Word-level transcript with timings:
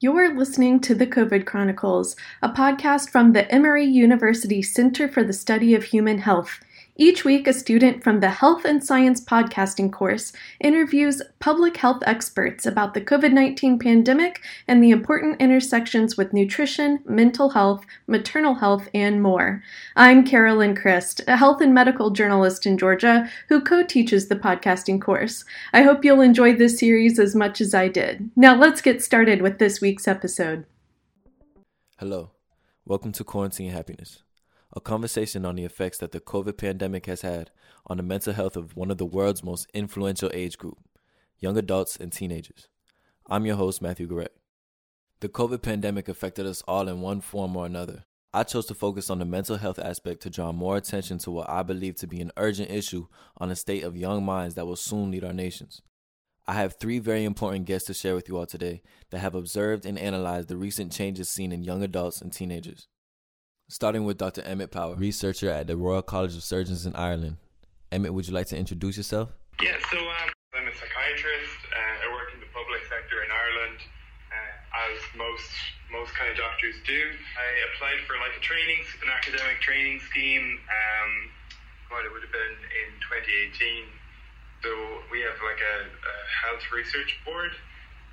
You're 0.00 0.32
listening 0.32 0.78
to 0.82 0.94
the 0.94 1.08
COVID 1.08 1.44
Chronicles, 1.44 2.14
a 2.40 2.48
podcast 2.48 3.10
from 3.10 3.32
the 3.32 3.52
Emory 3.52 3.84
University 3.84 4.62
Center 4.62 5.08
for 5.08 5.24
the 5.24 5.32
Study 5.32 5.74
of 5.74 5.82
Human 5.82 6.18
Health. 6.18 6.60
Each 7.00 7.24
week, 7.24 7.46
a 7.46 7.52
student 7.52 8.02
from 8.02 8.18
the 8.18 8.28
Health 8.28 8.64
and 8.64 8.82
Science 8.82 9.20
podcasting 9.20 9.92
course 9.92 10.32
interviews 10.58 11.22
public 11.38 11.76
health 11.76 12.02
experts 12.04 12.66
about 12.66 12.92
the 12.92 13.00
COVID 13.00 13.32
19 13.32 13.78
pandemic 13.78 14.42
and 14.66 14.82
the 14.82 14.90
important 14.90 15.40
intersections 15.40 16.16
with 16.16 16.32
nutrition, 16.32 16.98
mental 17.06 17.50
health, 17.50 17.86
maternal 18.08 18.56
health, 18.56 18.88
and 18.92 19.22
more. 19.22 19.62
I'm 19.94 20.26
Carolyn 20.26 20.74
Christ, 20.74 21.20
a 21.28 21.36
health 21.36 21.60
and 21.60 21.72
medical 21.72 22.10
journalist 22.10 22.66
in 22.66 22.76
Georgia 22.76 23.30
who 23.48 23.60
co 23.60 23.84
teaches 23.84 24.26
the 24.26 24.34
podcasting 24.34 25.00
course. 25.00 25.44
I 25.72 25.82
hope 25.82 26.04
you'll 26.04 26.20
enjoy 26.20 26.56
this 26.56 26.80
series 26.80 27.20
as 27.20 27.32
much 27.32 27.60
as 27.60 27.74
I 27.74 27.86
did. 27.86 28.28
Now, 28.34 28.56
let's 28.56 28.80
get 28.80 29.04
started 29.04 29.40
with 29.40 29.60
this 29.60 29.80
week's 29.80 30.08
episode. 30.08 30.66
Hello, 31.98 32.32
welcome 32.84 33.12
to 33.12 33.22
Quarantine 33.22 33.70
Happiness 33.70 34.24
a 34.78 34.80
conversation 34.80 35.44
on 35.44 35.56
the 35.56 35.64
effects 35.64 35.98
that 35.98 36.12
the 36.12 36.20
COVID 36.20 36.56
pandemic 36.56 37.06
has 37.06 37.22
had 37.22 37.50
on 37.88 37.96
the 37.96 38.02
mental 38.04 38.32
health 38.32 38.56
of 38.56 38.76
one 38.76 38.92
of 38.92 38.98
the 38.98 39.04
world's 39.04 39.42
most 39.42 39.68
influential 39.74 40.30
age 40.32 40.56
group, 40.56 40.78
young 41.40 41.58
adults 41.58 41.96
and 41.96 42.12
teenagers. 42.12 42.68
I'm 43.26 43.44
your 43.44 43.56
host, 43.56 43.82
Matthew 43.82 44.06
Garrett. 44.06 44.36
The 45.18 45.28
COVID 45.28 45.62
pandemic 45.62 46.08
affected 46.08 46.46
us 46.46 46.62
all 46.68 46.86
in 46.86 47.00
one 47.00 47.20
form 47.20 47.56
or 47.56 47.66
another. 47.66 48.04
I 48.32 48.44
chose 48.44 48.66
to 48.66 48.74
focus 48.74 49.10
on 49.10 49.18
the 49.18 49.24
mental 49.24 49.56
health 49.56 49.80
aspect 49.80 50.22
to 50.22 50.30
draw 50.30 50.52
more 50.52 50.76
attention 50.76 51.18
to 51.18 51.32
what 51.32 51.50
I 51.50 51.64
believe 51.64 51.96
to 51.96 52.06
be 52.06 52.20
an 52.20 52.30
urgent 52.36 52.70
issue 52.70 53.08
on 53.36 53.48
the 53.48 53.56
state 53.56 53.82
of 53.82 53.96
young 53.96 54.24
minds 54.24 54.54
that 54.54 54.66
will 54.66 54.76
soon 54.76 55.10
lead 55.10 55.24
our 55.24 55.32
nations. 55.32 55.82
I 56.46 56.52
have 56.52 56.74
three 56.74 57.00
very 57.00 57.24
important 57.24 57.64
guests 57.64 57.88
to 57.88 57.94
share 57.94 58.14
with 58.14 58.28
you 58.28 58.38
all 58.38 58.46
today 58.46 58.82
that 59.10 59.18
have 59.18 59.34
observed 59.34 59.84
and 59.84 59.98
analyzed 59.98 60.46
the 60.46 60.56
recent 60.56 60.92
changes 60.92 61.28
seen 61.28 61.50
in 61.50 61.64
young 61.64 61.82
adults 61.82 62.20
and 62.20 62.32
teenagers 62.32 62.86
starting 63.68 64.04
with 64.04 64.16
Dr. 64.18 64.42
Emmett 64.42 64.70
Power, 64.70 64.94
researcher 64.96 65.50
at 65.50 65.66
the 65.66 65.76
Royal 65.76 66.02
College 66.02 66.34
of 66.34 66.42
Surgeons 66.42 66.86
in 66.86 66.96
Ireland. 66.96 67.36
Emmett, 67.92 68.12
would 68.12 68.26
you 68.26 68.34
like 68.34 68.48
to 68.48 68.56
introduce 68.56 68.96
yourself? 68.96 69.28
Yeah, 69.62 69.76
so 69.90 69.98
um, 69.98 70.28
I'm 70.56 70.66
a 70.66 70.72
psychiatrist. 70.72 71.60
Uh, 71.68 72.04
I 72.04 72.12
work 72.12 72.32
in 72.34 72.40
the 72.40 72.50
public 72.52 72.82
sector 72.88 73.24
in 73.24 73.30
Ireland, 73.30 73.78
uh, 74.32 74.88
as 74.88 74.96
most 75.16 75.48
most 75.88 76.12
kind 76.12 76.28
of 76.28 76.36
doctors 76.36 76.76
do. 76.84 77.00
I 77.00 77.48
applied 77.72 78.04
for 78.04 78.20
like 78.20 78.36
a 78.36 78.44
training, 78.44 78.84
an 79.00 79.08
academic 79.08 79.60
training 79.64 80.00
scheme. 80.04 80.60
Um, 80.68 81.32
what 81.88 82.04
it 82.04 82.12
would 82.12 82.20
have 82.20 82.32
been 82.32 82.56
in 82.84 82.88
2018. 83.00 83.88
So 84.60 84.68
we 85.08 85.24
have 85.24 85.40
like 85.40 85.60
a, 85.60 85.76
a 85.88 86.16
health 86.44 86.64
research 86.72 87.16
board 87.24 87.52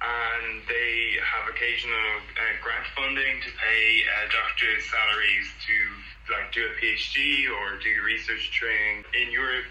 and 0.06 0.62
they 0.70 1.18
have 1.22 1.50
occasional 1.50 2.22
uh, 2.38 2.54
grant 2.62 2.86
funding 2.94 3.42
to 3.42 3.50
pay 3.58 4.06
uh, 4.06 4.30
doctors' 4.30 4.86
salaries 4.86 5.48
to 5.66 5.76
like 6.30 6.54
do 6.54 6.62
a 6.62 6.74
PhD 6.78 7.50
or 7.50 7.78
do 7.82 7.92
research 8.06 8.52
training. 8.52 9.06
In 9.18 9.32
Europe, 9.32 9.66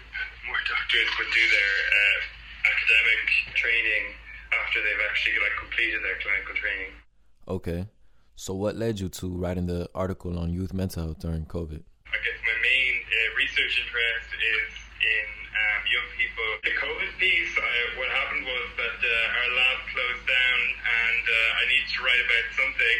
more 0.47 0.61
doctors 0.67 1.09
would 1.19 1.31
do 1.31 1.45
their 1.51 1.75
uh, 1.87 2.19
academic 2.67 3.23
training 3.55 4.05
after 4.63 4.83
they've 4.83 5.05
actually 5.09 5.39
like 5.39 5.55
completed 5.59 5.99
their 6.03 6.17
clinical 6.19 6.55
training. 6.55 6.91
Okay, 7.47 7.81
so 8.35 8.53
what 8.53 8.75
led 8.75 8.99
you 8.99 9.09
to 9.09 9.27
writing 9.29 9.67
the 9.67 9.87
article 9.95 10.37
on 10.39 10.51
youth 10.51 10.73
mental 10.73 11.03
health 11.03 11.19
during 11.19 11.45
COVID? 11.45 11.81
I 12.11 12.19
guess 12.23 12.39
my 12.43 12.57
main 12.59 12.93
uh, 13.07 13.35
research 13.37 13.79
interest 13.79 14.29
is 14.35 14.84
in 15.05 15.27
um, 15.55 15.81
young 15.87 16.09
people. 16.17 16.47
The 16.65 16.75
COVID 16.75 17.11
piece, 17.21 17.53
I, 17.55 17.75
what 17.95 18.09
happened 18.09 18.43
was 18.43 18.67
that 18.81 18.97
uh, 18.99 19.37
our 19.39 19.49
lab 19.53 19.77
closed 19.93 20.25
down 20.27 20.59
and 20.85 21.23
uh, 21.23 21.59
I 21.59 21.63
needed 21.69 21.89
to 21.95 21.99
write 22.03 22.21
about 22.25 22.47
something. 22.57 22.97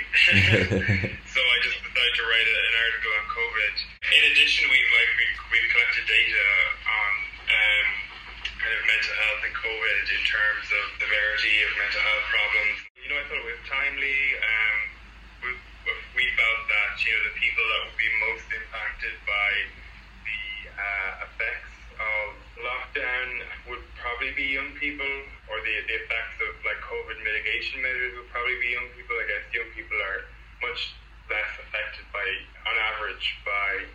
so 1.33 1.39
I 1.41 1.57
just 1.65 1.79
decided 1.81 2.15
to 2.15 2.25
write 2.29 2.47
an 2.47 2.75
article 2.79 3.11
on 3.11 3.25
COVID. 3.27 3.73
In 4.05 4.21
addition, 4.31 4.71
we've 4.71 4.91
like 4.95 5.11
we've, 5.19 5.37
we've 5.51 5.69
collected 5.73 6.05
data 6.07 6.45
on 6.87 7.11
um, 7.49 7.87
kind 8.61 8.73
of 8.73 8.81
mental 8.87 9.13
health 9.19 9.41
and 9.45 9.55
COVID 9.55 10.03
in 10.15 10.23
terms 10.25 10.65
of 10.71 10.83
severity 11.01 11.55
of 11.67 11.71
mental 11.75 12.01
health 12.01 12.25
problems. 12.31 12.77
You 12.97 13.07
know, 13.11 13.17
I 13.19 13.23
thought 13.27 13.41
it 13.41 13.49
was 13.51 13.61
timely. 13.67 14.19
Um, 14.39 14.77
we, 15.43 15.49
we 16.17 16.25
felt 16.39 16.61
that 16.71 16.93
you 17.03 17.11
know 17.13 17.21
the 17.29 17.35
people 17.37 17.61
that 17.61 17.79
would 17.89 17.99
be 17.99 18.09
most 18.31 18.47
impacted 18.49 19.15
by 19.27 19.49
the 20.23 20.41
uh, 20.73 21.25
effects 21.29 21.74
of 21.97 22.27
lockdown 22.59 23.27
would 23.71 23.83
probably 23.99 24.31
be 24.35 24.55
young 24.55 24.71
people, 24.77 25.13
or 25.51 25.57
the, 25.63 25.75
the 25.87 25.95
effects 26.05 26.37
of 26.43 26.51
like 26.63 26.79
COVID 26.85 27.17
mitigation 27.23 27.81
measures 27.81 28.15
would 28.19 28.29
probably 28.31 28.57
be 28.59 28.69
young 28.75 28.89
people. 28.93 29.15
I 29.15 29.25
guess 29.27 29.43
young 29.51 29.69
people 29.75 29.97
are 29.97 30.19
much 30.63 30.95
less 31.29 31.51
affected 31.61 32.05
by, 32.13 32.25
on 32.69 32.75
average, 32.95 33.25
by 33.43 33.85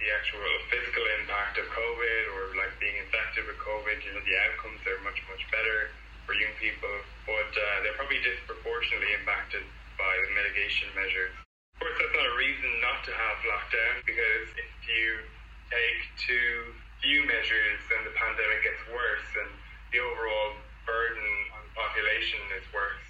the 0.00 0.08
actual 0.12 0.44
physical 0.68 1.04
impact 1.20 1.56
of 1.56 1.64
COVID 1.72 2.22
or 2.36 2.52
like 2.60 2.72
being 2.76 3.00
infected 3.00 3.48
with 3.48 3.56
COVID. 3.58 3.96
You 4.04 4.12
know, 4.12 4.24
the 4.24 4.36
outcomes 4.48 4.84
are 4.84 5.00
much, 5.00 5.18
much 5.32 5.42
better 5.48 5.90
for 6.28 6.36
young 6.36 6.52
people, 6.60 6.92
but 7.24 7.50
uh, 7.54 7.76
they're 7.80 7.96
probably 7.96 8.20
disproportionately 8.20 9.14
impacted 9.16 9.64
by 9.96 10.12
the 10.26 10.30
mitigation 10.36 10.92
measures. 10.92 11.32
Of 11.76 11.80
course, 11.80 11.96
that's 11.96 12.12
not 12.12 12.28
a 12.28 12.36
reason 12.36 12.70
not 12.84 13.04
to 13.08 13.12
have 13.14 13.36
lockdown 13.46 13.94
because 14.04 14.48
if 14.58 14.70
you 14.84 15.24
take 15.72 16.00
too 16.20 16.76
few 17.02 17.24
measures, 17.28 17.78
then 17.92 18.02
the 18.04 18.14
pandemic 18.16 18.60
gets 18.64 18.82
worse 18.88 19.28
and 19.40 19.50
the 19.92 20.00
overall 20.00 20.56
burden 20.86 21.28
on 21.56 21.60
the 21.66 21.74
population 21.74 22.40
is 22.56 22.66
worse. 22.72 23.06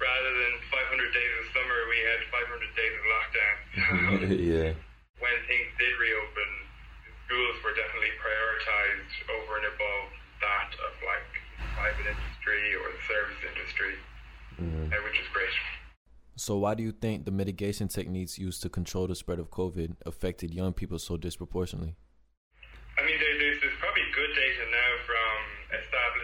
Rather 0.00 0.32
than 0.32 0.52
500 0.72 1.12
days 1.12 1.32
of 1.40 1.46
summer, 1.52 1.78
we 1.92 1.98
had 2.08 2.20
500 2.32 2.72
days 2.72 2.94
of 2.96 3.04
lockdown. 3.04 3.56
yeah. 4.56 4.70
When 5.20 5.36
things 5.44 5.68
did 5.76 5.92
reopen, 6.00 6.50
schools 7.28 7.56
were 7.60 7.76
definitely 7.76 8.16
prioritized 8.16 9.14
over 9.28 9.60
and 9.60 9.68
above 9.68 10.08
that 10.40 10.72
of 10.80 10.92
like 11.04 11.30
private 11.76 12.08
industry 12.08 12.74
or 12.80 12.88
the 12.90 13.02
service 13.04 13.40
industry, 13.44 13.94
mm-hmm. 14.56 14.88
uh, 14.88 14.98
which 15.04 15.20
is 15.20 15.28
great. 15.32 15.52
So, 16.40 16.56
why 16.56 16.74
do 16.74 16.82
you 16.82 16.92
think 16.92 17.24
the 17.24 17.30
mitigation 17.30 17.88
techniques 17.88 18.38
used 18.38 18.62
to 18.62 18.68
control 18.68 19.06
the 19.06 19.14
spread 19.14 19.38
of 19.38 19.50
COVID 19.50 19.96
affected 20.06 20.54
young 20.54 20.72
people 20.72 20.98
so 20.98 21.16
disproportionately? 21.16 21.94
I 22.96 23.04
mean, 23.04 23.16
there, 23.20 23.36
there's, 23.40 23.60
there's 23.60 23.76
probably 23.80 24.04
good 24.12 24.32
data 24.36 24.64
now 24.68 24.92
from 25.08 25.36
established 25.72 26.19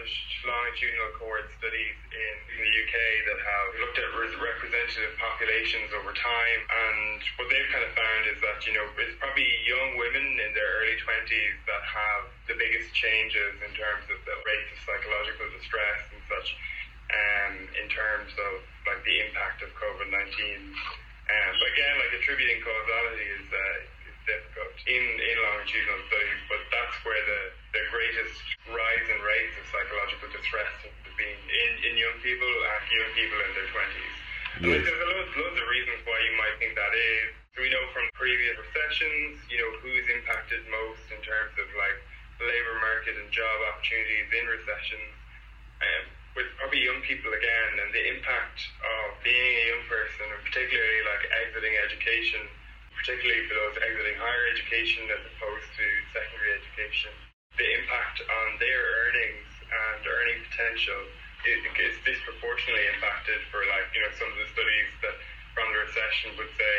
longitudinal 0.47 1.11
cohort 1.19 1.47
studies 1.59 1.97
in, 2.13 2.35
in 2.53 2.57
the 2.63 2.71
UK 2.71 2.95
that 3.27 3.39
have 3.39 3.69
looked 3.83 3.97
at 3.99 4.07
representative 4.13 5.13
populations 5.19 5.91
over 5.95 6.15
time. 6.15 6.59
And 6.67 7.19
what 7.39 7.47
they've 7.51 7.69
kind 7.71 7.83
of 7.83 7.91
found 7.93 8.21
is 8.31 8.39
that, 8.41 8.63
you 8.63 8.73
know, 8.73 8.85
it's 8.97 9.17
probably 9.19 9.47
young 9.67 9.99
women 9.99 10.25
in 10.39 10.51
their 10.55 10.69
early 10.81 10.97
20s 10.99 11.55
that 11.67 11.83
have 11.83 12.23
the 12.47 12.55
biggest 12.55 12.93
changes 12.95 13.59
in 13.61 13.71
terms 13.75 14.07
of 14.07 14.19
the 14.23 14.35
rates 14.47 14.69
of 14.73 14.77
psychological 14.87 15.47
distress 15.55 15.99
and 16.15 16.21
such, 16.31 16.49
um, 17.11 17.53
in 17.77 17.87
terms 17.91 18.31
of 18.35 18.63
like 18.87 19.03
the 19.03 19.19
impact 19.27 19.61
of 19.61 19.69
COVID 19.75 20.09
19. 20.09 20.15
Um, 20.15 21.51
but 21.59 21.67
again, 21.75 21.93
like 21.99 22.11
attributing 22.15 22.63
causality 22.63 23.27
is. 23.27 23.47
Uh, 23.51 23.97
difficult 24.27 24.75
in, 24.91 24.99
in 24.99 25.35
longitudinal 25.39 26.03
studies, 26.11 26.41
but 26.51 26.59
that's 26.67 26.97
where 27.07 27.23
the, 27.23 27.41
the 27.71 27.83
greatest 27.89 28.43
rise 28.67 29.07
in 29.07 29.19
rates 29.23 29.55
of 29.55 29.65
has 30.53 31.13
been 31.17 31.39
in, 31.49 31.71
in 31.91 31.93
young 31.99 32.17
people 32.23 32.47
and 32.47 32.83
young 32.91 33.11
people 33.17 33.39
in 33.41 33.51
their 33.55 33.69
20s. 33.71 34.13
Yes. 34.57 34.69
Like, 34.73 34.83
there's 34.85 35.03
loads, 35.03 35.33
loads 35.37 35.57
of 35.59 35.67
reasons 35.69 35.99
why 36.07 36.17
you 36.23 36.33
might 36.39 36.55
think 36.57 36.73
that 36.73 36.93
is. 36.93 37.31
We 37.57 37.73
know 37.73 37.85
from 37.89 38.05
previous 38.13 38.53
recessions, 38.57 39.41
you 39.49 39.57
know, 39.57 39.71
who's 39.81 40.05
impacted 40.13 40.61
most 40.69 41.03
in 41.09 41.17
terms 41.25 41.53
of 41.57 41.67
like 41.73 41.97
labor 42.37 42.77
market 42.79 43.17
and 43.17 43.29
job 43.33 43.57
opportunities 43.73 44.29
in 44.29 44.45
recessions. 44.45 45.13
Um, 45.81 46.05
with 46.37 46.49
probably 46.61 46.85
young 46.85 47.01
people 47.01 47.33
again 47.33 47.81
and 47.81 47.89
the 47.97 48.03
impact 48.13 48.61
of 48.61 49.17
being 49.25 49.53
a 49.57 49.63
young 49.73 49.83
person 49.89 50.29
and 50.29 50.41
particularly 50.45 51.01
like 51.09 51.25
exiting 51.33 51.73
education 51.81 52.45
particularly 53.07 53.45
for 53.47 53.55
those 53.55 53.77
exiting 53.79 54.17
higher 54.17 54.45
education 54.51 55.05
as 55.13 55.21
opposed 55.31 55.69
to 55.77 55.85
secondary 56.11 56.59
education, 56.59 57.13
the 57.55 57.67
impact 57.77 58.19
on 58.19 58.47
their 58.57 58.83
earnings 59.07 59.47
and 59.63 60.01
earning 60.03 60.43
potential 60.49 61.07
is 61.47 61.95
disproportionately 62.03 62.83
impacted 62.91 63.39
for 63.47 63.63
like, 63.71 63.87
you 63.95 64.03
know, 64.03 64.11
some 64.19 64.27
of 64.27 64.35
the 64.35 64.49
studies 64.51 64.91
that 64.99 65.15
from 65.55 65.71
the 65.71 65.79
recession 65.87 66.35
would 66.35 66.51
say, 66.59 66.75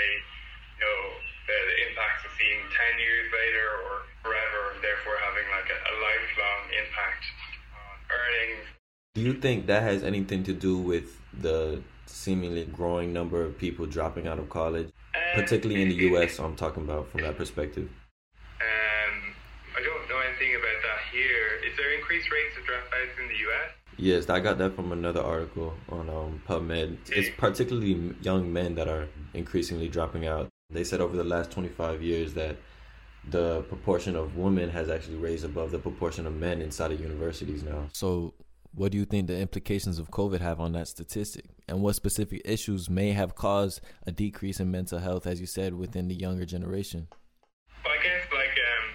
you 0.76 0.84
know, 0.84 1.00
the, 1.48 1.56
the 1.56 1.76
impacts 1.88 2.28
are 2.28 2.34
seen 2.36 2.60
10 2.76 3.00
years 3.00 3.32
later 3.32 3.66
or 3.88 4.04
forever, 4.20 4.76
therefore 4.84 5.16
having 5.24 5.48
like 5.48 5.72
a, 5.72 5.78
a 5.80 5.94
lifelong 6.04 6.62
impact 6.76 7.24
on 7.72 7.94
earnings. 8.12 8.66
Do 9.16 9.24
you 9.24 9.37
think 9.48 9.66
that 9.66 9.82
has 9.82 10.02
anything 10.02 10.44
to 10.44 10.52
do 10.52 10.76
with 10.76 11.20
the 11.32 11.82
seemingly 12.06 12.64
growing 12.66 13.12
number 13.12 13.42
of 13.42 13.56
people 13.56 13.86
dropping 13.86 14.26
out 14.26 14.38
of 14.38 14.48
college? 14.48 14.90
particularly 15.34 15.82
in 15.82 15.88
the 15.88 15.94
U.S. 16.10 16.38
I'm 16.38 16.56
talking 16.56 16.82
about 16.84 17.10
from 17.10 17.22
that 17.22 17.36
perspective. 17.36 17.88
Um, 18.60 19.14
I 19.76 19.80
don't 19.82 20.08
know 20.08 20.20
anything 20.28 20.54
about 20.54 20.78
that 20.86 21.00
here. 21.12 21.46
Is 21.68 21.76
there 21.76 21.92
increased 21.98 22.30
rates 22.30 22.56
of 22.56 22.64
dropouts 22.64 23.20
in 23.20 23.28
the 23.28 23.38
U.S.? 23.46 23.70
Yes, 23.96 24.30
I 24.30 24.40
got 24.40 24.58
that 24.58 24.74
from 24.76 24.92
another 24.92 25.22
article 25.22 25.74
on 25.88 26.08
um, 26.08 26.42
PubMed. 26.48 26.98
It's 27.10 27.30
particularly 27.36 28.14
young 28.22 28.52
men 28.52 28.74
that 28.76 28.88
are 28.88 29.08
increasingly 29.34 29.88
dropping 29.88 30.26
out. 30.26 30.48
They 30.70 30.84
said 30.84 31.00
over 31.00 31.16
the 31.16 31.24
last 31.24 31.50
25 31.50 32.02
years 32.02 32.34
that 32.34 32.56
the 33.28 33.62
proportion 33.62 34.14
of 34.16 34.36
women 34.36 34.70
has 34.70 34.88
actually 34.88 35.16
raised 35.16 35.44
above 35.44 35.70
the 35.70 35.78
proportion 35.78 36.26
of 36.26 36.34
men 36.34 36.62
inside 36.62 36.92
of 36.92 37.00
universities 37.00 37.62
now. 37.62 37.88
So, 37.92 38.34
what 38.74 38.92
do 38.92 38.98
you 38.98 39.04
think 39.04 39.26
the 39.26 39.38
implications 39.38 39.98
of 39.98 40.10
COVID 40.10 40.40
have 40.40 40.60
on 40.60 40.72
that 40.72 40.88
statistic? 40.88 41.46
And 41.66 41.82
what 41.82 41.96
specific 41.96 42.42
issues 42.44 42.88
may 42.88 43.12
have 43.12 43.34
caused 43.34 43.80
a 44.06 44.12
decrease 44.12 44.60
in 44.60 44.70
mental 44.70 44.98
health, 44.98 45.26
as 45.26 45.40
you 45.40 45.46
said, 45.46 45.74
within 45.74 46.08
the 46.08 46.14
younger 46.14 46.44
generation? 46.44 47.08
Well, 47.84 47.94
I 47.94 48.02
guess 48.02 48.22
like 48.32 48.54
um, 48.54 48.86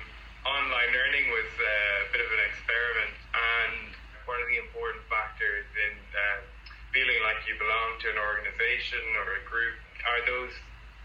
online 0.45 0.91
learning 0.93 1.25
was 1.29 1.51
uh, 1.57 2.05
a 2.05 2.07
bit 2.13 2.21
of 2.21 2.29
an 2.31 2.41
experiment, 2.47 3.13
and 3.33 3.75
one 4.29 4.39
of 4.39 4.47
the 4.47 4.59
important 4.61 5.03
factors 5.09 5.65
in 5.73 5.93
uh, 5.97 6.39
feeling 6.93 7.19
like 7.25 7.41
you 7.49 7.57
belong 7.57 7.89
to 8.05 8.07
an 8.13 8.19
organization 8.21 9.03
or 9.25 9.41
a 9.41 9.43
group 9.49 9.75
are 10.05 10.21
those 10.29 10.53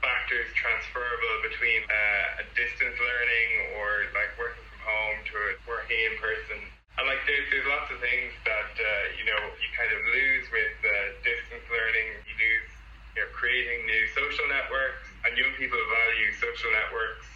factors 0.04 0.46
transferable 0.54 1.34
between 1.50 1.82
uh, 1.88 2.42
a 2.42 2.44
distance 2.54 2.94
learning 3.00 3.48
or 3.80 4.06
like 4.14 4.30
working 4.38 4.62
from 4.70 4.80
home 4.86 5.18
to 5.26 5.32
working 5.66 5.98
in 5.98 6.14
person. 6.22 6.77
And 6.98 7.06
like 7.06 7.22
there's, 7.30 7.46
there's 7.54 7.68
lots 7.70 7.86
of 7.94 8.02
things 8.02 8.34
that 8.42 8.74
uh, 8.74 9.04
you 9.14 9.22
know 9.22 9.38
you 9.38 9.68
kind 9.78 9.94
of 9.94 10.02
lose 10.10 10.46
with 10.50 10.74
uh, 10.82 11.14
distance 11.22 11.62
learning. 11.70 12.10
You 12.26 12.34
lose 12.34 12.70
you 13.14 13.18
know 13.22 13.30
creating 13.30 13.86
new 13.86 14.02
social 14.18 14.50
networks, 14.50 15.06
and 15.22 15.38
young 15.38 15.54
people 15.54 15.78
value 15.78 16.34
social 16.42 16.74
networks 16.74 17.30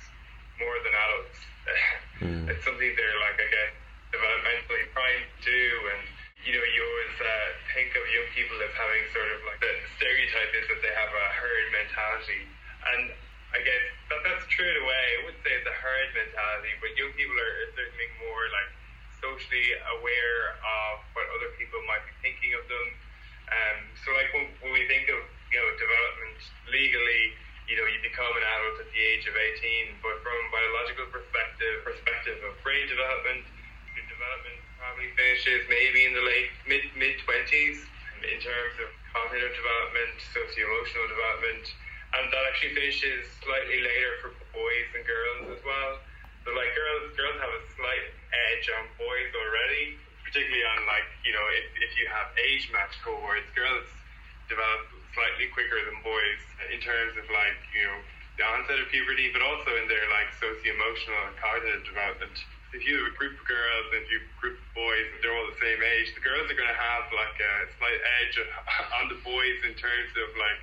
more 0.58 0.74
than 0.82 0.92
adults. 0.98 1.38
mm. 2.26 2.42
It's 2.50 2.64
something 2.66 2.90
they're 2.90 3.20
like 3.22 3.38
I 3.38 3.48
guess 3.54 3.72
developmentally 4.10 4.90
primed 4.90 5.30
to 5.30 5.40
do, 5.46 5.62
and 5.94 6.02
you 6.42 6.58
know 6.58 6.64
you 6.66 6.82
always 6.82 7.16
uh, 7.22 7.48
think 7.70 7.94
of 7.94 8.02
young 8.10 8.28
people 8.34 8.58
as 8.66 8.74
having 8.74 9.06
sort 9.14 9.30
of 9.30 9.46
like 9.46 9.62
the 9.62 9.74
stereotype 9.94 10.50
is 10.58 10.66
that 10.74 10.82
they 10.82 10.90
have 10.90 11.14
a 11.14 11.26
herd 11.38 11.66
mentality, 11.70 12.50
and 12.98 13.14
I 13.54 13.62
guess 13.62 13.84
that 14.10 14.26
that's 14.26 14.42
true 14.50 14.66
in 14.66 14.74
a 14.82 14.84
way. 14.90 15.04
I 15.06 15.18
wouldn't 15.22 15.42
say 15.46 15.54
it's 15.54 15.70
a 15.70 15.76
herd 15.78 16.10
mentality, 16.18 16.74
but 16.82 16.90
young 16.98 17.14
people 17.14 17.38
are 17.38 17.70
certainly 17.78 18.10
more 18.18 18.42
like 18.50 18.81
socially 19.22 19.68
aware 19.98 20.58
of 20.58 20.92
what 21.14 21.24
other 21.38 21.54
people 21.56 21.78
might 21.86 22.02
be 22.04 22.14
thinking 22.20 22.52
of 22.58 22.66
them. 22.66 22.86
Um, 23.48 23.78
so 24.02 24.10
like 24.18 24.28
when, 24.34 24.50
when 24.60 24.72
we 24.74 24.84
think 24.90 25.06
of 25.08 25.22
you 25.22 25.58
know 25.62 25.68
development 25.78 26.38
legally, 26.68 27.22
you 27.70 27.78
know 27.78 27.86
you 27.86 28.02
become 28.02 28.28
an 28.34 28.44
adult 28.44 28.82
at 28.82 28.90
the 28.90 29.00
age 29.00 29.24
of 29.30 29.34
18, 29.38 30.02
but 30.02 30.18
from 30.26 30.34
a 30.34 30.48
biological 30.50 31.06
perspective, 31.14 31.86
perspective 31.86 32.38
of 32.42 32.58
brain 32.66 32.84
development, 32.90 33.46
your 33.94 34.06
development 34.10 34.58
probably 34.76 35.14
finishes 35.14 35.62
maybe 35.70 36.10
in 36.10 36.12
the 36.18 36.24
late 36.26 36.50
mid 36.66 36.82
mid 36.98 37.14
20s 37.22 37.78
in 38.26 38.38
terms 38.42 38.74
of 38.82 38.88
cognitive 39.14 39.54
development, 39.54 40.14
socio 40.34 40.66
emotional 40.66 41.06
development, 41.10 41.64
and 42.18 42.24
that 42.30 42.42
actually 42.50 42.74
finishes 42.74 43.28
slightly 43.42 43.82
later 43.82 44.12
for 44.22 44.30
boys 44.54 44.88
and 44.98 45.02
girls 45.06 45.58
as 45.58 45.62
well. 45.62 46.02
So 46.42 46.50
like 46.58 46.74
girls, 46.74 47.14
girls 47.14 47.38
have 47.38 47.54
a 47.54 47.62
slight 47.78 48.06
edge 48.50 48.66
on 48.74 48.90
boys 48.98 49.30
already, 49.30 49.94
particularly 50.26 50.66
on 50.74 50.90
like 50.90 51.06
you 51.22 51.30
know 51.30 51.46
if, 51.54 51.66
if 51.86 51.92
you 51.94 52.10
have 52.10 52.34
age 52.34 52.66
match 52.74 52.98
cohorts, 53.06 53.46
girls 53.54 53.86
develop 54.50 54.90
slightly 55.14 55.46
quicker 55.54 55.78
than 55.86 56.02
boys 56.02 56.42
in 56.74 56.82
terms 56.82 57.14
of 57.14 57.26
like 57.30 57.58
you 57.70 57.86
know 57.86 57.98
the 58.40 58.44
onset 58.48 58.80
of 58.82 58.90
puberty, 58.90 59.30
but 59.30 59.38
also 59.44 59.70
in 59.78 59.86
their 59.86 60.02
like 60.10 60.34
socio-emotional 60.42 61.30
and 61.30 61.36
cognitive 61.38 61.86
development. 61.86 62.34
If 62.74 62.82
you 62.88 63.04
have 63.04 63.12
a 63.12 63.16
group 63.20 63.36
of 63.36 63.44
girls 63.44 63.86
and 63.92 64.02
you 64.08 64.18
group 64.40 64.56
of 64.56 64.68
boys 64.72 65.06
and 65.14 65.20
they're 65.22 65.36
all 65.36 65.46
the 65.46 65.60
same 65.60 65.78
age, 65.78 66.10
the 66.16 66.24
girls 66.24 66.48
are 66.48 66.56
going 66.56 66.72
to 66.72 66.80
have 66.80 67.06
like 67.12 67.36
a 67.38 67.54
slight 67.78 68.00
edge 68.18 68.34
on 68.98 69.12
the 69.14 69.20
boys 69.22 69.58
in 69.62 69.78
terms 69.78 70.10
of 70.18 70.28
like 70.34 70.58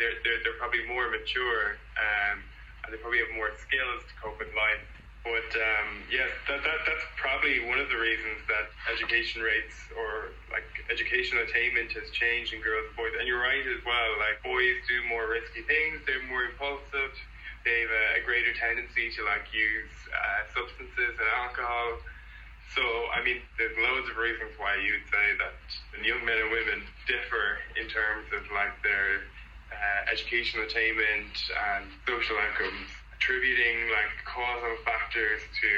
they're 0.00 0.16
they're, 0.24 0.40
they're 0.40 0.56
probably 0.62 0.86
more 0.88 1.10
mature 1.12 1.76
um, 2.00 2.40
and 2.86 2.94
they 2.94 2.98
probably 3.02 3.20
have 3.20 3.34
more 3.36 3.52
skills 3.60 4.06
to 4.08 4.14
cope 4.22 4.38
with 4.40 4.48
life. 4.56 4.97
But 5.28 5.52
um, 5.60 6.08
yes, 6.08 6.32
that, 6.48 6.64
that, 6.64 6.80
that's 6.88 7.04
probably 7.20 7.60
one 7.68 7.76
of 7.76 7.92
the 7.92 8.00
reasons 8.00 8.40
that 8.48 8.72
education 8.88 9.44
rates 9.44 9.76
or 9.92 10.32
like 10.48 10.64
educational 10.88 11.44
attainment 11.44 11.92
has 11.92 12.08
changed 12.16 12.56
in 12.56 12.64
girls 12.64 12.88
and 12.88 12.96
boys. 12.96 13.12
And 13.20 13.28
you're 13.28 13.44
right 13.44 13.60
as 13.60 13.84
well, 13.84 14.10
like 14.16 14.40
boys 14.40 14.80
do 14.88 15.04
more 15.04 15.28
risky 15.28 15.68
things, 15.68 16.00
they're 16.08 16.24
more 16.32 16.48
impulsive, 16.48 17.12
they 17.60 17.84
have 17.84 17.92
a, 17.92 18.04
a 18.18 18.22
greater 18.24 18.56
tendency 18.56 19.12
to 19.20 19.20
like 19.28 19.52
use 19.52 19.92
uh, 20.08 20.48
substances 20.56 21.12
and 21.20 21.30
alcohol. 21.44 22.00
So, 22.72 22.84
I 23.12 23.20
mean, 23.20 23.44
there's 23.60 23.76
loads 23.76 24.08
of 24.08 24.16
reasons 24.16 24.56
why 24.56 24.80
you'd 24.80 25.04
say 25.12 25.26
that 25.44 25.56
young 26.00 26.24
men 26.24 26.40
and 26.40 26.48
women 26.48 26.88
differ 27.04 27.60
in 27.76 27.84
terms 27.84 28.32
of 28.32 28.48
like 28.48 28.72
their 28.80 29.28
uh, 29.68 30.08
educational 30.08 30.64
attainment 30.64 31.36
and 31.52 31.84
social 32.08 32.36
outcomes 32.40 32.97
attributing 33.18 33.90
like 33.90 34.14
causal 34.22 34.78
factors 34.86 35.42
to 35.60 35.70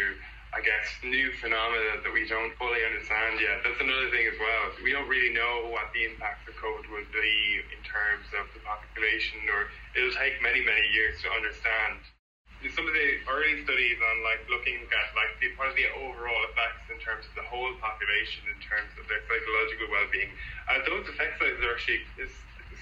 I 0.50 0.58
guess 0.66 0.82
new 1.06 1.30
phenomena 1.38 2.02
that 2.02 2.10
we 2.10 2.26
don't 2.26 2.50
fully 2.58 2.82
understand 2.82 3.38
yet. 3.38 3.62
That's 3.62 3.78
another 3.78 4.10
thing 4.10 4.26
as 4.26 4.34
well. 4.34 4.74
We 4.82 4.90
don't 4.90 5.06
really 5.06 5.30
know 5.30 5.70
what 5.70 5.94
the 5.94 6.10
impacts 6.10 6.42
of 6.50 6.58
COVID 6.58 6.90
will 6.90 7.06
be 7.14 7.62
in 7.70 7.80
terms 7.86 8.26
of 8.34 8.50
the 8.50 8.58
population, 8.66 9.46
or 9.46 9.70
it'll 9.94 10.10
take 10.18 10.42
many, 10.42 10.58
many 10.66 10.82
years 10.90 11.22
to 11.22 11.30
understand. 11.30 12.02
Some 12.74 12.82
of 12.82 12.92
the 12.92 13.22
early 13.30 13.62
studies 13.62 13.94
on 14.02 14.16
like 14.26 14.42
looking 14.50 14.90
at 14.90 15.08
like 15.14 15.38
the 15.38 15.54
part 15.54 15.70
of 15.70 15.78
the 15.78 15.86
overall 16.02 16.42
effects 16.50 16.90
in 16.90 16.98
terms 16.98 17.30
of 17.30 17.32
the 17.38 17.46
whole 17.46 17.70
population 17.78 18.42
in 18.50 18.58
terms 18.58 18.90
of 18.98 19.06
their 19.06 19.22
psychological 19.30 19.86
well-being, 19.86 20.34
uh, 20.66 20.82
those 20.82 21.06
effect 21.14 21.38
sizes 21.38 21.62
are 21.62 21.78
actually 21.78 22.02
is 22.18 22.34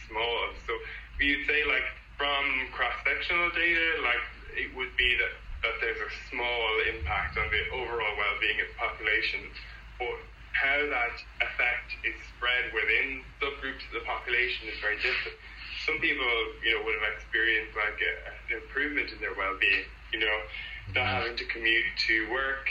small. 0.09 0.57
So 0.65 0.73
we'd 1.21 1.45
say 1.45 1.69
like 1.69 1.85
from 2.17 2.73
cross-sectional 2.73 3.53
data, 3.53 4.03
like 4.03 4.25
it 4.59 4.75
would 4.75 4.91
be 4.99 5.15
that, 5.17 5.35
that 5.63 5.77
there's 5.81 6.03
a 6.03 6.13
small 6.31 6.67
impact 6.91 7.39
on 7.39 7.47
the 7.49 7.63
overall 7.79 8.15
well-being 8.19 8.59
of 8.61 8.69
the 8.69 8.79
population, 8.79 9.47
but 9.99 10.19
how 10.53 10.79
that 10.91 11.15
effect 11.39 11.95
is 12.03 12.19
spread 12.35 12.75
within 12.75 13.23
subgroups 13.39 13.87
of 13.87 14.03
the 14.03 14.05
population 14.05 14.67
is 14.67 14.79
very 14.83 14.99
different. 14.99 15.39
Some 15.87 16.03
people, 16.03 16.27
you 16.67 16.75
know, 16.75 16.83
would 16.83 16.99
have 16.99 17.07
experienced 17.15 17.79
like 17.79 17.97
a, 18.03 18.13
an 18.51 18.63
improvement 18.63 19.15
in 19.15 19.23
their 19.23 19.39
well-being, 19.39 19.87
you 20.11 20.21
know, 20.21 20.37
not 20.93 21.07
mm-hmm. 21.07 21.17
having 21.23 21.37
to 21.39 21.47
commute 21.47 21.87
to 22.11 22.27
work, 22.35 22.67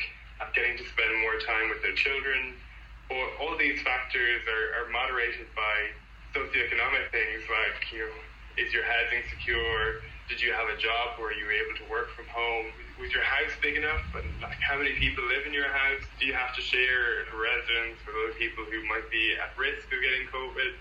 getting 0.54 0.76
to 0.78 0.86
spend 0.92 1.12
more 1.24 1.40
time 1.48 1.72
with 1.72 1.82
their 1.82 1.96
children. 1.96 2.60
But 3.08 3.40
all 3.40 3.56
these 3.56 3.80
factors 3.82 4.44
are, 4.46 4.84
are 4.84 4.88
moderated 4.92 5.48
by 5.56 5.96
socioeconomic 6.36 7.08
things 7.16 7.48
like, 7.48 7.80
you 7.96 8.04
know, 8.04 8.16
is 8.60 8.74
your 8.74 8.84
housing 8.84 9.24
secure? 9.32 10.04
Did 10.28 10.44
you 10.44 10.52
have 10.52 10.68
a 10.68 10.76
job 10.76 11.16
where 11.16 11.32
you 11.32 11.48
were 11.48 11.56
able 11.56 11.76
to 11.80 11.88
work 11.88 12.12
from 12.12 12.28
home? 12.28 12.68
Was 13.00 13.16
your 13.16 13.24
house 13.24 13.56
big 13.64 13.80
enough? 13.80 14.04
And 14.12 14.28
like, 14.44 14.60
how 14.60 14.76
many 14.76 14.92
people 15.00 15.24
live 15.24 15.48
in 15.48 15.56
your 15.56 15.72
house? 15.72 16.04
Do 16.20 16.28
you 16.28 16.36
have 16.36 16.52
to 16.56 16.62
share 16.62 17.24
a 17.32 17.36
residence 17.36 17.96
with 18.04 18.12
other 18.12 18.36
people 18.36 18.68
who 18.68 18.84
might 18.92 19.08
be 19.08 19.40
at 19.40 19.56
risk 19.56 19.88
of 19.88 20.00
getting 20.04 20.28
COVID? 20.28 20.76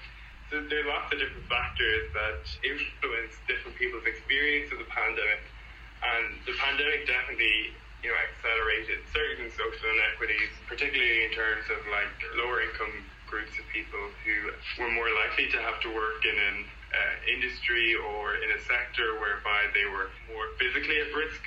So 0.50 0.62
there 0.66 0.82
are 0.82 0.90
lots 0.90 1.14
of 1.14 1.22
different 1.22 1.46
factors 1.46 2.10
that 2.14 2.42
influence 2.66 3.38
different 3.46 3.78
people's 3.78 4.06
experience 4.06 4.70
of 4.74 4.82
the 4.82 4.90
pandemic. 4.90 5.42
And 6.02 6.38
the 6.42 6.54
pandemic 6.58 7.06
definitely, 7.06 7.70
you 8.02 8.10
know, 8.10 8.18
accelerated 8.18 9.02
certain 9.14 9.46
social 9.54 9.90
inequities, 9.94 10.50
particularly 10.66 11.26
in 11.26 11.32
terms 11.34 11.66
of 11.70 11.78
like 11.90 12.14
lower 12.38 12.66
income 12.66 13.06
groups 13.30 13.54
of 13.58 13.66
people 13.70 14.10
who 14.22 14.54
were 14.78 14.90
more 14.90 15.10
likely 15.26 15.50
to 15.50 15.58
have 15.62 15.78
to 15.82 15.90
work 15.90 16.22
in 16.22 16.34
an 16.34 16.66
uh, 16.96 17.32
industry 17.32 17.94
or 17.94 18.40
in 18.40 18.50
a 18.56 18.60
sector 18.64 19.20
whereby 19.20 19.68
they 19.76 19.84
were 19.84 20.08
more 20.32 20.48
physically 20.56 20.96
at 21.00 21.12
risk 21.12 21.42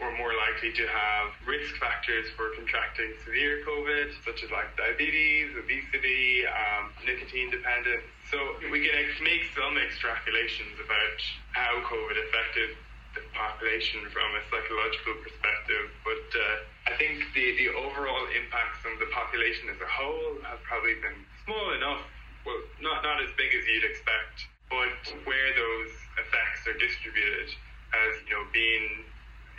or 0.00 0.14
more 0.14 0.30
likely 0.34 0.70
to 0.70 0.86
have 0.86 1.34
risk 1.42 1.74
factors 1.82 2.26
for 2.38 2.54
contracting 2.54 3.10
severe 3.26 3.66
COVID, 3.66 4.14
such 4.24 4.46
as 4.46 4.50
like 4.50 4.70
diabetes, 4.78 5.50
obesity, 5.58 6.46
um, 6.46 6.94
nicotine 7.02 7.50
dependence. 7.50 8.06
So 8.30 8.38
we 8.70 8.86
can 8.86 8.94
make 9.22 9.42
some 9.58 9.74
extrapolations 9.74 10.78
about 10.78 11.18
how 11.50 11.82
COVID 11.82 12.14
affected 12.30 12.78
the 13.14 13.22
population 13.34 14.06
from 14.14 14.28
a 14.38 14.42
psychological 14.46 15.18
perspective, 15.18 15.90
but 16.06 16.26
uh, 16.30 16.92
I 16.92 16.94
think 16.94 17.26
the, 17.34 17.56
the 17.58 17.74
overall 17.74 18.22
impacts 18.30 18.86
on 18.86 18.94
the 19.02 19.10
population 19.10 19.66
as 19.66 19.80
a 19.82 19.90
whole 19.90 20.38
have 20.46 20.62
probably 20.62 20.94
been 21.02 21.26
small 21.42 21.74
enough, 21.74 22.06
well, 22.46 22.60
not, 22.78 23.02
not 23.02 23.18
as 23.18 23.34
big 23.34 23.50
as 23.50 23.66
you'd 23.66 23.82
expect 23.82 24.46
but 24.70 25.00
where 25.24 25.50
those 25.56 25.92
effects 26.20 26.66
are 26.68 26.76
distributed 26.78 27.48
as 27.92 28.12
you 28.28 28.36
know 28.36 28.44
being 28.52 29.04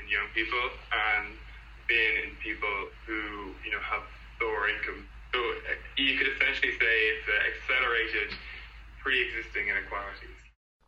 in 0.01 0.06
young 0.10 0.30
people 0.34 0.70
and 0.94 1.34
being 1.88 2.16
in 2.24 2.30
people 2.44 2.78
who 3.06 3.54
you 3.66 3.72
know 3.72 3.82
have 3.82 4.06
lower 4.42 4.70
income. 4.70 5.06
So 5.34 5.39
uh, 5.39 5.78
you 5.98 6.18
could 6.18 6.28
essentially 6.28 6.74
say 6.78 6.94
it's 7.13 7.28
uh, 7.28 7.50
accelerated 7.50 8.34
pre-existing 9.01 9.70
inequalities. 9.70 10.39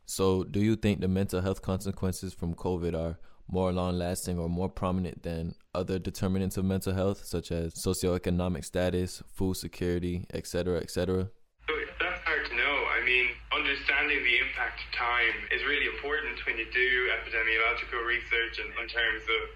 So, 0.06 0.44
do 0.44 0.60
you 0.60 0.76
think 0.76 1.00
the 1.00 1.08
mental 1.08 1.42
health 1.42 1.62
consequences 1.62 2.34
from 2.34 2.54
COVID 2.54 2.94
are 2.94 3.18
more 3.48 3.72
long 3.72 3.98
lasting 3.98 4.40
or 4.40 4.50
more 4.50 4.70
prominent 4.70 5.24
than 5.24 5.56
other 5.74 6.00
determinants 6.00 6.58
of 6.58 6.66
mental 6.66 6.94
health, 6.94 7.24
such 7.26 7.52
as 7.52 7.74
socioeconomic 7.74 8.66
status, 8.66 9.24
food 9.34 9.56
security, 9.56 10.26
etc., 10.34 10.80
etc.? 10.80 11.30
So 11.68 11.74
that's 12.00 12.22
hard 12.24 12.46
to 12.46 12.56
know. 12.56 12.86
I 12.92 13.06
mean, 13.06 13.28
understanding 13.72 14.20
the 14.28 14.36
impact 14.44 14.84
of 14.84 14.90
time 14.92 15.48
is 15.48 15.64
really 15.64 15.88
important 15.88 16.36
when 16.44 16.60
you 16.60 16.68
do 16.76 17.08
epidemiological 17.08 18.04
research 18.04 18.60
and 18.60 18.68
in 18.68 18.88
terms 18.92 19.24
of 19.24 19.48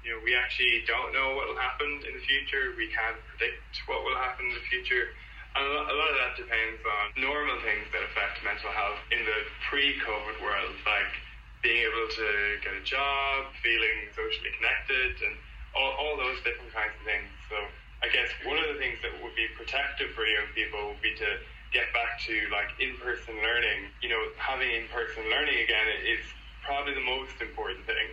you 0.00 0.16
know, 0.16 0.24
we 0.24 0.32
actually 0.32 0.88
don't 0.88 1.12
know 1.12 1.36
what 1.36 1.52
will 1.52 1.60
happen 1.60 2.00
in 2.00 2.16
the 2.16 2.24
future. 2.24 2.72
We 2.80 2.88
can't 2.88 3.20
predict 3.28 3.60
what 3.84 4.08
will 4.08 4.16
happen 4.16 4.48
in 4.48 4.56
the 4.56 4.64
future. 4.72 5.12
And 5.52 5.68
a 5.68 5.70
lot, 5.76 5.84
a 5.84 5.96
lot 6.00 6.08
of 6.08 6.16
that 6.16 6.32
depends 6.40 6.80
on 6.80 7.04
normal 7.20 7.60
things 7.60 7.84
that 7.92 8.08
affect 8.08 8.40
mental 8.40 8.72
health 8.72 9.04
in 9.12 9.20
the 9.28 9.40
pre-COVID 9.68 10.40
world, 10.40 10.72
like 10.88 11.12
being 11.60 11.84
able 11.84 12.08
to 12.08 12.28
get 12.64 12.72
a 12.72 12.84
job, 12.88 13.52
feeling 13.60 14.08
socially 14.16 14.48
connected, 14.56 15.12
and 15.28 15.36
all, 15.76 15.92
all 16.00 16.16
those 16.16 16.40
different 16.40 16.72
kinds 16.72 16.96
of 16.96 17.04
things. 17.04 17.28
So 17.52 17.60
I 18.00 18.08
guess 18.08 18.32
one 18.48 18.56
of 18.56 18.64
the 18.72 18.80
things 18.80 18.96
that 19.04 19.12
would 19.20 19.36
be 19.36 19.44
protective 19.60 20.16
for 20.16 20.24
young 20.24 20.48
people 20.56 20.96
would 20.96 21.04
be 21.04 21.12
to 21.20 21.36
get 21.72 21.92
back 21.92 22.20
to 22.26 22.34
like 22.50 22.72
in-person 22.80 23.34
learning. 23.36 23.92
You 24.02 24.08
know, 24.10 24.22
having 24.36 24.70
in-person 24.70 25.24
learning 25.30 25.58
again 25.62 25.86
is 26.06 26.20
probably 26.64 26.94
the 26.94 27.04
most 27.04 27.36
important 27.40 27.84
thing 27.86 28.08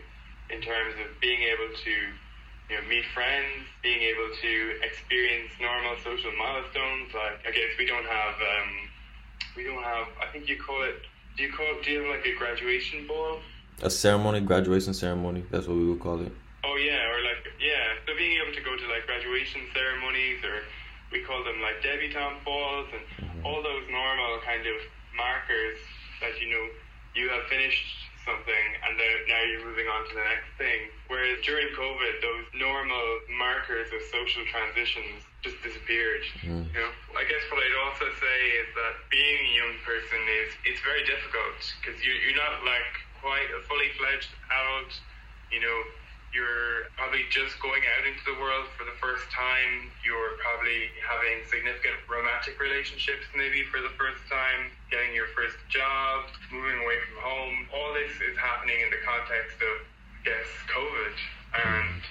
in 0.49 0.61
terms 0.61 0.95
of 1.01 1.19
being 1.19 1.41
able 1.43 1.73
to 1.73 1.95
you 2.69 2.75
know, 2.75 2.83
meet 2.89 3.05
friends, 3.13 3.67
being 3.83 4.01
able 4.01 4.29
to 4.41 4.53
experience 4.81 5.51
normal 5.61 5.95
social 6.03 6.31
milestones. 6.37 7.13
Like 7.13 7.45
I 7.47 7.51
guess 7.51 7.71
we 7.77 7.85
don't 7.85 8.05
have 8.05 8.35
um, 8.35 8.71
we 9.55 9.63
don't 9.63 9.83
have 9.83 10.07
I 10.21 10.27
think 10.31 10.49
you 10.49 10.57
call 10.57 10.83
it 10.83 11.01
do 11.37 11.43
you 11.43 11.51
call 11.51 11.67
do 11.83 11.91
you 11.91 12.01
have 12.01 12.15
like 12.15 12.25
a 12.25 12.35
graduation 12.37 13.07
ball? 13.07 13.39
A 13.83 13.89
ceremony, 13.89 14.39
graduation 14.39 14.93
ceremony. 14.93 15.43
That's 15.51 15.67
what 15.67 15.75
we 15.75 15.85
would 15.85 15.99
call 15.99 16.21
it. 16.21 16.31
Oh 16.63 16.77
yeah, 16.77 17.11
or 17.11 17.21
like 17.21 17.43
yeah. 17.59 17.99
So 18.07 18.15
being 18.17 18.39
able 18.41 18.55
to 18.55 18.61
go 18.61 18.75
to 18.75 18.85
like 18.87 19.05
graduation 19.05 19.61
ceremonies, 19.73 20.43
or 20.43 20.63
we 21.15 21.23
call 21.23 21.39
them 21.47 21.63
like 21.63 21.79
debutante 21.79 22.43
balls, 22.43 22.91
and 22.91 23.03
mm-hmm. 23.07 23.47
all 23.47 23.63
those 23.63 23.87
normal 23.87 24.43
kind 24.43 24.67
of 24.67 24.75
markers 25.15 25.79
that 26.19 26.35
you 26.43 26.51
know 26.51 26.65
you 27.15 27.31
have 27.31 27.47
finished 27.47 27.87
something 28.27 28.65
and 28.83 28.97
then 28.97 29.15
now 29.29 29.39
you're 29.47 29.63
moving 29.63 29.85
on 29.87 30.01
to 30.09 30.13
the 30.17 30.25
next 30.27 30.49
thing. 30.57 30.89
Whereas 31.07 31.39
during 31.45 31.69
COVID, 31.77 32.19
those 32.25 32.43
normal 32.57 33.05
markers 33.37 33.87
of 33.93 34.01
social 34.09 34.43
transitions 34.49 35.21
just 35.45 35.61
disappeared. 35.61 36.25
Mm. 36.41 36.65
You 36.73 36.79
know, 36.81 36.91
I 37.13 37.23
guess 37.29 37.45
what 37.53 37.61
I'd 37.61 37.79
also 37.85 38.09
say 38.17 38.37
is 38.59 38.67
that 38.73 38.93
being 39.13 39.39
a 39.45 39.51
young 39.55 39.75
person 39.85 40.19
is 40.41 40.57
it's 40.65 40.81
very 40.81 41.05
difficult 41.05 41.55
because 41.79 42.01
you, 42.01 42.11
you're 42.25 42.35
not 42.35 42.65
like 42.65 42.91
quite 43.21 43.47
a 43.53 43.61
fully 43.69 43.93
fledged 43.95 44.33
adult. 44.49 44.91
You 45.53 45.61
know, 45.61 45.77
you're 46.35 46.91
probably 46.99 47.23
just 47.31 47.55
going 47.63 47.79
out 47.95 48.03
into 48.03 48.19
the 48.27 48.35
world 48.35 48.67
for 48.75 48.83
the 48.83 48.93
first 48.99 49.23
time. 49.31 49.87
You're 50.03 50.35
probably 50.43 50.91
having 50.99 51.47
significant 51.47 51.95
romantic 52.11 52.59
relationships, 52.59 53.23
maybe 53.31 53.63
for 53.71 53.79
the 53.79 53.95
first 53.95 54.19
time, 54.27 54.67
getting 54.91 55.15
your 55.15 55.31
first 55.31 55.55
job, 55.71 56.27
moving 56.51 56.75
away 56.83 56.99
from 57.07 57.23
home. 57.23 57.55
All 57.71 57.95
this 57.95 58.11
is 58.19 58.35
happening 58.35 58.83
in 58.83 58.91
the 58.91 58.99
context 59.07 59.55
of, 59.63 59.87
guess, 60.27 60.51
COVID 60.67 61.15
and 61.55 62.03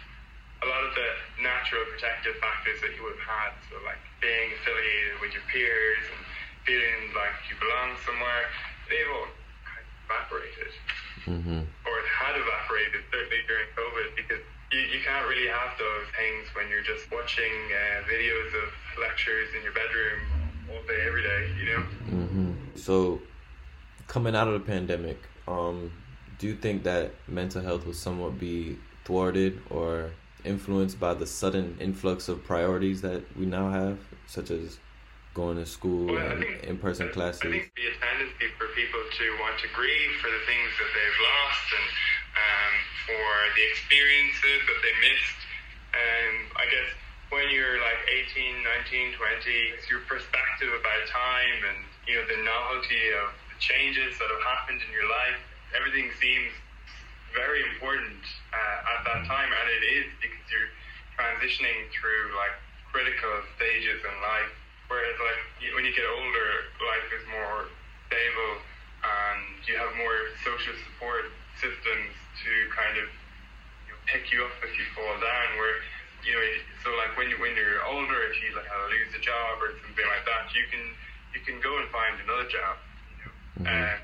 a 0.65 0.67
lot 0.73 0.81
of 0.89 0.97
the 0.97 1.11
natural 1.45 1.85
protective 1.93 2.41
factors 2.41 2.81
that 2.81 2.97
you 2.97 3.05
would 3.05 3.21
have 3.21 3.29
had. 3.29 3.53
So, 3.69 3.77
like 3.85 4.01
being 4.25 4.57
affiliated 4.57 5.21
with 5.21 5.37
your 5.37 5.45
peers 5.53 6.01
and 6.09 6.25
feeling 6.65 7.13
like 7.13 7.37
you 7.53 7.61
belong 7.61 8.01
somewhere, 8.09 8.49
they've 8.89 9.13
all 9.13 9.29
kind 9.69 9.85
of 9.85 9.89
evaporated 10.09 10.73
mm-hmm. 11.27 11.61
Had 12.35 12.43
evaporated 12.43 13.03
certainly 13.13 13.43
during 13.47 13.67
COVID 13.79 14.17
because 14.17 14.43
you, 14.73 14.81
you 14.81 15.01
can't 15.05 15.27
really 15.29 15.49
have 15.49 15.79
those 15.79 16.07
things 16.19 16.49
when 16.55 16.69
you're 16.69 16.83
just 16.83 17.11
watching 17.13 17.53
uh, 17.71 18.03
videos 18.11 18.51
of 18.63 18.71
lectures 19.01 19.49
in 19.57 19.63
your 19.63 19.73
bedroom 19.73 20.21
all 20.71 20.83
day, 20.87 21.05
every 21.07 21.23
day, 21.23 21.51
you 21.59 21.67
know? 21.67 21.83
Mm-hmm. 22.11 22.53
So, 22.77 23.21
coming 24.09 24.35
out 24.35 24.49
of 24.49 24.55
the 24.55 24.61
pandemic, 24.61 25.19
um, 25.47 25.93
do 26.39 26.49
you 26.49 26.57
think 26.57 26.83
that 26.85 27.13
mental 27.29 27.63
health 27.63 27.87
will 27.87 27.95
somewhat 27.95 28.39
be 28.39 28.79
thwarted 29.05 29.61
or 29.71 30.11
influenced 30.45 30.99
by 30.99 31.15
the 31.15 31.27
sudden 31.27 31.77
influx 31.81 32.29
of 32.29 32.45
priorities 32.45 33.01
that 33.03 33.23
we 33.37 33.47
now 33.47 33.71
have, 33.71 33.99
such 34.27 34.51
as 34.51 34.79
going 35.35 35.57
to 35.57 35.67
school 35.67 36.15
well, 36.15 36.33
and 36.33 36.45
in-person 36.63 37.11
classes. 37.11 37.43
I 37.43 37.51
think 37.51 37.73
the 37.75 37.91
tendency 37.99 38.47
for 38.59 38.67
people 38.75 39.01
to 39.03 39.25
want 39.41 39.59
to 39.61 39.69
grieve 39.75 40.13
for 40.23 40.31
the 40.31 40.43
things 40.47 40.71
that 40.79 40.91
they've 40.95 41.21
lost 41.27 41.67
and 41.75 41.87
um, 42.35 42.73
for 43.07 43.29
the 43.55 43.65
experiences 43.71 44.59
that 44.67 44.79
they 44.83 44.95
missed. 45.03 45.41
And 45.95 46.51
I 46.59 46.67
guess 46.67 46.89
when 47.31 47.51
you're 47.51 47.79
like 47.79 48.01
18, 48.35 48.63
19, 48.87 49.15
20, 49.15 49.75
it's 49.75 49.87
your 49.91 50.03
perspective 50.07 50.71
about 50.75 51.03
time 51.11 51.59
and 51.71 51.79
you 52.07 52.19
know 52.19 52.25
the 52.29 52.41
novelty 52.43 53.15
of 53.17 53.33
the 53.51 53.57
changes 53.59 54.19
that 54.19 54.29
have 54.29 54.45
happened 54.45 54.83
in 54.83 54.91
your 54.93 55.07
life. 55.09 55.39
Everything 55.75 56.11
seems 56.21 56.53
very 57.35 57.63
important 57.75 58.23
uh, 58.55 58.93
at 58.95 59.01
that 59.07 59.21
time, 59.27 59.51
and 59.51 59.67
it 59.81 59.83
is 59.83 60.07
because 60.23 60.45
you're 60.51 60.71
transitioning 61.19 61.91
through 61.91 62.35
like 62.39 62.55
critical 62.91 63.43
stages 63.59 64.03
in 64.03 64.15
life 64.23 64.55
Whereas, 64.89 65.17
like 65.17 65.41
when 65.75 65.85
you 65.85 65.95
get 65.97 66.05
older, 66.05 66.49
life 66.85 67.09
is 67.17 67.25
more 67.27 67.67
stable, 68.07 68.53
and 69.03 69.41
you 69.65 69.75
have 69.81 69.91
more 69.97 70.31
social 70.45 70.77
support 70.85 71.33
systems 71.57 72.13
to 72.43 72.51
kind 72.75 72.99
of 72.99 73.07
you 73.87 73.93
know, 73.95 74.01
pick 74.11 74.33
you 74.33 74.43
up 74.45 74.55
if 74.63 74.73
you 74.75 74.85
fall 74.97 75.15
down. 75.23 75.49
Where 75.59 75.79
you 76.25 76.33
know, 76.33 76.43
so 76.83 76.89
like 76.97 77.15
when 77.15 77.29
you 77.31 77.39
when 77.39 77.55
you're 77.55 77.85
older, 77.85 78.19
if 78.33 78.37
you 78.43 78.57
like 78.57 78.69
lose 78.91 79.13
a 79.15 79.23
job 79.23 79.61
or 79.61 79.77
something 79.85 80.09
like 80.09 80.25
that, 80.27 80.51
you 80.57 80.65
can 80.73 80.85
you 81.37 81.41
can 81.45 81.61
go 81.61 81.77
and 81.79 81.87
find 81.91 82.17
another 82.23 82.49
job. 82.49 82.75
You 83.11 83.17
know? 83.21 83.33
mm-hmm. 83.61 83.71
uh, 83.71 83.97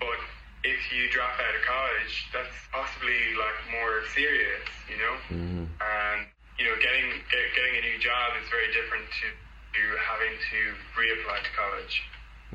but 0.00 0.20
if 0.64 0.80
you 0.92 1.08
drop 1.12 1.36
out 1.40 1.54
of 1.54 1.62
college, 1.64 2.14
that's 2.32 2.56
possibly 2.72 3.36
like 3.36 3.58
more 3.72 4.04
serious, 4.12 4.66
you 4.88 4.98
know. 5.00 5.14
Mm-hmm. 5.32 5.64
And 5.68 6.20
you 6.60 6.64
know, 6.68 6.76
getting 6.80 7.08
get, 7.32 7.44
getting 7.56 7.76
a 7.80 7.82
new 7.84 7.98
job 8.00 8.36
is 8.40 8.48
very 8.48 8.68
different 8.72 9.08
to 9.08 9.26
to 9.30 9.82
having 10.00 10.34
to 10.34 10.58
reapply 10.98 11.38
to 11.44 11.52
college. 11.56 11.94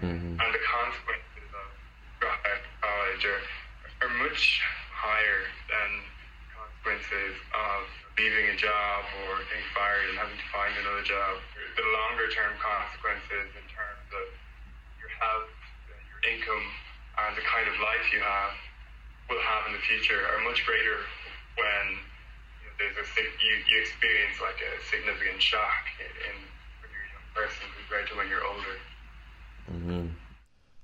Mm-hmm. 0.02 0.38
And 0.38 0.50
the 0.52 0.64
consequences 0.68 1.50
of 1.56 1.68
dropout 2.20 2.60
of 2.60 2.76
college 2.84 3.24
are, 3.24 3.44
are 4.04 4.14
much 4.20 4.62
higher 5.06 5.46
than 5.70 5.90
consequences 6.50 7.38
of 7.54 7.86
leaving 8.18 8.50
a 8.50 8.58
job 8.58 9.06
or 9.22 9.38
getting 9.46 9.70
fired 9.78 10.10
and 10.10 10.18
having 10.18 10.40
to 10.40 10.50
find 10.50 10.74
another 10.82 11.06
job. 11.06 11.38
The 11.78 11.86
longer 11.86 12.26
term 12.34 12.58
consequences 12.58 13.54
in 13.54 13.66
terms 13.70 14.10
of 14.10 14.26
your 14.98 15.12
health, 15.22 15.54
your 16.10 16.22
income, 16.26 16.66
and 17.22 17.38
the 17.38 17.46
kind 17.46 17.70
of 17.70 17.78
life 17.78 18.06
you 18.10 18.22
have 18.26 18.54
will 19.30 19.42
have 19.46 19.70
in 19.70 19.78
the 19.78 19.84
future 19.86 20.26
are 20.26 20.42
much 20.42 20.66
greater 20.66 21.06
when 21.58 21.86
you 22.62 22.66
know, 22.66 22.74
there's 22.82 22.98
a 22.98 23.06
you, 23.42 23.54
you 23.70 23.78
experience 23.86 24.42
like 24.42 24.58
a 24.58 24.74
significant 24.90 25.42
shock 25.42 25.86
in, 26.02 26.10
in 26.10 26.36
when 26.82 26.90
you're 26.90 27.06
a 27.06 27.12
young 27.14 27.28
person 27.34 27.66
compared 27.78 28.10
to 28.10 28.14
when 28.18 28.28
you're 28.30 28.46
older. 28.46 28.76
Mm-hmm. 29.70 30.25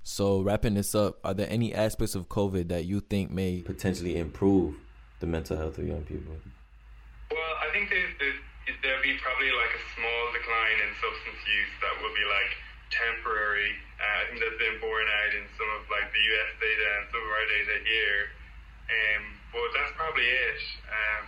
So 0.02 0.42
wrapping 0.42 0.74
this 0.74 0.94
up, 0.94 1.22
are 1.22 1.34
there 1.34 1.46
any 1.48 1.70
aspects 1.70 2.14
of 2.14 2.28
COVID 2.28 2.68
that 2.68 2.84
you 2.84 3.00
think 3.00 3.30
may 3.30 3.62
potentially 3.62 4.18
improve 4.18 4.74
the 5.20 5.26
mental 5.30 5.56
health 5.56 5.78
of 5.78 5.86
young 5.86 6.02
people? 6.02 6.34
Well, 7.30 7.54
I 7.62 7.70
think 7.70 7.86
there's, 7.86 8.10
there's, 8.18 8.38
there'll 8.82 9.02
be 9.06 9.14
probably 9.22 9.54
like 9.54 9.70
a 9.70 9.82
small 9.94 10.22
decline 10.34 10.78
in 10.82 10.90
substance 10.98 11.38
use 11.46 11.72
that 11.86 11.94
will 12.02 12.10
be 12.18 12.26
like 12.26 12.50
temporary. 12.90 13.78
Uh, 14.02 14.02
I 14.02 14.22
think 14.26 14.42
that's 14.42 14.58
been 14.58 14.82
borne 14.82 15.06
out 15.06 15.32
in 15.38 15.46
some 15.54 15.70
of 15.78 15.86
like 15.86 16.10
the 16.10 16.22
US 16.34 16.50
data 16.58 16.86
and 16.98 17.04
some 17.14 17.22
of 17.22 17.30
our 17.30 17.46
data 17.46 17.76
here. 17.86 18.22
Um, 18.90 19.22
but 19.54 19.70
that's 19.70 19.94
probably 19.94 20.26
it. 20.26 20.60
Um, 20.90 21.24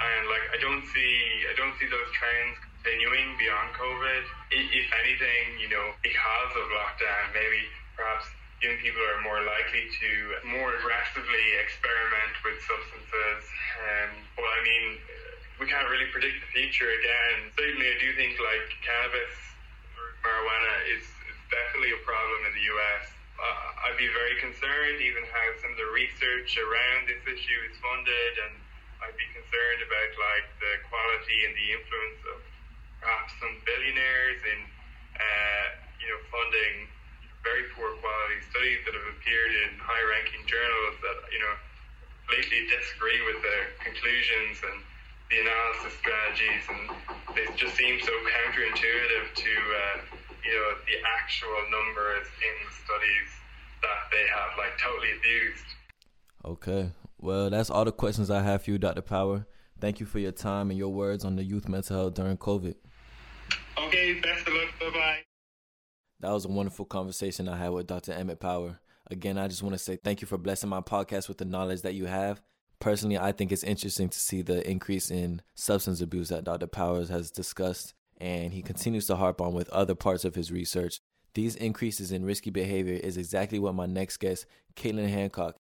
and 0.00 0.22
like 0.32 0.44
I 0.56 0.58
don't 0.60 0.84
see 0.88 1.12
I 1.48 1.54
don't 1.56 1.76
see 1.76 1.88
those 1.88 2.08
trends 2.16 2.56
continuing 2.80 3.36
beyond 3.36 3.76
COVID. 3.76 4.22
If 4.56 4.88
anything, 5.04 5.60
you 5.60 5.68
know, 5.68 5.92
because 6.00 6.52
of 6.56 6.64
lockdown, 6.72 7.36
maybe 7.36 7.60
perhaps 7.96 8.28
young 8.64 8.76
people 8.80 9.00
are 9.04 9.20
more 9.20 9.40
likely 9.44 9.84
to 10.00 10.10
more 10.48 10.72
aggressively 10.80 11.46
experiment 11.60 12.32
with 12.40 12.56
substances. 12.64 13.42
Um, 13.80 14.10
well, 14.40 14.48
I 14.48 14.60
mean, 14.64 14.84
we 15.60 15.68
can't 15.68 15.88
really 15.88 16.08
predict 16.12 16.40
the 16.40 16.50
future 16.52 16.88
again. 16.88 17.52
Certainly, 17.56 17.88
I 17.88 17.96
do 18.00 18.08
think 18.16 18.36
like 18.40 18.64
cannabis 18.84 19.36
or 19.96 20.16
marijuana 20.24 20.74
is, 20.92 21.04
is 21.04 21.38
definitely 21.52 21.92
a 21.96 22.00
problem 22.04 22.48
in 22.48 22.52
the 22.56 22.64
US. 22.76 23.04
Uh, 23.36 23.88
I'd 23.88 24.00
be 24.00 24.08
very 24.16 24.40
concerned 24.40 25.04
even 25.04 25.24
how 25.28 25.46
some 25.60 25.76
of 25.76 25.78
the 25.80 25.92
research 25.92 26.56
around 26.56 27.04
this 27.04 27.20
issue 27.28 27.60
is 27.68 27.76
funded 27.84 28.32
and 28.48 28.56
I'd 29.04 29.16
be 29.20 29.28
concerned 29.36 29.84
about 29.84 30.10
like 30.16 30.48
the 30.56 30.72
quality 30.88 31.44
and 31.44 31.52
the 31.52 31.68
influence 31.76 32.20
of 32.32 32.40
perhaps 33.04 33.36
some 33.36 33.60
billionaires 33.68 34.40
in, 34.40 34.60
uh, 35.20 35.66
you 36.00 36.08
know, 36.08 36.20
funding 36.32 36.88
very 37.46 37.70
poor 37.78 37.94
quality 38.02 38.38
studies 38.50 38.82
that 38.82 38.94
have 38.98 39.08
appeared 39.14 39.52
in 39.62 39.78
high-ranking 39.78 40.42
journals 40.50 40.98
that, 41.06 41.30
you 41.30 41.38
know, 41.38 41.54
completely 42.26 42.66
disagree 42.66 43.22
with 43.22 43.38
the 43.42 43.56
conclusions 43.78 44.58
and 44.66 44.82
the 45.30 45.40
analysis 45.40 45.92
strategies, 45.98 46.62
and 46.68 46.90
they 47.34 47.46
just 47.56 47.74
seem 47.76 48.00
so 48.00 48.12
counterintuitive 48.26 49.34
to 49.34 49.50
uh, 49.50 49.96
you 50.44 50.52
know 50.54 50.70
the 50.86 50.96
actual 51.18 51.58
numbers 51.70 52.26
in 52.42 52.54
the 52.66 52.72
studies 52.84 53.28
that 53.82 53.98
they 54.12 54.26
have 54.30 54.50
like 54.58 54.78
totally 54.78 55.12
abused. 55.18 55.66
Okay, 56.44 56.92
well 57.18 57.50
that's 57.50 57.70
all 57.70 57.84
the 57.84 57.92
questions 57.92 58.30
I 58.30 58.42
have 58.42 58.62
for 58.62 58.70
you, 58.70 58.78
Dr. 58.78 59.02
Power. 59.02 59.46
Thank 59.80 60.00
you 60.00 60.06
for 60.06 60.18
your 60.18 60.32
time 60.32 60.70
and 60.70 60.78
your 60.78 60.88
words 60.88 61.24
on 61.24 61.36
the 61.36 61.44
youth 61.44 61.68
mental 61.68 61.96
health 61.96 62.14
during 62.14 62.36
COVID. 62.36 62.74
Okay, 63.78 64.20
best 64.20 64.46
of 64.46 64.54
luck. 64.54 64.68
Bye 64.80 64.90
bye. 64.90 65.25
That 66.20 66.32
was 66.32 66.46
a 66.46 66.48
wonderful 66.48 66.86
conversation 66.86 67.48
I 67.48 67.56
had 67.56 67.70
with 67.70 67.86
Dr. 67.86 68.12
Emmett 68.12 68.40
Power. 68.40 68.80
Again, 69.10 69.36
I 69.38 69.48
just 69.48 69.62
want 69.62 69.74
to 69.74 69.78
say 69.78 69.96
thank 69.96 70.20
you 70.20 70.26
for 70.26 70.38
blessing 70.38 70.70
my 70.70 70.80
podcast 70.80 71.28
with 71.28 71.38
the 71.38 71.44
knowledge 71.44 71.82
that 71.82 71.94
you 71.94 72.06
have. 72.06 72.40
Personally, 72.80 73.18
I 73.18 73.32
think 73.32 73.52
it's 73.52 73.62
interesting 73.62 74.08
to 74.08 74.18
see 74.18 74.42
the 74.42 74.68
increase 74.68 75.10
in 75.10 75.42
substance 75.54 76.00
abuse 76.00 76.30
that 76.30 76.44
Dr. 76.44 76.66
Powers 76.66 77.08
has 77.08 77.30
discussed, 77.30 77.94
and 78.18 78.52
he 78.52 78.62
continues 78.62 79.06
to 79.06 79.16
harp 79.16 79.40
on 79.40 79.52
with 79.52 79.68
other 79.70 79.94
parts 79.94 80.24
of 80.24 80.34
his 80.34 80.50
research. 80.50 81.00
These 81.34 81.56
increases 81.56 82.12
in 82.12 82.24
risky 82.24 82.50
behavior 82.50 82.94
is 82.94 83.16
exactly 83.16 83.58
what 83.58 83.74
my 83.74 83.86
next 83.86 84.16
guest, 84.16 84.46
Caitlin 84.74 85.08
Hancock, 85.08 85.56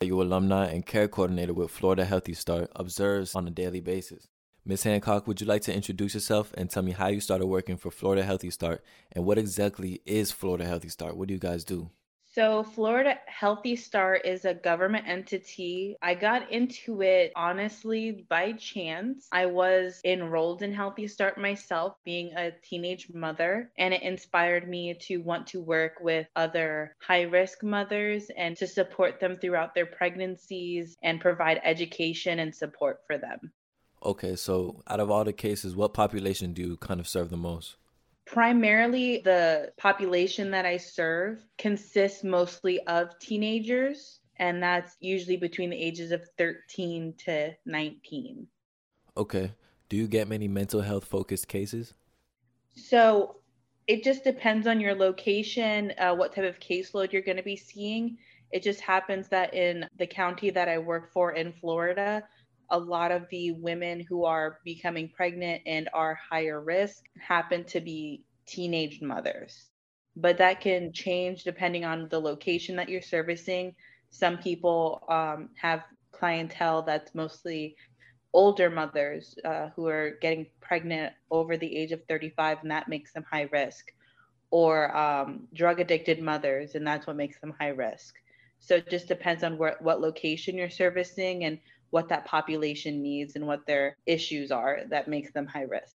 you 0.00 0.20
alumni 0.20 0.66
and 0.66 0.84
care 0.84 1.06
coordinator 1.08 1.54
with 1.54 1.70
Florida 1.70 2.04
Healthy 2.04 2.34
Start, 2.34 2.70
observes 2.74 3.34
on 3.34 3.46
a 3.46 3.50
daily 3.50 3.80
basis. 3.80 4.26
Ms. 4.64 4.84
Hancock, 4.84 5.26
would 5.26 5.40
you 5.40 5.46
like 5.48 5.62
to 5.62 5.74
introduce 5.74 6.14
yourself 6.14 6.54
and 6.56 6.70
tell 6.70 6.84
me 6.84 6.92
how 6.92 7.08
you 7.08 7.20
started 7.20 7.46
working 7.46 7.76
for 7.76 7.90
Florida 7.90 8.22
Healthy 8.22 8.50
Start 8.50 8.84
and 9.10 9.24
what 9.24 9.36
exactly 9.36 10.00
is 10.06 10.30
Florida 10.30 10.64
Healthy 10.64 10.88
Start? 10.88 11.16
What 11.16 11.26
do 11.26 11.34
you 11.34 11.40
guys 11.40 11.64
do? 11.64 11.90
So, 12.26 12.62
Florida 12.62 13.18
Healthy 13.26 13.74
Start 13.74 14.24
is 14.24 14.44
a 14.44 14.54
government 14.54 15.08
entity. 15.08 15.96
I 16.00 16.14
got 16.14 16.52
into 16.52 17.02
it 17.02 17.32
honestly 17.34 18.24
by 18.30 18.52
chance. 18.52 19.26
I 19.32 19.46
was 19.46 20.00
enrolled 20.04 20.62
in 20.62 20.72
Healthy 20.72 21.08
Start 21.08 21.36
myself, 21.38 21.96
being 22.04 22.32
a 22.36 22.52
teenage 22.62 23.10
mother, 23.12 23.72
and 23.76 23.92
it 23.92 24.02
inspired 24.02 24.68
me 24.68 24.94
to 25.08 25.16
want 25.18 25.48
to 25.48 25.60
work 25.60 25.94
with 26.00 26.28
other 26.36 26.94
high 27.00 27.22
risk 27.22 27.64
mothers 27.64 28.30
and 28.36 28.56
to 28.58 28.68
support 28.68 29.18
them 29.18 29.38
throughout 29.38 29.74
their 29.74 29.86
pregnancies 29.86 30.96
and 31.02 31.20
provide 31.20 31.60
education 31.64 32.38
and 32.38 32.54
support 32.54 33.00
for 33.08 33.18
them. 33.18 33.52
Okay, 34.04 34.34
so 34.34 34.82
out 34.88 35.00
of 35.00 35.10
all 35.10 35.24
the 35.24 35.32
cases, 35.32 35.76
what 35.76 35.94
population 35.94 36.52
do 36.52 36.62
you 36.62 36.76
kind 36.76 36.98
of 36.98 37.06
serve 37.06 37.30
the 37.30 37.36
most? 37.36 37.76
Primarily, 38.26 39.18
the 39.18 39.72
population 39.78 40.50
that 40.50 40.64
I 40.64 40.76
serve 40.76 41.44
consists 41.58 42.24
mostly 42.24 42.80
of 42.86 43.16
teenagers, 43.20 44.20
and 44.36 44.62
that's 44.62 44.96
usually 45.00 45.36
between 45.36 45.70
the 45.70 45.80
ages 45.80 46.10
of 46.10 46.22
13 46.38 47.14
to 47.26 47.52
19. 47.66 48.46
Okay. 49.16 49.52
Do 49.88 49.96
you 49.96 50.08
get 50.08 50.28
many 50.28 50.48
mental 50.48 50.80
health 50.80 51.04
focused 51.04 51.46
cases? 51.48 51.94
So 52.74 53.36
it 53.86 54.02
just 54.02 54.24
depends 54.24 54.66
on 54.66 54.80
your 54.80 54.94
location, 54.94 55.92
uh, 55.98 56.14
what 56.14 56.34
type 56.34 56.44
of 56.44 56.58
caseload 56.58 57.12
you're 57.12 57.22
going 57.22 57.36
to 57.36 57.42
be 57.42 57.56
seeing. 57.56 58.16
It 58.50 58.62
just 58.62 58.80
happens 58.80 59.28
that 59.28 59.54
in 59.54 59.86
the 59.98 60.06
county 60.06 60.50
that 60.50 60.68
I 60.68 60.78
work 60.78 61.12
for 61.12 61.32
in 61.32 61.52
Florida, 61.52 62.22
a 62.72 62.78
lot 62.78 63.12
of 63.12 63.26
the 63.30 63.52
women 63.52 64.04
who 64.08 64.24
are 64.24 64.58
becoming 64.64 65.08
pregnant 65.14 65.62
and 65.66 65.88
are 65.92 66.18
higher 66.30 66.60
risk 66.60 67.04
happen 67.20 67.64
to 67.64 67.80
be 67.80 68.24
teenage 68.46 69.00
mothers. 69.02 69.66
But 70.16 70.38
that 70.38 70.60
can 70.60 70.92
change 70.92 71.44
depending 71.44 71.84
on 71.84 72.08
the 72.08 72.20
location 72.20 72.74
that 72.76 72.88
you're 72.88 73.02
servicing. 73.02 73.74
Some 74.10 74.38
people 74.38 75.04
um, 75.08 75.50
have 75.60 75.84
clientele 76.12 76.82
that's 76.82 77.14
mostly 77.14 77.76
older 78.32 78.70
mothers 78.70 79.38
uh, 79.44 79.68
who 79.76 79.86
are 79.86 80.16
getting 80.22 80.46
pregnant 80.60 81.12
over 81.30 81.56
the 81.58 81.76
age 81.76 81.92
of 81.92 82.00
35, 82.08 82.58
and 82.62 82.70
that 82.70 82.88
makes 82.88 83.12
them 83.12 83.24
high 83.30 83.48
risk, 83.52 83.92
or 84.50 84.96
um, 84.96 85.46
drug 85.52 85.80
addicted 85.80 86.22
mothers, 86.22 86.74
and 86.74 86.86
that's 86.86 87.06
what 87.06 87.16
makes 87.16 87.38
them 87.40 87.54
high 87.60 87.68
risk. 87.68 88.14
So 88.60 88.76
it 88.76 88.88
just 88.88 89.08
depends 89.08 89.42
on 89.42 89.58
where, 89.58 89.76
what 89.80 90.00
location 90.00 90.56
you're 90.56 90.70
servicing 90.70 91.44
and 91.44 91.58
what 91.92 92.08
that 92.08 92.24
population 92.24 93.02
needs 93.02 93.36
and 93.36 93.46
what 93.46 93.66
their 93.66 93.98
issues 94.06 94.50
are 94.50 94.80
that 94.88 95.08
makes 95.08 95.30
them 95.32 95.46
high 95.46 95.62
risk. 95.62 95.94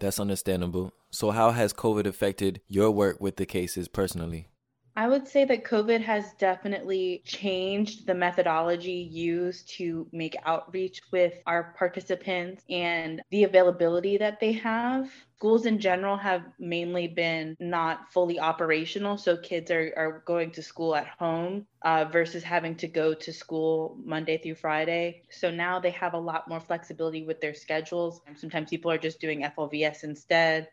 That's 0.00 0.18
understandable. 0.18 0.92
So, 1.10 1.30
how 1.30 1.52
has 1.52 1.72
COVID 1.72 2.04
affected 2.06 2.60
your 2.66 2.90
work 2.90 3.20
with 3.20 3.36
the 3.36 3.46
cases 3.46 3.86
personally? 3.86 4.48
I 4.96 5.08
would 5.08 5.28
say 5.28 5.44
that 5.44 5.64
COVID 5.64 6.02
has 6.02 6.34
definitely 6.34 7.22
changed 7.24 8.06
the 8.06 8.14
methodology 8.14 9.08
used 9.12 9.70
to 9.76 10.08
make 10.12 10.36
outreach 10.44 11.00
with 11.12 11.34
our 11.46 11.74
participants 11.78 12.64
and 12.68 13.22
the 13.30 13.44
availability 13.44 14.18
that 14.18 14.40
they 14.40 14.52
have. 14.52 15.10
Schools 15.36 15.64
in 15.64 15.78
general 15.78 16.16
have 16.16 16.42
mainly 16.58 17.06
been 17.08 17.56
not 17.60 18.12
fully 18.12 18.40
operational, 18.40 19.16
so 19.16 19.36
kids 19.36 19.70
are, 19.70 19.92
are 19.96 20.22
going 20.26 20.50
to 20.52 20.62
school 20.62 20.94
at 20.94 21.06
home 21.18 21.66
uh, 21.82 22.04
versus 22.06 22.42
having 22.42 22.74
to 22.76 22.88
go 22.88 23.14
to 23.14 23.32
school 23.32 23.96
Monday 24.04 24.38
through 24.38 24.56
Friday. 24.56 25.22
So 25.30 25.50
now 25.50 25.78
they 25.78 25.90
have 25.90 26.14
a 26.14 26.18
lot 26.18 26.48
more 26.48 26.60
flexibility 26.60 27.24
with 27.24 27.40
their 27.40 27.54
schedules. 27.54 28.20
Sometimes 28.36 28.68
people 28.68 28.90
are 28.90 28.98
just 28.98 29.20
doing 29.20 29.44
FLVS 29.44 30.04
instead. 30.04 30.68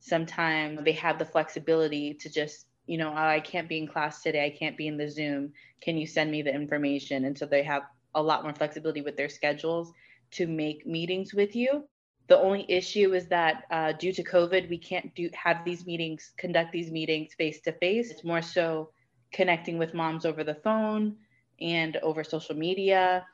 Sometimes 0.00 0.84
they 0.84 0.92
have 0.92 1.18
the 1.18 1.24
flexibility 1.24 2.14
to 2.14 2.30
just 2.30 2.67
you 2.88 2.96
know, 2.96 3.10
oh, 3.10 3.16
I 3.16 3.40
can't 3.40 3.68
be 3.68 3.76
in 3.76 3.86
class 3.86 4.22
today. 4.22 4.46
I 4.46 4.50
can't 4.50 4.76
be 4.76 4.88
in 4.88 4.96
the 4.96 5.08
Zoom. 5.08 5.52
Can 5.82 5.98
you 5.98 6.06
send 6.06 6.30
me 6.30 6.40
the 6.40 6.52
information? 6.52 7.26
And 7.26 7.36
so 7.36 7.44
they 7.44 7.62
have 7.62 7.82
a 8.14 8.22
lot 8.22 8.42
more 8.42 8.54
flexibility 8.54 9.02
with 9.02 9.14
their 9.14 9.28
schedules 9.28 9.92
to 10.32 10.46
make 10.46 10.86
meetings 10.86 11.34
with 11.34 11.54
you. 11.54 11.84
The 12.28 12.38
only 12.38 12.64
issue 12.66 13.12
is 13.12 13.26
that 13.26 13.64
uh, 13.70 13.92
due 13.92 14.12
to 14.14 14.24
COVID, 14.24 14.70
we 14.70 14.78
can't 14.78 15.14
do 15.14 15.28
have 15.34 15.64
these 15.66 15.84
meetings, 15.84 16.32
conduct 16.38 16.72
these 16.72 16.90
meetings 16.90 17.34
face 17.34 17.60
to 17.62 17.72
face. 17.72 18.10
It's 18.10 18.24
more 18.24 18.42
so 18.42 18.90
connecting 19.32 19.76
with 19.76 19.92
moms 19.92 20.24
over 20.24 20.42
the 20.42 20.54
phone 20.54 21.16
and 21.60 21.98
over 21.98 22.24
social 22.24 22.56
media 22.56 23.26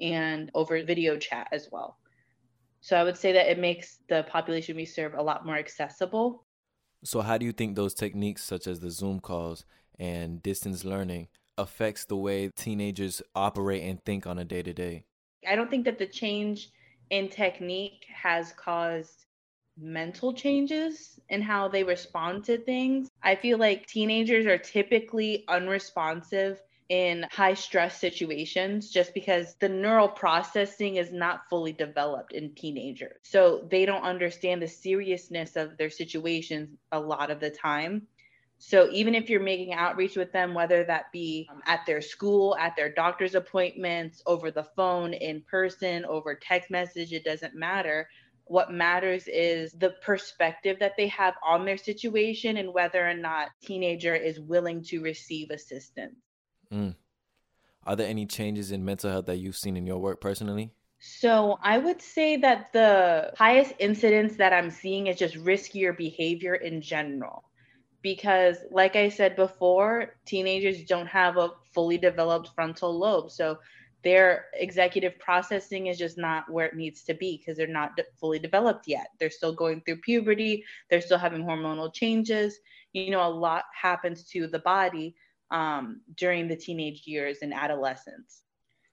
and 0.00 0.50
over 0.54 0.82
video 0.84 1.16
chat 1.16 1.48
as 1.50 1.68
well. 1.72 1.96
So 2.82 2.94
I 2.96 3.04
would 3.04 3.16
say 3.16 3.32
that 3.32 3.50
it 3.50 3.58
makes 3.58 4.00
the 4.08 4.24
population 4.24 4.76
we 4.76 4.84
serve 4.84 5.14
a 5.14 5.22
lot 5.22 5.46
more 5.46 5.56
accessible 5.56 6.44
so, 7.04 7.20
how 7.20 7.38
do 7.38 7.46
you 7.46 7.52
think 7.52 7.76
those 7.76 7.94
techniques, 7.94 8.42
such 8.42 8.66
as 8.66 8.80
the 8.80 8.90
Zoom 8.90 9.20
calls 9.20 9.64
and 9.98 10.42
distance 10.42 10.84
learning, 10.84 11.28
affects 11.56 12.04
the 12.04 12.16
way 12.16 12.50
teenagers 12.56 13.22
operate 13.34 13.82
and 13.82 14.04
think 14.04 14.26
on 14.26 14.38
a 14.38 14.44
day 14.44 14.62
to 14.62 14.72
day? 14.72 15.04
I 15.46 15.56
don't 15.56 15.70
think 15.70 15.84
that 15.84 15.98
the 15.98 16.06
change 16.06 16.70
in 17.10 17.28
technique 17.28 18.04
has 18.12 18.52
caused 18.52 19.26
mental 19.76 20.32
changes 20.32 21.20
in 21.28 21.40
how 21.40 21.68
they 21.68 21.84
respond 21.84 22.44
to 22.44 22.58
things. 22.58 23.08
I 23.22 23.36
feel 23.36 23.58
like 23.58 23.86
teenagers 23.86 24.46
are 24.46 24.58
typically 24.58 25.44
unresponsive 25.48 26.60
in 26.88 27.26
high 27.30 27.54
stress 27.54 28.00
situations 28.00 28.90
just 28.90 29.12
because 29.12 29.54
the 29.60 29.68
neural 29.68 30.08
processing 30.08 30.96
is 30.96 31.12
not 31.12 31.42
fully 31.50 31.72
developed 31.72 32.32
in 32.32 32.54
teenagers. 32.54 33.18
So 33.22 33.66
they 33.70 33.84
don't 33.84 34.04
understand 34.04 34.62
the 34.62 34.68
seriousness 34.68 35.56
of 35.56 35.76
their 35.76 35.90
situations 35.90 36.70
a 36.90 36.98
lot 36.98 37.30
of 37.30 37.40
the 37.40 37.50
time. 37.50 38.06
So 38.58 38.88
even 38.90 39.14
if 39.14 39.30
you're 39.30 39.40
making 39.40 39.74
outreach 39.74 40.16
with 40.16 40.32
them, 40.32 40.52
whether 40.52 40.82
that 40.84 41.12
be 41.12 41.48
um, 41.50 41.60
at 41.66 41.86
their 41.86 42.00
school, 42.00 42.56
at 42.56 42.74
their 42.74 42.92
doctor's 42.92 43.36
appointments, 43.36 44.22
over 44.26 44.50
the 44.50 44.66
phone, 44.74 45.12
in 45.12 45.42
person, 45.42 46.04
over 46.06 46.34
text 46.34 46.70
message, 46.70 47.12
it 47.12 47.24
doesn't 47.24 47.54
matter. 47.54 48.08
What 48.46 48.72
matters 48.72 49.28
is 49.28 49.72
the 49.72 49.90
perspective 50.02 50.78
that 50.80 50.96
they 50.96 51.06
have 51.08 51.34
on 51.44 51.66
their 51.66 51.76
situation 51.76 52.56
and 52.56 52.72
whether 52.72 53.06
or 53.06 53.14
not 53.14 53.50
teenager 53.62 54.14
is 54.14 54.40
willing 54.40 54.82
to 54.84 55.02
receive 55.02 55.50
assistance. 55.50 56.16
Mm. 56.72 56.94
Are 57.84 57.96
there 57.96 58.08
any 58.08 58.26
changes 58.26 58.70
in 58.70 58.84
mental 58.84 59.10
health 59.10 59.26
that 59.26 59.36
you've 59.36 59.56
seen 59.56 59.76
in 59.76 59.86
your 59.86 59.98
work 59.98 60.20
personally? 60.20 60.72
So 61.00 61.58
I 61.62 61.78
would 61.78 62.02
say 62.02 62.36
that 62.38 62.72
the 62.72 63.32
highest 63.36 63.72
incidence 63.78 64.36
that 64.36 64.52
I'm 64.52 64.70
seeing 64.70 65.06
is 65.06 65.16
just 65.16 65.36
riskier 65.36 65.96
behavior 65.96 66.56
in 66.56 66.82
general. 66.82 67.44
Because, 68.02 68.58
like 68.70 68.94
I 68.94 69.08
said 69.08 69.36
before, 69.36 70.14
teenagers 70.24 70.84
don't 70.84 71.06
have 71.06 71.36
a 71.36 71.50
fully 71.72 71.98
developed 71.98 72.50
frontal 72.54 72.96
lobe. 72.96 73.30
So 73.30 73.58
their 74.04 74.46
executive 74.54 75.18
processing 75.18 75.88
is 75.88 75.98
just 75.98 76.16
not 76.16 76.50
where 76.50 76.66
it 76.66 76.76
needs 76.76 77.02
to 77.04 77.14
be 77.14 77.38
because 77.38 77.56
they're 77.56 77.66
not 77.66 77.96
de- 77.96 78.04
fully 78.20 78.38
developed 78.38 78.86
yet. 78.86 79.08
They're 79.18 79.30
still 79.30 79.52
going 79.52 79.80
through 79.80 79.96
puberty, 79.96 80.64
they're 80.88 81.00
still 81.00 81.18
having 81.18 81.44
hormonal 81.44 81.92
changes. 81.92 82.58
You 82.92 83.10
know, 83.10 83.26
a 83.26 83.28
lot 83.28 83.64
happens 83.74 84.24
to 84.30 84.46
the 84.46 84.60
body 84.60 85.16
um, 85.50 86.00
during 86.16 86.48
the 86.48 86.56
teenage 86.56 87.06
years 87.06 87.38
and 87.42 87.54
adolescence. 87.54 88.42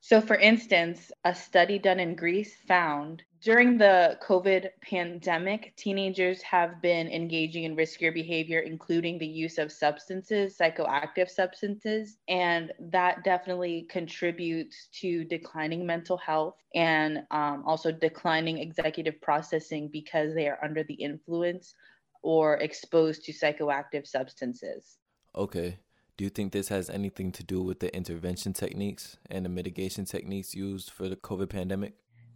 So, 0.02 0.22
for 0.22 0.36
instance, 0.36 1.12
a 1.24 1.34
study 1.34 1.80
done 1.80 2.00
in 2.00 2.16
Greece 2.16 2.56
found 2.68 3.24
during 3.46 3.78
the 3.78 4.18
COVID 4.24 4.70
pandemic, 4.82 5.76
teenagers 5.76 6.42
have 6.42 6.82
been 6.82 7.08
engaging 7.08 7.64
in 7.64 7.76
riskier 7.76 8.12
behavior, 8.12 8.62
including 8.62 9.20
the 9.20 9.28
use 9.28 9.60
of 9.60 9.72
substances, 9.72 10.58
psychoactive 10.58 11.30
substances. 11.30 12.18
And 12.28 12.72
that 12.80 13.24
definitely 13.24 13.86
contributes 13.88 14.90
to 15.02 15.26
declining 15.26 15.86
mental 15.86 16.18
health 16.18 16.56
and 16.74 17.20
um, 17.30 17.64
also 17.68 17.92
declining 17.92 18.58
executive 18.58 19.22
processing 19.22 19.90
because 19.90 20.34
they 20.34 20.48
are 20.48 20.58
under 20.64 20.84
the 20.84 20.96
influence 20.96 21.76
or 22.24 22.58
exposed 22.58 23.26
to 23.26 23.32
psychoactive 23.32 24.08
substances. 24.08 24.98
Okay. 25.36 25.78
Do 26.18 26.24
you 26.24 26.30
think 26.30 26.54
this 26.54 26.70
has 26.70 26.90
anything 26.90 27.34
to 27.34 27.44
do 27.44 27.62
with 27.62 27.82
the 27.82 27.94
intervention 27.94 28.54
techniques 28.54 29.18
and 29.30 29.44
the 29.44 29.50
mitigation 29.50 30.06
techniques 30.06 30.56
used 30.56 30.90
for 30.90 31.10
the 31.10 31.18
COVID 31.18 31.50
pandemic? 31.50 31.94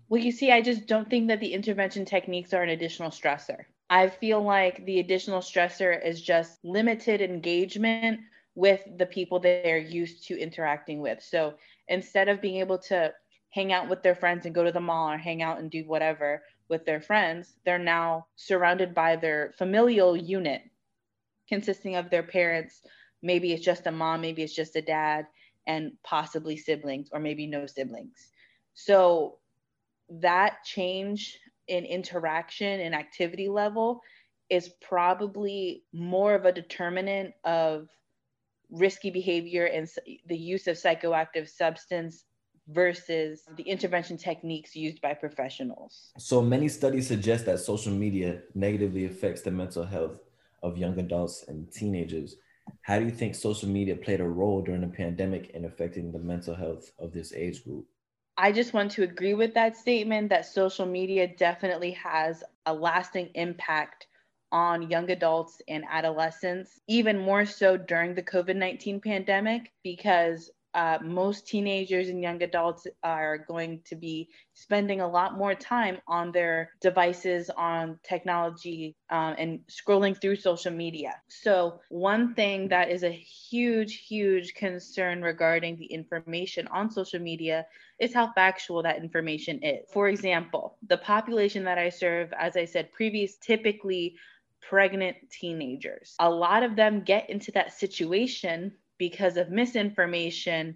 Well, 0.09 0.21
you 0.21 0.33
see, 0.33 0.51
I 0.51 0.61
just 0.61 0.85
don't 0.85 1.09
think 1.09 1.29
that 1.29 1.39
the 1.39 1.53
intervention 1.53 2.03
techniques 2.03 2.53
are 2.53 2.63
an 2.63 2.69
additional 2.69 3.09
stressor. 3.09 3.65
I 3.89 4.09
feel 4.09 4.41
like 4.41 4.85
the 4.85 4.99
additional 4.99 5.39
stressor 5.39 6.05
is 6.05 6.21
just 6.21 6.63
limited 6.63 7.21
engagement 7.21 8.19
with 8.55 8.81
the 8.97 9.05
people 9.05 9.39
that 9.39 9.63
they're 9.63 9.77
used 9.77 10.27
to 10.27 10.37
interacting 10.37 10.99
with. 10.99 11.23
So 11.23 11.53
instead 11.87 12.27
of 12.27 12.41
being 12.41 12.57
able 12.57 12.79
to 12.79 13.13
hang 13.51 13.71
out 13.71 13.87
with 13.87 14.03
their 14.03 14.15
friends 14.15 14.45
and 14.45 14.53
go 14.53 14.63
to 14.63 14.71
the 14.71 14.81
mall 14.81 15.09
or 15.09 15.17
hang 15.17 15.41
out 15.41 15.59
and 15.59 15.71
do 15.71 15.83
whatever 15.87 16.43
with 16.67 16.85
their 16.85 16.99
friends, 16.99 17.53
they're 17.63 17.79
now 17.79 18.27
surrounded 18.35 18.93
by 18.93 19.15
their 19.15 19.53
familial 19.57 20.17
unit 20.17 20.63
consisting 21.47 21.95
of 21.95 22.09
their 22.09 22.23
parents, 22.23 22.81
maybe 23.21 23.53
it's 23.53 23.65
just 23.65 23.87
a 23.87 23.91
mom, 23.91 24.21
maybe 24.21 24.43
it's 24.43 24.55
just 24.55 24.75
a 24.75 24.81
dad, 24.81 25.25
and 25.67 25.91
possibly 26.03 26.57
siblings, 26.57 27.09
or 27.11 27.19
maybe 27.19 27.45
no 27.45 27.65
siblings. 27.65 28.31
So 28.73 29.37
that 30.09 30.63
change 30.63 31.37
in 31.67 31.85
interaction 31.85 32.79
and 32.79 32.95
activity 32.95 33.47
level 33.47 34.01
is 34.49 34.69
probably 34.81 35.83
more 35.93 36.33
of 36.33 36.45
a 36.45 36.51
determinant 36.51 37.33
of 37.43 37.87
risky 38.71 39.11
behavior 39.11 39.65
and 39.65 39.87
the 40.27 40.37
use 40.37 40.67
of 40.67 40.75
psychoactive 40.75 41.47
substance 41.47 42.25
versus 42.67 43.43
the 43.57 43.63
intervention 43.63 44.17
techniques 44.17 44.75
used 44.75 45.01
by 45.01 45.13
professionals. 45.13 46.11
So 46.17 46.41
many 46.41 46.67
studies 46.67 47.07
suggest 47.07 47.45
that 47.47 47.59
social 47.59 47.91
media 47.91 48.41
negatively 48.53 49.05
affects 49.05 49.41
the 49.41 49.51
mental 49.51 49.83
health 49.83 50.19
of 50.61 50.77
young 50.77 50.99
adults 50.99 51.45
and 51.47 51.71
teenagers. 51.71 52.35
How 52.81 52.99
do 52.99 53.05
you 53.05 53.11
think 53.11 53.35
social 53.35 53.69
media 53.69 53.95
played 53.95 54.21
a 54.21 54.27
role 54.27 54.61
during 54.61 54.81
the 54.81 54.87
pandemic 54.87 55.51
in 55.51 55.65
affecting 55.65 56.11
the 56.11 56.19
mental 56.19 56.55
health 56.55 56.91
of 56.99 57.11
this 57.11 57.33
age 57.33 57.63
group? 57.63 57.85
I 58.37 58.51
just 58.51 58.73
want 58.73 58.91
to 58.91 59.03
agree 59.03 59.33
with 59.33 59.53
that 59.55 59.75
statement 59.75 60.29
that 60.29 60.45
social 60.45 60.85
media 60.85 61.27
definitely 61.27 61.91
has 61.91 62.43
a 62.65 62.73
lasting 62.73 63.31
impact 63.35 64.07
on 64.51 64.89
young 64.89 65.11
adults 65.11 65.61
and 65.67 65.83
adolescents, 65.89 66.79
even 66.87 67.19
more 67.19 67.45
so 67.45 67.77
during 67.77 68.15
the 68.15 68.23
COVID 68.23 68.55
19 68.55 69.01
pandemic, 69.01 69.71
because 69.83 70.49
uh, 70.73 70.99
most 71.03 71.47
teenagers 71.47 72.09
and 72.09 72.21
young 72.21 72.41
adults 72.43 72.85
are 73.03 73.37
going 73.37 73.81
to 73.85 73.95
be 73.95 74.29
spending 74.53 75.01
a 75.01 75.07
lot 75.07 75.37
more 75.37 75.55
time 75.55 75.97
on 76.07 76.31
their 76.31 76.71
devices, 76.81 77.49
on 77.57 77.99
technology, 78.03 78.95
um, 79.09 79.35
and 79.37 79.59
scrolling 79.67 80.19
through 80.19 80.35
social 80.35 80.71
media. 80.71 81.15
So, 81.27 81.79
one 81.89 82.35
thing 82.35 82.67
that 82.69 82.89
is 82.89 83.03
a 83.03 83.11
huge, 83.11 84.05
huge 84.07 84.53
concern 84.53 85.21
regarding 85.21 85.77
the 85.77 85.85
information 85.85 86.67
on 86.67 86.91
social 86.91 87.19
media 87.19 87.65
is 87.99 88.13
how 88.13 88.31
factual 88.33 88.83
that 88.83 88.97
information 88.97 89.59
is. 89.63 89.89
For 89.91 90.07
example, 90.07 90.77
the 90.87 90.97
population 90.97 91.63
that 91.63 91.77
I 91.77 91.89
serve, 91.89 92.31
as 92.37 92.55
I 92.55 92.65
said 92.65 92.91
previous, 92.91 93.37
typically 93.37 94.15
pregnant 94.61 95.17
teenagers. 95.31 96.15
A 96.19 96.29
lot 96.29 96.63
of 96.63 96.75
them 96.75 97.01
get 97.01 97.29
into 97.29 97.51
that 97.53 97.73
situation 97.73 98.73
because 98.99 99.37
of 99.37 99.49
misinformation 99.49 100.75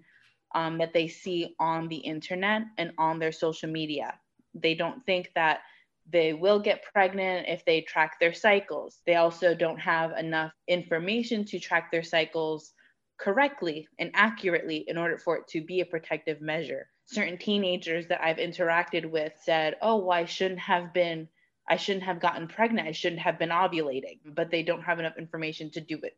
um, 0.54 0.78
that 0.78 0.92
they 0.92 1.06
see 1.06 1.54
on 1.60 1.88
the 1.88 1.96
internet 1.96 2.62
and 2.78 2.92
on 2.98 3.18
their 3.18 3.32
social 3.32 3.70
media. 3.70 4.18
They 4.54 4.74
don't 4.74 5.04
think 5.04 5.30
that 5.34 5.60
they 6.10 6.32
will 6.32 6.60
get 6.60 6.84
pregnant 6.92 7.46
if 7.48 7.64
they 7.64 7.80
track 7.80 8.18
their 8.20 8.32
cycles. 8.32 9.00
They 9.06 9.16
also 9.16 9.54
don't 9.54 9.78
have 9.78 10.12
enough 10.18 10.52
information 10.68 11.44
to 11.46 11.58
track 11.58 11.90
their 11.90 12.02
cycles 12.02 12.72
correctly 13.18 13.88
and 13.98 14.10
accurately 14.14 14.84
in 14.88 14.98
order 14.98 15.18
for 15.18 15.36
it 15.36 15.48
to 15.48 15.64
be 15.64 15.80
a 15.80 15.86
protective 15.86 16.40
measure. 16.40 16.88
Certain 17.06 17.38
teenagers 17.38 18.06
that 18.08 18.22
I've 18.22 18.36
interacted 18.36 19.10
with 19.10 19.32
said, 19.42 19.76
Oh, 19.82 19.98
well, 19.98 20.18
I 20.18 20.24
shouldn't 20.24 20.60
have 20.60 20.92
been, 20.92 21.28
I 21.68 21.76
shouldn't 21.76 22.04
have 22.04 22.20
gotten 22.20 22.48
pregnant. 22.48 22.88
I 22.88 22.92
shouldn't 22.92 23.22
have 23.22 23.38
been 23.38 23.50
ovulating, 23.50 24.18
but 24.24 24.50
they 24.50 24.62
don't 24.62 24.82
have 24.82 24.98
enough 24.98 25.18
information 25.18 25.70
to 25.72 25.80
do 25.80 25.98
it 26.02 26.16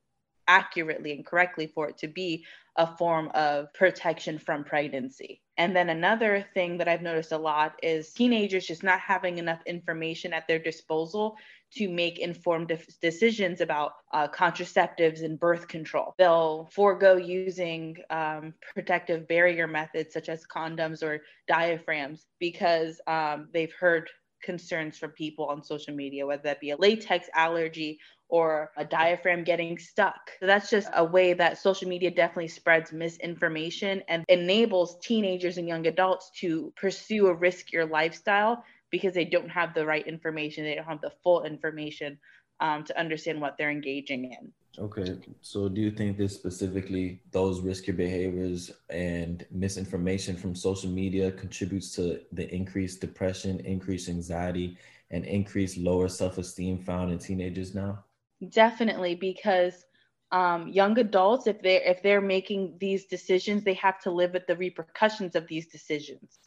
accurately 0.48 1.12
and 1.12 1.24
correctly 1.24 1.66
for 1.66 1.88
it 1.88 1.98
to 1.98 2.08
be 2.08 2.44
a 2.76 2.86
form 2.86 3.30
of 3.34 3.72
protection 3.72 4.38
from 4.38 4.64
pregnancy. 4.64 5.40
And 5.56 5.74
then 5.74 5.88
another 5.88 6.44
thing 6.52 6.76
that 6.78 6.88
I've 6.88 7.02
noticed 7.02 7.32
a 7.32 7.38
lot 7.38 7.78
is 7.82 8.12
teenagers 8.12 8.66
just 8.66 8.82
not 8.82 9.00
having 9.00 9.38
enough 9.38 9.60
information 9.64 10.34
at 10.34 10.46
their 10.46 10.58
disposal 10.58 11.36
to 11.76 11.88
make 11.88 12.18
informed 12.18 12.68
de- 12.68 12.78
decisions 13.00 13.60
about 13.60 13.92
uh, 14.12 14.28
contraceptives 14.28 15.24
and 15.24 15.40
birth 15.40 15.66
control. 15.68 16.14
They'll 16.18 16.68
forego 16.72 17.16
using 17.16 17.96
um, 18.10 18.54
protective 18.74 19.26
barrier 19.26 19.66
methods 19.66 20.12
such 20.12 20.28
as 20.28 20.46
condoms 20.46 21.02
or 21.02 21.22
diaphragms 21.48 22.26
because 22.38 23.00
um, 23.06 23.48
they've 23.52 23.72
heard 23.72 24.10
concerns 24.42 24.98
from 24.98 25.10
people 25.10 25.46
on 25.46 25.62
social 25.62 25.94
media, 25.94 26.26
whether 26.26 26.42
that 26.42 26.60
be 26.60 26.70
a 26.70 26.76
latex 26.76 27.28
allergy 27.34 27.98
or 28.28 28.72
a 28.76 28.84
diaphragm 28.84 29.44
getting 29.44 29.78
stuck. 29.78 30.30
So 30.40 30.46
that's 30.46 30.68
just 30.68 30.88
a 30.94 31.04
way 31.04 31.32
that 31.34 31.58
social 31.58 31.88
media 31.88 32.10
definitely 32.10 32.48
spreads 32.48 32.92
misinformation 32.92 34.02
and 34.08 34.24
enables 34.28 34.98
teenagers 34.98 35.58
and 35.58 35.68
young 35.68 35.86
adults 35.86 36.30
to 36.40 36.72
pursue 36.76 37.28
a 37.28 37.36
riskier 37.36 37.88
lifestyle 37.88 38.64
because 38.90 39.14
they 39.14 39.24
don't 39.24 39.48
have 39.48 39.74
the 39.74 39.86
right 39.86 40.06
information, 40.06 40.64
they 40.64 40.74
don't 40.74 40.84
have 40.84 41.00
the 41.00 41.12
full 41.22 41.44
information 41.44 42.18
um, 42.60 42.84
to 42.84 42.98
understand 42.98 43.40
what 43.40 43.56
they're 43.58 43.70
engaging 43.70 44.24
in. 44.24 44.52
Okay, 44.78 45.16
so 45.40 45.68
do 45.70 45.80
you 45.80 45.90
think 45.90 46.18
this 46.18 46.34
specifically, 46.34 47.22
those 47.30 47.60
risky 47.60 47.92
behaviors 47.92 48.70
and 48.90 49.46
misinformation 49.50 50.36
from 50.36 50.54
social 50.54 50.90
media 50.90 51.32
contributes 51.32 51.92
to 51.92 52.20
the 52.32 52.52
increased 52.54 53.00
depression, 53.00 53.60
increased 53.60 54.10
anxiety, 54.10 54.76
and 55.10 55.24
increased 55.24 55.78
lower 55.78 56.08
self 56.08 56.36
esteem 56.36 56.78
found 56.78 57.10
in 57.10 57.18
teenagers 57.18 57.74
now? 57.74 58.04
Definitely, 58.50 59.14
because 59.14 59.86
um, 60.30 60.68
young 60.68 60.98
adults, 60.98 61.46
if 61.46 61.62
they're 61.62 61.82
if 61.82 62.02
they're 62.02 62.20
making 62.20 62.76
these 62.78 63.06
decisions, 63.06 63.64
they 63.64 63.74
have 63.74 64.00
to 64.00 64.10
live 64.10 64.32
with 64.32 64.46
the 64.46 64.56
repercussions 64.56 65.36
of 65.36 65.46
these 65.46 65.68
decisions, 65.68 66.40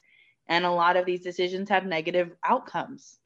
and 0.47 0.65
a 0.65 0.71
lot 0.71 0.97
of 0.97 1.05
these 1.05 1.23
decisions 1.23 1.69
have 1.69 1.85
negative 1.85 2.35
outcomes. 2.43 3.18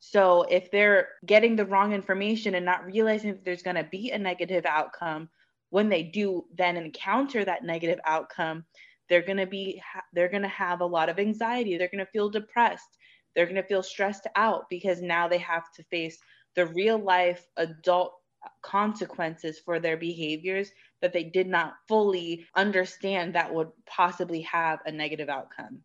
So 0.00 0.42
if 0.42 0.70
they're 0.70 1.08
getting 1.26 1.56
the 1.56 1.66
wrong 1.66 1.92
information 1.92 2.54
and 2.54 2.64
not 2.64 2.86
realizing 2.86 3.32
that 3.32 3.44
there's 3.44 3.62
going 3.62 3.76
to 3.76 3.84
be 3.84 4.10
a 4.10 4.18
negative 4.18 4.64
outcome, 4.66 5.28
when 5.68 5.88
they 5.88 6.02
do 6.02 6.46
then 6.56 6.76
encounter 6.76 7.44
that 7.44 7.64
negative 7.64 8.00
outcome, 8.04 8.64
they're 9.08 9.22
going 9.22 9.38
to 9.38 9.46
be 9.46 9.82
they're 10.12 10.28
going 10.28 10.42
to 10.42 10.48
have 10.48 10.80
a 10.80 10.86
lot 10.86 11.08
of 11.08 11.18
anxiety. 11.18 11.76
They're 11.76 11.88
going 11.88 12.04
to 12.04 12.10
feel 12.10 12.30
depressed. 12.30 12.98
They're 13.34 13.44
going 13.44 13.56
to 13.56 13.62
feel 13.62 13.82
stressed 13.82 14.26
out 14.36 14.64
because 14.70 15.02
now 15.02 15.28
they 15.28 15.38
have 15.38 15.70
to 15.72 15.84
face 15.84 16.18
the 16.56 16.66
real 16.66 16.98
life 16.98 17.46
adult 17.56 18.14
consequences 18.62 19.58
for 19.58 19.78
their 19.78 19.96
behaviors 19.96 20.72
that 21.02 21.12
they 21.12 21.24
did 21.24 21.46
not 21.46 21.74
fully 21.88 22.46
understand 22.56 23.34
that 23.34 23.52
would 23.52 23.68
possibly 23.86 24.40
have 24.42 24.80
a 24.86 24.92
negative 24.92 25.28
outcome. 25.28 25.82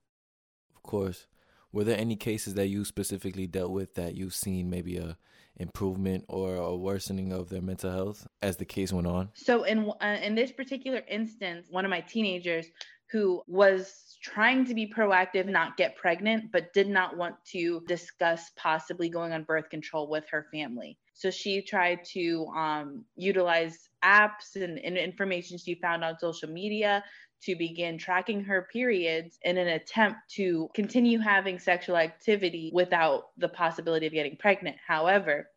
Of 0.76 0.84
course. 0.84 1.28
Were 1.76 1.84
there 1.84 2.00
any 2.00 2.16
cases 2.16 2.54
that 2.54 2.68
you 2.68 2.86
specifically 2.86 3.48
dealt 3.48 3.72
with 3.72 3.96
that 3.96 4.16
you've 4.16 4.34
seen 4.34 4.70
maybe 4.70 4.96
a 4.96 5.18
improvement 5.58 6.24
or 6.30 6.56
a 6.56 6.74
worsening 6.74 7.34
of 7.34 7.50
their 7.50 7.62
mental 7.62 7.92
health 7.92 8.26
as 8.42 8.56
the 8.56 8.64
case 8.64 8.94
went 8.94 9.08
on? 9.08 9.28
So 9.34 9.64
in 9.64 9.92
uh, 10.00 10.18
in 10.24 10.36
this 10.36 10.54
particular 10.54 11.02
instance, 11.10 11.68
one 11.70 11.84
of 11.84 11.92
my 11.92 12.00
teenagers 12.00 12.68
who 13.12 13.44
was 13.48 14.18
trying 14.24 14.64
to 14.66 14.74
be 14.74 14.88
proactive, 14.90 15.48
not 15.48 15.76
get 15.76 15.98
pregnant, 15.98 16.50
but 16.54 16.72
did 16.74 16.88
not 16.88 17.18
want 17.18 17.36
to 17.52 17.84
discuss 17.90 18.52
possibly 18.56 19.10
going 19.10 19.34
on 19.34 19.44
birth 19.44 19.70
control 19.70 20.10
with 20.10 20.24
her 20.32 20.48
family. 20.54 20.98
So 21.14 21.30
she 21.30 21.62
tried 21.62 22.06
to 22.14 22.48
um, 22.56 23.04
utilize 23.16 23.90
apps 24.04 24.56
and, 24.56 24.80
and 24.80 24.98
information 24.98 25.58
she 25.58 25.76
found 25.76 26.04
on 26.06 26.18
social 26.20 26.50
media 26.50 27.04
to 27.44 27.56
begin 27.56 27.98
tracking 27.98 28.44
her 28.44 28.68
periods 28.72 29.38
in 29.44 29.58
an 29.58 29.68
attempt 29.68 30.18
to 30.32 30.70
continue 30.74 31.20
having 31.20 31.60
sexual 31.60 31.98
activity 31.98 32.72
without 32.74 33.30
the 33.38 33.50
possibility 33.50 34.08
of 34.08 34.14
getting 34.14 34.38
pregnant. 34.38 34.78
However, 34.86 35.50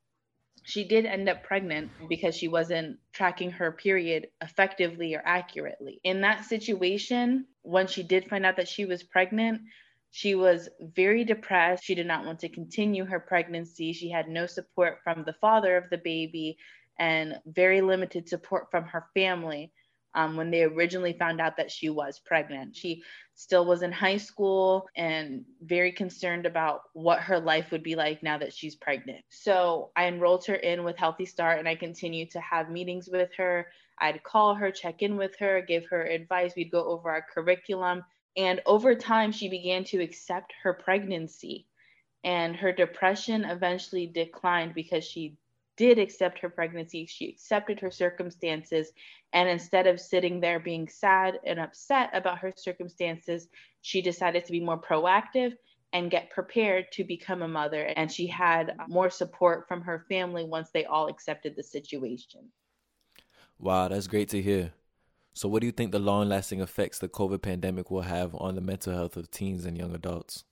she 0.64 0.86
did 0.86 1.06
end 1.06 1.28
up 1.28 1.42
pregnant 1.44 1.90
because 2.08 2.36
she 2.36 2.48
wasn't 2.48 2.98
tracking 3.12 3.50
her 3.52 3.72
period 3.72 4.28
effectively 4.42 5.14
or 5.14 5.22
accurately. 5.24 6.00
In 6.04 6.20
that 6.22 6.44
situation, 6.44 7.46
when 7.62 7.86
she 7.86 8.02
did 8.02 8.28
find 8.28 8.44
out 8.44 8.56
that 8.56 8.68
she 8.68 8.84
was 8.84 9.02
pregnant, 9.02 9.62
she 10.10 10.34
was 10.34 10.68
very 10.80 11.24
depressed. 11.24 11.84
She 11.84 11.94
did 11.94 12.06
not 12.06 12.24
want 12.26 12.40
to 12.40 12.48
continue 12.48 13.04
her 13.04 13.20
pregnancy. 13.20 13.92
She 13.92 14.10
had 14.10 14.28
no 14.28 14.46
support 14.46 14.98
from 15.02 15.24
the 15.24 15.34
father 15.34 15.76
of 15.76 15.88
the 15.90 15.98
baby 15.98 16.58
and 16.98 17.38
very 17.46 17.80
limited 17.80 18.28
support 18.28 18.70
from 18.70 18.84
her 18.84 19.06
family 19.14 19.72
um, 20.18 20.34
when 20.34 20.50
they 20.50 20.64
originally 20.64 21.12
found 21.12 21.40
out 21.40 21.56
that 21.56 21.70
she 21.70 21.90
was 21.90 22.18
pregnant. 22.18 22.74
She 22.74 23.04
still 23.34 23.64
was 23.64 23.82
in 23.82 23.92
high 23.92 24.16
school 24.16 24.88
and 24.96 25.44
very 25.62 25.92
concerned 25.92 26.44
about 26.44 26.80
what 26.92 27.20
her 27.20 27.38
life 27.38 27.70
would 27.70 27.84
be 27.84 27.94
like 27.94 28.20
now 28.20 28.36
that 28.36 28.52
she's 28.52 28.74
pregnant. 28.74 29.24
So 29.28 29.92
I 29.94 30.08
enrolled 30.08 30.44
her 30.46 30.56
in 30.56 30.82
with 30.82 30.96
Healthy 30.96 31.26
Start 31.26 31.60
and 31.60 31.68
I 31.68 31.76
continued 31.76 32.32
to 32.32 32.40
have 32.40 32.68
meetings 32.68 33.08
with 33.08 33.30
her. 33.36 33.68
I'd 34.00 34.24
call 34.24 34.56
her, 34.56 34.72
check 34.72 35.02
in 35.02 35.16
with 35.16 35.36
her, 35.38 35.62
give 35.62 35.86
her 35.86 36.02
advice. 36.02 36.54
We'd 36.56 36.72
go 36.72 36.84
over 36.88 37.10
our 37.10 37.24
curriculum. 37.32 38.02
And 38.36 38.60
over 38.66 38.96
time, 38.96 39.30
she 39.30 39.48
began 39.48 39.84
to 39.84 40.02
accept 40.02 40.52
her 40.64 40.72
pregnancy. 40.72 41.68
And 42.24 42.56
her 42.56 42.72
depression 42.72 43.44
eventually 43.44 44.08
declined 44.08 44.74
because 44.74 45.04
she 45.04 45.36
did 45.78 45.98
accept 45.98 46.40
her 46.40 46.50
pregnancy. 46.50 47.06
She 47.06 47.28
accepted 47.28 47.80
her 47.80 47.90
circumstances. 47.90 48.92
And 49.32 49.48
instead 49.48 49.86
of 49.86 50.00
sitting 50.00 50.40
there 50.40 50.58
being 50.58 50.88
sad 50.88 51.38
and 51.46 51.58
upset 51.58 52.10
about 52.12 52.38
her 52.40 52.52
circumstances, 52.56 53.48
she 53.80 54.02
decided 54.02 54.44
to 54.44 54.52
be 54.52 54.60
more 54.60 54.80
proactive 54.80 55.54
and 55.94 56.10
get 56.10 56.30
prepared 56.30 56.90
to 56.92 57.04
become 57.04 57.42
a 57.42 57.48
mother. 57.48 57.84
And 57.96 58.12
she 58.12 58.26
had 58.26 58.76
more 58.88 59.08
support 59.08 59.66
from 59.68 59.80
her 59.82 60.04
family 60.08 60.44
once 60.44 60.70
they 60.70 60.84
all 60.84 61.08
accepted 61.08 61.54
the 61.56 61.62
situation. 61.62 62.50
Wow, 63.58 63.88
that's 63.88 64.08
great 64.08 64.28
to 64.30 64.42
hear. 64.42 64.72
So, 65.32 65.48
what 65.48 65.60
do 65.60 65.66
you 65.66 65.72
think 65.72 65.92
the 65.92 66.00
long 66.00 66.28
lasting 66.28 66.60
effects 66.60 66.98
the 66.98 67.08
COVID 67.08 67.42
pandemic 67.42 67.90
will 67.90 68.02
have 68.02 68.34
on 68.34 68.56
the 68.56 68.60
mental 68.60 68.92
health 68.92 69.16
of 69.16 69.30
teens 69.30 69.64
and 69.64 69.78
young 69.78 69.94
adults? 69.94 70.44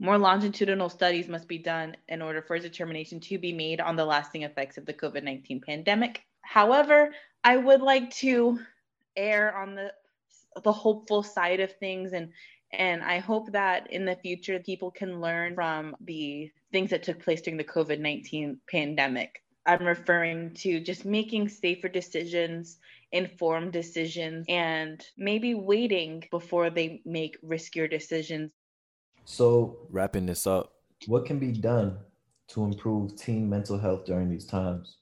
More 0.00 0.18
longitudinal 0.18 0.88
studies 0.88 1.28
must 1.28 1.48
be 1.48 1.58
done 1.58 1.96
in 2.08 2.22
order 2.22 2.40
for 2.40 2.56
a 2.56 2.60
determination 2.60 3.18
to 3.20 3.38
be 3.38 3.52
made 3.52 3.80
on 3.80 3.96
the 3.96 4.04
lasting 4.04 4.42
effects 4.42 4.78
of 4.78 4.86
the 4.86 4.94
COVID 4.94 5.24
19 5.24 5.60
pandemic. 5.60 6.22
However, 6.42 7.12
I 7.42 7.56
would 7.56 7.82
like 7.82 8.10
to 8.16 8.60
err 9.16 9.56
on 9.56 9.74
the 9.74 9.92
the 10.62 10.72
hopeful 10.72 11.22
side 11.22 11.60
of 11.60 11.72
things 11.76 12.12
and 12.12 12.32
and 12.72 13.02
I 13.02 13.18
hope 13.18 13.52
that 13.52 13.90
in 13.92 14.04
the 14.04 14.16
future 14.16 14.58
people 14.58 14.90
can 14.90 15.20
learn 15.20 15.54
from 15.54 15.96
the 16.00 16.50
things 16.70 16.90
that 16.90 17.02
took 17.02 17.22
place 17.22 17.40
during 17.40 17.56
the 17.56 17.64
COVID 17.64 17.98
19 17.98 18.60
pandemic. 18.70 19.42
I'm 19.64 19.84
referring 19.84 20.54
to 20.54 20.80
just 20.80 21.04
making 21.04 21.48
safer 21.48 21.88
decisions, 21.88 22.78
informed 23.12 23.72
decisions, 23.72 24.46
and 24.48 25.04
maybe 25.16 25.54
waiting 25.54 26.24
before 26.30 26.70
they 26.70 27.02
make 27.04 27.40
riskier 27.42 27.90
decisions. 27.90 28.50
So, 29.30 29.76
wrapping 29.90 30.24
this 30.24 30.46
up, 30.46 30.72
what 31.06 31.26
can 31.26 31.38
be 31.38 31.52
done 31.52 31.98
to 32.48 32.64
improve 32.64 33.14
teen 33.14 33.48
mental 33.48 33.78
health 33.78 34.06
during 34.06 34.30
these 34.30 34.46
times? 34.46 34.96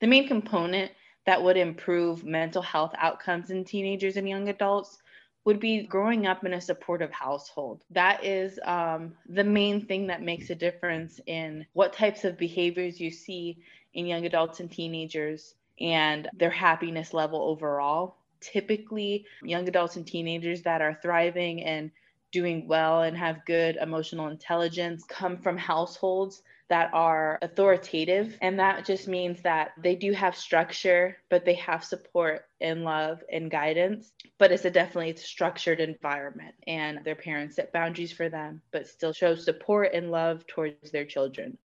The 0.00 0.08
main 0.08 0.26
component 0.26 0.90
that 1.24 1.40
would 1.40 1.56
improve 1.56 2.24
mental 2.24 2.62
health 2.62 2.92
outcomes 2.98 3.50
in 3.50 3.64
teenagers 3.64 4.16
and 4.16 4.28
young 4.28 4.48
adults 4.48 4.98
would 5.44 5.60
be 5.60 5.86
growing 5.86 6.26
up 6.26 6.44
in 6.44 6.54
a 6.54 6.60
supportive 6.60 7.12
household. 7.12 7.84
That 7.90 8.24
is 8.24 8.58
um, 8.64 9.14
the 9.28 9.44
main 9.44 9.86
thing 9.86 10.08
that 10.08 10.20
makes 10.20 10.50
a 10.50 10.56
difference 10.56 11.20
in 11.26 11.64
what 11.74 11.92
types 11.92 12.24
of 12.24 12.36
behaviors 12.36 13.00
you 13.00 13.12
see 13.12 13.62
in 13.94 14.04
young 14.04 14.26
adults 14.26 14.58
and 14.58 14.70
teenagers 14.70 15.54
and 15.80 16.28
their 16.34 16.50
happiness 16.50 17.14
level 17.14 17.40
overall. 17.40 18.16
Typically, 18.40 19.26
young 19.44 19.68
adults 19.68 19.94
and 19.94 20.04
teenagers 20.04 20.62
that 20.62 20.82
are 20.82 20.98
thriving 21.00 21.62
and 21.62 21.92
doing 22.34 22.66
well 22.66 23.02
and 23.02 23.16
have 23.16 23.46
good 23.46 23.76
emotional 23.76 24.26
intelligence 24.26 25.04
come 25.08 25.38
from 25.38 25.56
households 25.56 26.42
that 26.68 26.90
are 26.92 27.38
authoritative. 27.42 28.36
And 28.42 28.58
that 28.58 28.84
just 28.84 29.06
means 29.06 29.40
that 29.42 29.70
they 29.80 29.94
do 29.94 30.10
have 30.10 30.34
structure, 30.36 31.16
but 31.30 31.44
they 31.44 31.54
have 31.54 31.84
support 31.84 32.46
and 32.60 32.82
love 32.82 33.22
and 33.32 33.52
guidance. 33.52 34.10
But 34.36 34.50
it's 34.50 34.64
a 34.64 34.70
definitely 34.70 35.14
structured 35.14 35.78
environment. 35.78 36.56
And 36.66 37.04
their 37.04 37.14
parents 37.14 37.54
set 37.54 37.72
boundaries 37.72 38.10
for 38.10 38.28
them, 38.28 38.60
but 38.72 38.88
still 38.88 39.12
show 39.12 39.36
support 39.36 39.94
and 39.94 40.10
love 40.10 40.44
towards 40.48 40.90
their 40.90 41.04
children. 41.04 41.56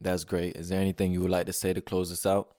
That's 0.00 0.24
great. 0.24 0.56
Is 0.56 0.70
there 0.70 0.80
anything 0.80 1.12
you 1.12 1.20
would 1.20 1.30
like 1.30 1.46
to 1.46 1.52
say 1.52 1.74
to 1.74 1.82
close 1.82 2.08
this 2.08 2.24
out? 2.24 2.54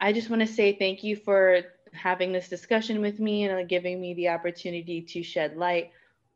I 0.00 0.14
just 0.14 0.30
want 0.30 0.40
to 0.40 0.48
say 0.48 0.72
thank 0.72 1.04
you 1.04 1.16
for 1.16 1.60
having 1.92 2.32
this 2.32 2.48
discussion 2.48 3.02
with 3.02 3.20
me 3.20 3.44
and 3.44 3.68
giving 3.68 4.00
me 4.00 4.14
the 4.14 4.30
opportunity 4.30 5.02
to 5.02 5.22
shed 5.22 5.58
light 5.58 5.90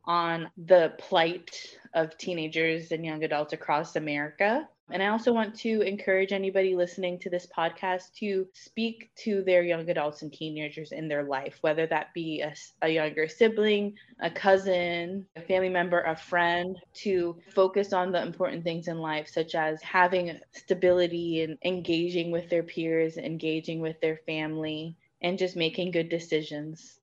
on 0.07 0.51
the 0.57 0.93
plight 0.99 1.57
of 1.95 2.17
teenagers 2.19 2.93
and 2.93 3.05
young 3.05 3.25
adults 3.25 3.53
across 3.53 3.97
America. 3.97 4.69
And 4.89 5.03
I 5.03 5.09
also 5.09 5.33
want 5.33 5.57
to 5.61 5.81
encourage 5.81 6.33
anybody 6.33 6.77
listening 6.77 7.19
to 7.21 7.31
this 7.31 7.47
podcast 7.47 8.13
to 8.19 8.47
speak 8.53 9.11
to 9.25 9.43
their 9.43 9.65
young 9.65 9.91
adults 9.91 10.23
and 10.23 10.33
teenagers 10.33 10.93
in 10.93 11.09
their 11.09 11.25
life, 11.25 11.59
whether 11.61 11.89
that 11.89 12.15
be 12.15 12.41
a, 12.41 12.55
a, 12.83 12.89
younger 12.89 13.27
sibling, 13.27 13.95
a 14.21 14.31
cousin, 14.31 15.27
a 15.35 15.41
family 15.41 15.71
member, 15.71 16.03
a 16.03 16.15
friend, 16.15 16.79
to 16.95 17.37
focus 17.53 17.93
on 17.93 18.13
the 18.13 18.23
important 18.23 18.63
things 18.63 18.87
in 18.87 18.99
life, 18.99 19.29
such 19.29 19.57
as 19.57 19.83
having 19.83 20.39
stability 20.53 21.43
and 21.43 21.59
engaging 21.65 22.31
with 22.31 22.49
their 22.49 22.63
peers, 22.63 23.17
engaging 23.17 23.81
with 23.81 24.01
their 24.01 24.21
family, 24.25 24.95
and 25.21 25.37
just 25.37 25.57
making 25.57 25.91
good 25.91 26.09
decisions. 26.09 26.96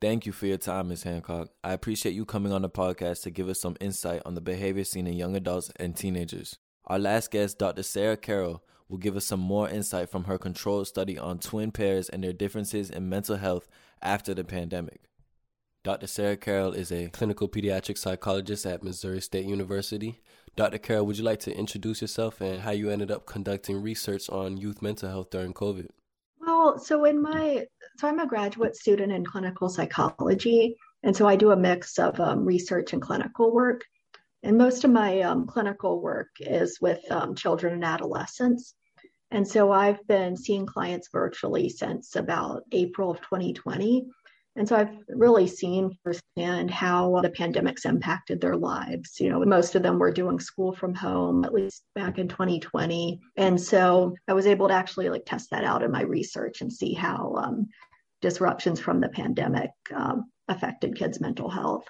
Thank 0.00 0.24
you 0.24 0.32
for 0.32 0.46
your 0.46 0.56
time, 0.56 0.88
Ms. 0.88 1.02
Hancock. 1.02 1.50
I 1.62 1.74
appreciate 1.74 2.14
you 2.14 2.24
coming 2.24 2.52
on 2.52 2.62
the 2.62 2.70
podcast 2.70 3.22
to 3.24 3.30
give 3.30 3.50
us 3.50 3.60
some 3.60 3.76
insight 3.82 4.22
on 4.24 4.34
the 4.34 4.40
behavior 4.40 4.82
seen 4.82 5.06
in 5.06 5.12
young 5.12 5.36
adults 5.36 5.70
and 5.76 5.94
teenagers. 5.94 6.56
Our 6.86 6.98
last 6.98 7.30
guest, 7.30 7.58
Dr. 7.58 7.82
Sarah 7.82 8.16
Carroll, 8.16 8.64
will 8.88 8.96
give 8.96 9.14
us 9.14 9.26
some 9.26 9.40
more 9.40 9.68
insight 9.68 10.08
from 10.08 10.24
her 10.24 10.38
controlled 10.38 10.86
study 10.86 11.18
on 11.18 11.38
twin 11.38 11.70
pairs 11.70 12.08
and 12.08 12.24
their 12.24 12.32
differences 12.32 12.88
in 12.88 13.10
mental 13.10 13.36
health 13.36 13.68
after 14.00 14.32
the 14.32 14.42
pandemic. 14.42 15.02
Dr. 15.84 16.06
Sarah 16.06 16.38
Carroll 16.38 16.72
is 16.72 16.90
a 16.90 17.08
clinical 17.10 17.46
pediatric 17.46 17.98
psychologist 17.98 18.64
at 18.64 18.82
Missouri 18.82 19.20
State 19.20 19.44
University. 19.44 20.22
Dr. 20.56 20.78
Carroll, 20.78 21.04
would 21.04 21.18
you 21.18 21.24
like 21.24 21.40
to 21.40 21.54
introduce 21.54 22.00
yourself 22.00 22.40
and 22.40 22.60
how 22.60 22.70
you 22.70 22.88
ended 22.88 23.10
up 23.10 23.26
conducting 23.26 23.82
research 23.82 24.30
on 24.30 24.56
youth 24.56 24.80
mental 24.80 25.10
health 25.10 25.28
during 25.28 25.52
COVID? 25.52 25.88
Well, 26.60 26.78
so 26.78 27.06
in 27.06 27.22
my 27.22 27.64
so 27.96 28.06
I'm 28.06 28.18
a 28.18 28.26
graduate 28.26 28.76
student 28.76 29.12
in 29.12 29.24
clinical 29.24 29.70
psychology, 29.70 30.76
and 31.02 31.16
so 31.16 31.26
I 31.26 31.34
do 31.34 31.52
a 31.52 31.56
mix 31.56 31.98
of 31.98 32.20
um, 32.20 32.44
research 32.44 32.92
and 32.92 33.00
clinical 33.00 33.50
work. 33.50 33.82
And 34.42 34.58
most 34.58 34.84
of 34.84 34.90
my 34.90 35.22
um, 35.22 35.46
clinical 35.46 36.02
work 36.02 36.28
is 36.38 36.78
with 36.78 37.00
um, 37.10 37.34
children 37.34 37.72
and 37.72 37.84
adolescents. 37.84 38.74
And 39.30 39.48
so 39.48 39.72
I've 39.72 40.06
been 40.06 40.36
seeing 40.36 40.66
clients 40.66 41.08
virtually 41.10 41.70
since 41.70 42.14
about 42.14 42.64
April 42.72 43.10
of 43.10 43.22
2020. 43.22 44.06
And 44.60 44.68
so 44.68 44.76
I've 44.76 44.94
really 45.08 45.46
seen 45.46 45.96
firsthand 46.04 46.70
how 46.70 47.18
the 47.22 47.30
pandemic's 47.30 47.86
impacted 47.86 48.42
their 48.42 48.56
lives. 48.56 49.18
You 49.18 49.30
know, 49.30 49.42
most 49.46 49.74
of 49.74 49.82
them 49.82 49.98
were 49.98 50.12
doing 50.12 50.38
school 50.38 50.74
from 50.74 50.94
home, 50.94 51.46
at 51.46 51.54
least 51.54 51.82
back 51.94 52.18
in 52.18 52.28
2020. 52.28 53.18
And 53.38 53.58
so 53.58 54.14
I 54.28 54.34
was 54.34 54.46
able 54.46 54.68
to 54.68 54.74
actually 54.74 55.08
like 55.08 55.24
test 55.24 55.48
that 55.52 55.64
out 55.64 55.82
in 55.82 55.90
my 55.90 56.02
research 56.02 56.60
and 56.60 56.70
see 56.70 56.92
how 56.92 57.36
um, 57.36 57.68
disruptions 58.20 58.78
from 58.78 59.00
the 59.00 59.08
pandemic 59.08 59.70
um, 59.96 60.30
affected 60.46 60.94
kids' 60.94 61.22
mental 61.22 61.48
health. 61.48 61.86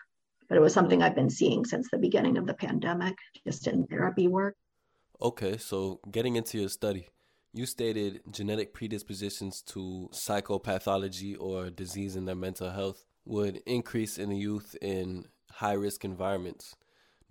But 0.49 0.57
it 0.57 0.61
was 0.61 0.73
something 0.73 1.03
I've 1.03 1.17
been 1.17 1.29
seeing 1.29 1.65
since 1.65 1.89
the 1.91 1.99
beginning 1.99 2.39
of 2.39 2.47
the 2.47 2.55
pandemic, 2.55 3.17
just 3.45 3.67
in 3.67 3.89
therapy 3.89 4.29
work. 4.29 4.55
Okay, 5.21 5.57
so 5.57 5.99
getting 6.09 6.37
into 6.37 6.59
your 6.59 6.69
study, 6.69 7.09
you 7.53 7.67
stated 7.67 8.21
genetic 8.31 8.73
predispositions 8.73 9.63
to 9.63 10.09
psychopathology 10.13 11.37
or 11.39 11.71
disease 11.71 12.17
in 12.17 12.25
their 12.25 12.37
mental 12.37 12.71
health 12.71 13.05
would 13.25 13.61
increase 13.67 14.19
in 14.19 14.31
the 14.31 14.37
youth 14.37 14.77
in 14.81 15.25
high 15.51 15.73
risk 15.73 16.05
environments. 16.05 16.77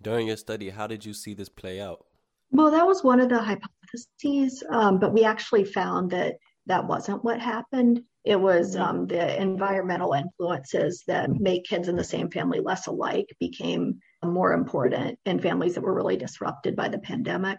During 0.02 0.28
your 0.28 0.36
study, 0.36 0.70
how 0.70 0.86
did 0.86 1.04
you 1.04 1.14
see 1.14 1.34
this 1.34 1.48
play 1.48 1.80
out? 1.80 2.04
Well, 2.50 2.70
that 2.70 2.86
was 2.86 3.04
one 3.04 3.20
of 3.20 3.28
the 3.28 3.38
hypotheses, 3.38 4.62
um, 4.70 4.98
but 4.98 5.12
we 5.12 5.24
actually 5.24 5.64
found 5.64 6.10
that 6.10 6.36
that 6.66 6.86
wasn't 6.86 7.24
what 7.24 7.40
happened. 7.40 8.02
It 8.24 8.40
was 8.40 8.74
mm-hmm. 8.74 8.82
um, 8.82 9.06
the 9.06 9.40
environmental 9.40 10.12
influences 10.12 11.02
that 11.06 11.30
make 11.30 11.64
kids 11.64 11.88
in 11.88 11.96
the 11.96 12.04
same 12.04 12.30
family 12.30 12.60
less 12.60 12.86
alike 12.86 13.26
became 13.38 14.00
more 14.22 14.52
important 14.52 15.18
in 15.24 15.38
families 15.38 15.74
that 15.74 15.82
were 15.82 15.94
really 15.94 16.16
disrupted 16.16 16.76
by 16.76 16.88
the 16.88 16.98
pandemic. 16.98 17.58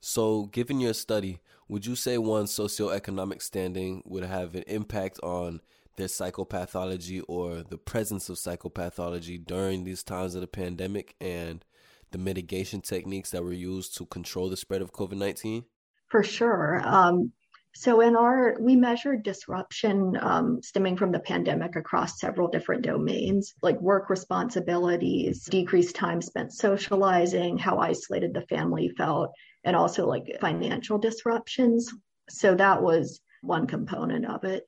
So, 0.00 0.46
given 0.46 0.80
your 0.80 0.94
study, 0.94 1.40
would 1.68 1.86
you 1.86 1.96
say 1.96 2.18
one's 2.18 2.52
socioeconomic 2.52 3.42
standing 3.42 4.02
would 4.06 4.24
have 4.24 4.54
an 4.54 4.64
impact 4.66 5.18
on 5.22 5.60
their 5.96 6.06
psychopathology 6.06 7.22
or 7.26 7.62
the 7.62 7.78
presence 7.78 8.28
of 8.28 8.36
psychopathology 8.36 9.44
during 9.44 9.84
these 9.84 10.02
times 10.02 10.34
of 10.34 10.42
the 10.42 10.46
pandemic? 10.46 11.16
And 11.20 11.64
the 12.12 12.18
mitigation 12.18 12.80
techniques 12.80 13.30
that 13.30 13.42
were 13.42 13.52
used 13.52 13.96
to 13.96 14.06
control 14.06 14.48
the 14.48 14.56
spread 14.56 14.82
of 14.82 14.92
COVID 14.92 15.16
19? 15.16 15.64
For 16.08 16.22
sure. 16.22 16.80
Um, 16.84 17.32
so 17.74 18.00
in 18.00 18.16
our, 18.16 18.56
we 18.58 18.74
measured 18.74 19.22
disruption 19.22 20.16
um, 20.22 20.62
stemming 20.62 20.96
from 20.96 21.12
the 21.12 21.20
pandemic 21.20 21.76
across 21.76 22.18
several 22.18 22.48
different 22.48 22.82
domains, 22.82 23.54
like 23.60 23.78
work 23.82 24.08
responsibilities, 24.08 25.44
decreased 25.44 25.94
time 25.94 26.22
spent 26.22 26.54
socializing, 26.54 27.58
how 27.58 27.78
isolated 27.78 28.32
the 28.32 28.46
family 28.46 28.88
felt, 28.96 29.32
and 29.66 29.76
also 29.76 30.06
like 30.06 30.38
financial 30.40 30.96
disruptions. 30.96 31.92
So 32.30 32.54
that 32.54 32.82
was 32.82 33.20
one 33.42 33.66
component 33.66 34.24
of 34.24 34.44
it. 34.44 34.66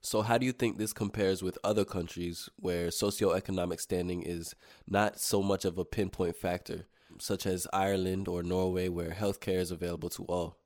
So, 0.00 0.20
how 0.20 0.36
do 0.36 0.44
you 0.44 0.52
think 0.52 0.76
this 0.76 0.92
compares 0.92 1.42
with 1.42 1.56
other 1.64 1.84
countries 1.84 2.48
where 2.56 2.88
socioeconomic 2.88 3.80
standing 3.80 4.22
is 4.22 4.54
not 4.86 5.18
so 5.18 5.42
much 5.42 5.64
of 5.64 5.78
a 5.78 5.84
pinpoint 5.84 6.36
factor, 6.36 6.86
such 7.18 7.46
as 7.46 7.66
Ireland 7.72 8.28
or 8.28 8.42
Norway, 8.42 8.88
where 8.88 9.12
healthcare 9.12 9.60
is 9.60 9.70
available 9.70 10.10
to 10.10 10.24
all? 10.24 10.58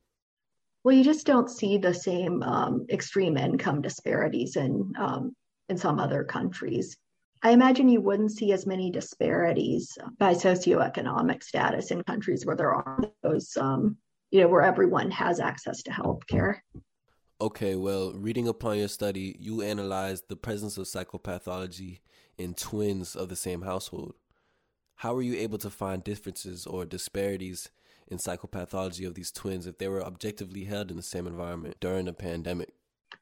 Well, 0.83 0.97
you 0.97 1.05
just 1.05 1.25
don't 1.25 1.49
see 1.49 1.79
the 1.79 1.94
same 1.94 2.42
um, 2.42 2.87
extreme 2.90 3.37
income 3.37 3.81
disparities 3.81 4.57
in 4.57 4.92
um, 4.99 5.37
in 5.68 5.77
some 5.77 6.01
other 6.01 6.25
countries. 6.25 6.97
I 7.42 7.51
imagine 7.51 7.88
you 7.88 8.01
wouldn't 8.01 8.33
see 8.33 8.53
as 8.53 8.66
many 8.66 8.90
disparities 8.90 9.96
by 10.18 10.35
socioeconomic 10.35 11.42
status 11.42 11.90
in 11.90 12.03
countries 12.03 12.44
where 12.44 12.57
there 12.57 12.74
are 12.74 13.01
those, 13.22 13.57
um, 13.57 13.96
you 14.31 14.40
know, 14.40 14.48
where 14.48 14.62
everyone 14.62 15.11
has 15.12 15.38
access 15.40 15.83
to 15.85 15.92
health 15.92 16.27
care. 16.27 16.64
Okay, 17.40 17.77
well, 17.77 18.12
reading 18.14 18.48
upon 18.48 18.79
your 18.79 18.88
study, 18.88 19.37
you 19.38 19.62
analyzed 19.62 20.24
the 20.29 20.37
presence 20.37 20.77
of 20.77 20.87
psychopathology 20.87 22.01
in 22.37 22.55
twins 22.55 23.14
of 23.14 23.29
the 23.29 23.37
same 23.37 23.62
household. 23.62 24.14
How 24.96 25.14
were 25.14 25.22
you 25.22 25.37
able 25.37 25.59
to 25.59 25.70
find 25.70 26.03
differences 26.03 26.66
or 26.66 26.85
disparities 26.85 27.70
in 28.09 28.18
psychopathology 28.18 29.07
of 29.07 29.14
these 29.14 29.31
twins 29.31 29.66
if 29.68 29.79
they 29.79 29.87
were 29.87 30.05
objectively 30.05 30.64
held 30.64 30.90
in 30.90 30.96
the 30.96 31.03
same 31.05 31.29
environment 31.29 31.77
during 31.79 32.07
the 32.07 32.12
pandemic? 32.12 32.72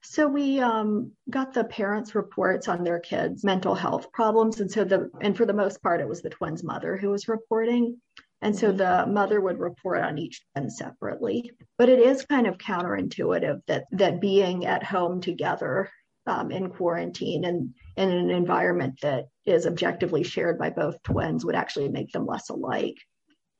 So 0.03 0.27
we 0.27 0.59
um, 0.59 1.11
got 1.29 1.53
the 1.53 1.63
parents' 1.63 2.15
reports 2.15 2.67
on 2.67 2.83
their 2.83 2.99
kids' 2.99 3.43
mental 3.43 3.75
health 3.75 4.11
problems, 4.11 4.59
and 4.59 4.71
so 4.71 4.83
the 4.83 5.09
and 5.21 5.35
for 5.35 5.45
the 5.45 5.53
most 5.53 5.81
part, 5.81 6.01
it 6.01 6.07
was 6.07 6.21
the 6.21 6.29
twins' 6.29 6.63
mother 6.63 6.97
who 6.97 7.09
was 7.09 7.27
reporting, 7.27 7.99
and 8.41 8.55
so 8.55 8.71
the 8.71 9.05
mother 9.07 9.41
would 9.41 9.59
report 9.59 10.03
on 10.03 10.17
each 10.17 10.43
twin 10.53 10.69
separately. 10.69 11.51
But 11.77 11.89
it 11.89 11.99
is 11.99 12.25
kind 12.25 12.47
of 12.47 12.57
counterintuitive 12.57 13.61
that 13.67 13.85
that 13.91 14.21
being 14.21 14.65
at 14.65 14.83
home 14.83 15.19
together 15.19 15.89
um, 16.27 16.51
in 16.51 16.69
quarantine 16.69 17.45
and 17.45 17.73
in 17.95 18.09
an 18.09 18.29
environment 18.29 18.99
that 19.01 19.25
is 19.45 19.65
objectively 19.65 20.23
shared 20.23 20.59
by 20.59 20.69
both 20.69 21.01
twins 21.03 21.43
would 21.43 21.55
actually 21.55 21.89
make 21.89 22.11
them 22.11 22.25
less 22.25 22.49
alike. 22.49 22.97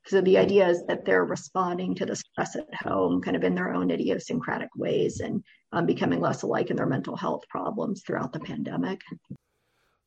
So 0.07 0.21
the 0.21 0.37
idea 0.37 0.67
is 0.69 0.85
that 0.87 1.03
they're 1.03 1.25
responding 1.25 1.93
to 1.95 2.05
the 2.05 2.15
stress 2.15 2.55
at 2.55 2.73
home 2.73 3.21
kind 3.21 3.35
of 3.35 3.43
in 3.43 3.55
their 3.55 3.73
own 3.73 3.91
idiosyncratic 3.91 4.69
ways 4.75 5.19
and 5.19 5.43
um, 5.73 5.85
becoming 5.85 6.21
less 6.21 6.43
alike 6.43 6.69
in 6.69 6.77
their 6.77 6.85
mental 6.85 7.17
health 7.17 7.43
problems 7.49 8.03
throughout 8.03 8.31
the 8.31 8.39
pandemic. 8.39 9.01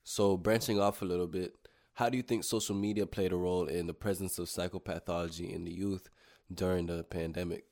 So, 0.04 0.38
branching 0.38 0.80
off 0.80 1.02
a 1.02 1.04
little 1.04 1.26
bit, 1.26 1.52
how 1.94 2.08
do 2.08 2.16
you 2.16 2.22
think 2.22 2.44
social 2.44 2.74
media 2.74 3.06
played 3.06 3.32
a 3.32 3.36
role 3.36 3.66
in 3.66 3.86
the 3.86 3.92
presence 3.92 4.38
of 4.38 4.48
psychopathology 4.48 5.52
in 5.52 5.64
the 5.64 5.72
youth 5.72 6.08
during 6.52 6.86
the 6.86 7.04
pandemic? 7.04 7.64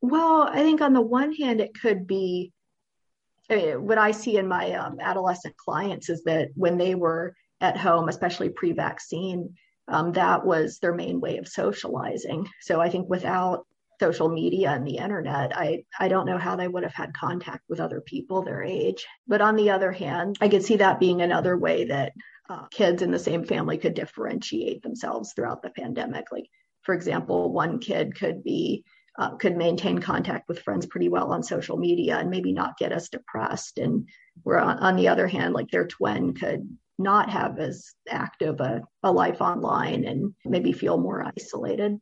Well, 0.00 0.48
I 0.50 0.62
think 0.62 0.80
on 0.80 0.94
the 0.94 1.02
one 1.02 1.34
hand, 1.34 1.60
it 1.60 1.78
could 1.78 2.06
be 2.06 2.52
uh, 3.50 3.78
what 3.78 3.98
I 3.98 4.12
see 4.12 4.38
in 4.38 4.48
my 4.48 4.72
um, 4.72 4.98
adolescent 4.98 5.56
clients 5.58 6.08
is 6.08 6.22
that 6.24 6.48
when 6.54 6.78
they 6.78 6.94
were 6.94 7.34
at 7.60 7.76
home, 7.76 8.08
especially 8.08 8.48
pre 8.48 8.72
vaccine, 8.72 9.54
um, 9.88 10.12
that 10.12 10.44
was 10.44 10.78
their 10.78 10.94
main 10.94 11.20
way 11.20 11.38
of 11.38 11.48
socializing. 11.48 12.48
So 12.60 12.80
I 12.80 12.90
think 12.90 13.08
without 13.08 13.66
social 14.00 14.30
media 14.30 14.70
and 14.70 14.86
the 14.86 14.96
internet, 14.96 15.56
I, 15.56 15.84
I 15.98 16.08
don't 16.08 16.26
know 16.26 16.38
how 16.38 16.56
they 16.56 16.68
would 16.68 16.84
have 16.84 16.94
had 16.94 17.12
contact 17.12 17.64
with 17.68 17.80
other 17.80 18.00
people 18.00 18.42
their 18.42 18.62
age. 18.62 19.06
But 19.28 19.42
on 19.42 19.56
the 19.56 19.70
other 19.70 19.92
hand, 19.92 20.38
I 20.40 20.48
could 20.48 20.64
see 20.64 20.76
that 20.76 21.00
being 21.00 21.20
another 21.20 21.56
way 21.56 21.84
that 21.86 22.12
uh, 22.48 22.66
kids 22.70 23.02
in 23.02 23.10
the 23.10 23.18
same 23.18 23.44
family 23.44 23.78
could 23.78 23.94
differentiate 23.94 24.82
themselves 24.82 25.32
throughout 25.32 25.62
the 25.62 25.70
pandemic. 25.70 26.32
Like, 26.32 26.46
for 26.82 26.94
example, 26.94 27.52
one 27.52 27.78
kid 27.78 28.16
could 28.18 28.42
be 28.42 28.84
uh, 29.18 29.36
could 29.36 29.56
maintain 29.56 29.98
contact 29.98 30.48
with 30.48 30.62
friends 30.62 30.86
pretty 30.86 31.08
well 31.08 31.32
on 31.32 31.42
social 31.42 31.76
media 31.76 32.16
and 32.16 32.30
maybe 32.30 32.52
not 32.52 32.78
get 32.78 32.92
as 32.92 33.10
depressed. 33.10 33.78
And 33.78 34.08
where 34.44 34.58
on, 34.58 34.78
on 34.78 34.96
the 34.96 35.08
other 35.08 35.26
hand, 35.26 35.52
like 35.52 35.70
their 35.70 35.86
twin 35.86 36.32
could 36.32 36.66
not 37.00 37.30
have 37.30 37.58
as 37.58 37.94
active 38.08 38.60
a, 38.60 38.82
a 39.02 39.10
life 39.10 39.40
online 39.40 40.04
and 40.04 40.34
maybe 40.44 40.72
feel 40.72 40.98
more 40.98 41.24
isolated. 41.36 41.98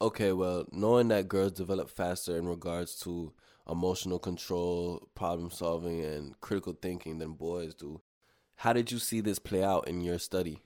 Okay, 0.00 0.32
well, 0.32 0.64
knowing 0.70 1.08
that 1.08 1.28
girls 1.28 1.52
develop 1.52 1.90
faster 1.90 2.36
in 2.36 2.46
regards 2.46 2.96
to 3.00 3.32
emotional 3.68 4.18
control, 4.18 5.08
problem 5.14 5.50
solving, 5.50 6.04
and 6.04 6.40
critical 6.40 6.76
thinking 6.80 7.18
than 7.18 7.32
boys 7.32 7.74
do, 7.74 8.00
how 8.56 8.72
did 8.72 8.92
you 8.92 8.98
see 8.98 9.20
this 9.20 9.38
play 9.38 9.62
out 9.62 9.88
in 9.88 10.00
your 10.00 10.18
study? 10.18 10.60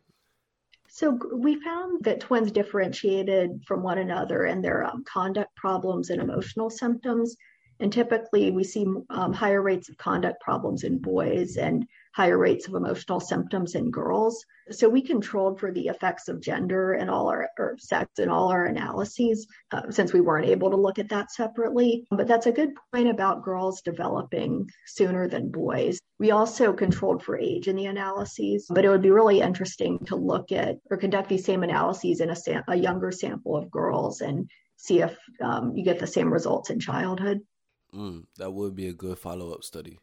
So 0.88 1.18
we 1.34 1.58
found 1.62 2.04
that 2.04 2.20
twins 2.20 2.52
differentiated 2.52 3.62
from 3.66 3.82
one 3.82 3.98
another 3.98 4.44
in 4.44 4.60
their 4.60 4.84
um, 4.84 5.04
conduct 5.10 5.54
problems 5.56 6.10
and 6.10 6.20
emotional 6.20 6.68
symptoms. 6.68 7.34
And 7.82 7.92
typically, 7.92 8.52
we 8.52 8.62
see 8.62 8.86
um, 9.10 9.32
higher 9.32 9.60
rates 9.60 9.88
of 9.88 9.98
conduct 9.98 10.40
problems 10.40 10.84
in 10.84 10.98
boys 10.98 11.56
and 11.56 11.84
higher 12.14 12.38
rates 12.38 12.68
of 12.68 12.74
emotional 12.74 13.18
symptoms 13.18 13.74
in 13.74 13.90
girls. 13.90 14.44
So 14.70 14.88
we 14.88 15.02
controlled 15.02 15.58
for 15.58 15.72
the 15.72 15.88
effects 15.88 16.28
of 16.28 16.40
gender 16.40 16.92
and 16.92 17.10
all 17.10 17.26
our 17.28 17.48
or 17.58 17.76
sex 17.78 18.20
in 18.20 18.28
all 18.28 18.52
our 18.52 18.66
analyses 18.66 19.48
uh, 19.72 19.90
since 19.90 20.12
we 20.12 20.20
weren't 20.20 20.48
able 20.48 20.70
to 20.70 20.76
look 20.76 21.00
at 21.00 21.08
that 21.08 21.32
separately. 21.32 22.06
But 22.12 22.28
that's 22.28 22.46
a 22.46 22.52
good 22.52 22.70
point 22.94 23.08
about 23.08 23.42
girls 23.42 23.82
developing 23.82 24.70
sooner 24.86 25.26
than 25.26 25.50
boys. 25.50 25.98
We 26.20 26.30
also 26.30 26.72
controlled 26.72 27.24
for 27.24 27.36
age 27.36 27.66
in 27.66 27.74
the 27.74 27.86
analyses, 27.86 28.66
but 28.70 28.84
it 28.84 28.90
would 28.90 29.02
be 29.02 29.10
really 29.10 29.40
interesting 29.40 29.98
to 30.06 30.14
look 30.14 30.52
at 30.52 30.76
or 30.88 30.98
conduct 30.98 31.28
these 31.28 31.44
same 31.44 31.64
analyses 31.64 32.20
in 32.20 32.30
a, 32.30 32.36
sam- 32.36 32.62
a 32.68 32.76
younger 32.76 33.10
sample 33.10 33.56
of 33.56 33.72
girls 33.72 34.20
and 34.20 34.48
see 34.76 35.00
if 35.00 35.16
um, 35.40 35.72
you 35.74 35.84
get 35.84 35.98
the 35.98 36.06
same 36.06 36.32
results 36.32 36.70
in 36.70 36.78
childhood. 36.78 37.40
Mm, 37.94 38.24
that 38.38 38.52
would 38.52 38.74
be 38.74 38.88
a 38.88 38.92
good 38.92 39.18
follow 39.18 39.52
up 39.52 39.64
study. 39.64 39.98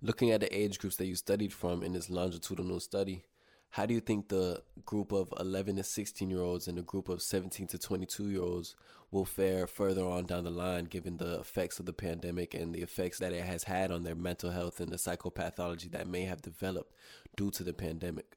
Looking 0.00 0.30
at 0.30 0.40
the 0.40 0.56
age 0.56 0.78
groups 0.78 0.96
that 0.96 1.06
you 1.06 1.14
studied 1.14 1.52
from 1.52 1.82
in 1.82 1.92
this 1.92 2.08
longitudinal 2.08 2.80
study, 2.80 3.24
how 3.70 3.84
do 3.84 3.92
you 3.92 4.00
think 4.00 4.28
the 4.28 4.62
group 4.86 5.12
of 5.12 5.32
11 5.38 5.76
to 5.76 5.82
16 5.82 6.30
year 6.30 6.40
olds 6.40 6.66
and 6.66 6.78
the 6.78 6.82
group 6.82 7.08
of 7.08 7.20
17 7.20 7.66
to 7.68 7.78
22 7.78 8.30
year 8.30 8.42
olds 8.42 8.74
will 9.10 9.24
fare 9.24 9.66
further 9.66 10.04
on 10.04 10.24
down 10.24 10.44
the 10.44 10.50
line 10.50 10.84
given 10.84 11.18
the 11.18 11.40
effects 11.40 11.78
of 11.78 11.86
the 11.86 11.92
pandemic 11.92 12.54
and 12.54 12.74
the 12.74 12.82
effects 12.82 13.18
that 13.18 13.32
it 13.32 13.44
has 13.44 13.64
had 13.64 13.90
on 13.90 14.02
their 14.02 14.14
mental 14.14 14.50
health 14.50 14.80
and 14.80 14.90
the 14.90 14.96
psychopathology 14.96 15.90
that 15.90 16.08
may 16.08 16.22
have 16.22 16.42
developed 16.42 16.94
due 17.36 17.50
to 17.50 17.62
the 17.62 17.74
pandemic? 17.74 18.35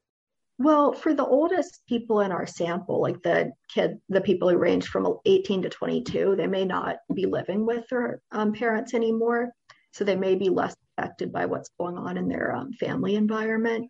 Well, 0.60 0.92
for 0.92 1.14
the 1.14 1.26
oldest 1.26 1.84
people 1.88 2.20
in 2.20 2.34
our 2.34 2.46
sample, 2.46 3.02
like 3.02 3.24
the 3.24 3.54
kid, 3.70 4.02
the 4.10 4.20
people 4.20 4.50
who 4.50 4.58
range 4.58 4.88
from 4.88 5.18
18 5.26 5.62
to 5.62 5.70
22, 5.70 6.36
they 6.36 6.48
may 6.48 6.66
not 6.66 6.98
be 7.14 7.26
living 7.26 7.66
with 7.66 7.88
their 7.88 8.22
um, 8.34 8.52
parents 8.52 8.94
anymore. 8.94 9.54
So 9.94 10.04
they 10.04 10.18
may 10.18 10.36
be 10.36 10.50
less 10.50 10.76
affected 10.98 11.32
by 11.32 11.46
what's 11.46 11.70
going 11.80 11.98
on 11.98 12.18
in 12.18 12.28
their 12.28 12.54
um, 12.54 12.74
family 12.74 13.16
environment. 13.16 13.90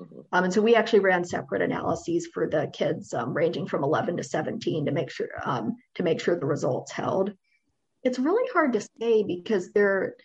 Mm-hmm. 0.00 0.20
Um, 0.32 0.44
and 0.44 0.52
so 0.52 0.60
we 0.60 0.74
actually 0.74 1.00
ran 1.00 1.24
separate 1.24 1.62
analyses 1.62 2.28
for 2.34 2.50
the 2.50 2.68
kids 2.72 3.14
um, 3.14 3.32
ranging 3.32 3.68
from 3.68 3.84
11 3.84 4.16
to 4.16 4.24
17 4.24 4.86
to 4.86 4.92
make 4.92 5.10
sure 5.10 5.28
um, 5.44 5.76
to 5.94 6.02
make 6.02 6.20
sure 6.20 6.38
the 6.38 6.46
results 6.46 6.90
held. 6.90 7.32
It's 8.02 8.18
really 8.18 8.48
hard 8.52 8.72
to 8.72 8.80
say 9.00 9.22
because 9.22 9.70
there 9.70 10.16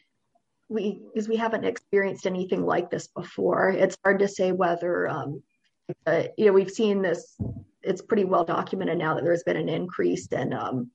we 0.70 1.02
because 1.14 1.30
we 1.30 1.36
haven't 1.36 1.66
experienced 1.66 2.26
anything 2.26 2.66
like 2.66 2.90
this 2.90 3.08
before. 3.08 3.70
It's 3.70 3.98
hard 4.04 4.20
to 4.20 4.28
say 4.28 4.52
whether 4.52 5.08
uh, 6.06 6.24
you 6.38 6.46
know 6.46 6.54
we've 6.54 6.72
seen 6.72 7.02
this. 7.02 7.36
It's 7.82 8.02
pretty 8.02 8.24
well 8.24 8.46
documented 8.46 8.98
now 8.98 9.16
that 9.16 9.24
there's 9.24 9.44
been 9.44 9.58
an 9.58 9.70
increase 9.70 10.28
in 10.28 10.54
um, 10.54 10.90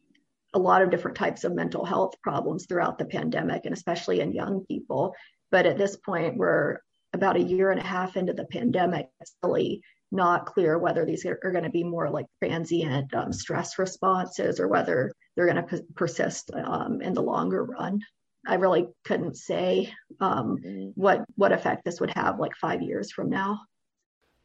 a 0.55 0.59
lot 0.59 0.83
of 0.83 0.91
different 0.91 1.17
types 1.17 1.45
of 1.45 1.55
mental 1.55 1.85
health 1.85 2.15
problems 2.23 2.67
throughout 2.67 2.99
the 2.99 3.05
pandemic 3.05 3.67
and 3.67 3.75
especially 3.75 4.21
in 4.21 4.33
young 4.33 4.65
people. 4.67 5.15
But 5.51 5.67
at 5.67 5.79
this 5.79 5.97
point, 5.97 6.37
we're 6.37 6.79
about 7.13 7.37
a 7.37 7.43
year 7.43 7.71
and 7.71 7.81
a 7.81 7.85
half 7.85 8.17
into 8.17 8.33
the 8.33 8.47
pandemic. 8.47 9.09
It's 9.21 9.35
really 9.43 9.83
not 10.11 10.47
clear 10.47 10.79
whether 10.79 11.05
these 11.05 11.27
are, 11.27 11.39
are 11.45 11.53
going 11.53 11.65
to 11.65 11.71
be 11.71 11.85
more 11.85 12.09
like 12.09 12.27
transient 12.43 13.13
um, 13.15 13.33
stress 13.33 13.79
responses 13.79 14.59
or 14.59 14.69
whether 14.69 15.13
they're 15.37 15.53
going 15.53 15.67
to 15.67 15.83
persist 15.95 16.51
um, 16.55 17.03
in 17.03 17.13
the 17.13 17.23
longer 17.23 17.65
run. 17.65 18.01
I 18.47 18.55
really 18.55 18.89
couldn't 19.05 19.37
say 19.37 19.93
um, 20.21 20.57
mm-hmm. 20.65 20.91
what 20.95 21.25
what 21.35 21.53
effect 21.53 21.85
this 21.85 22.01
would 22.01 22.13
have 22.15 22.39
like 22.39 22.55
five 22.57 22.81
years 22.81 23.13
from 23.13 23.29
now. 23.29 23.61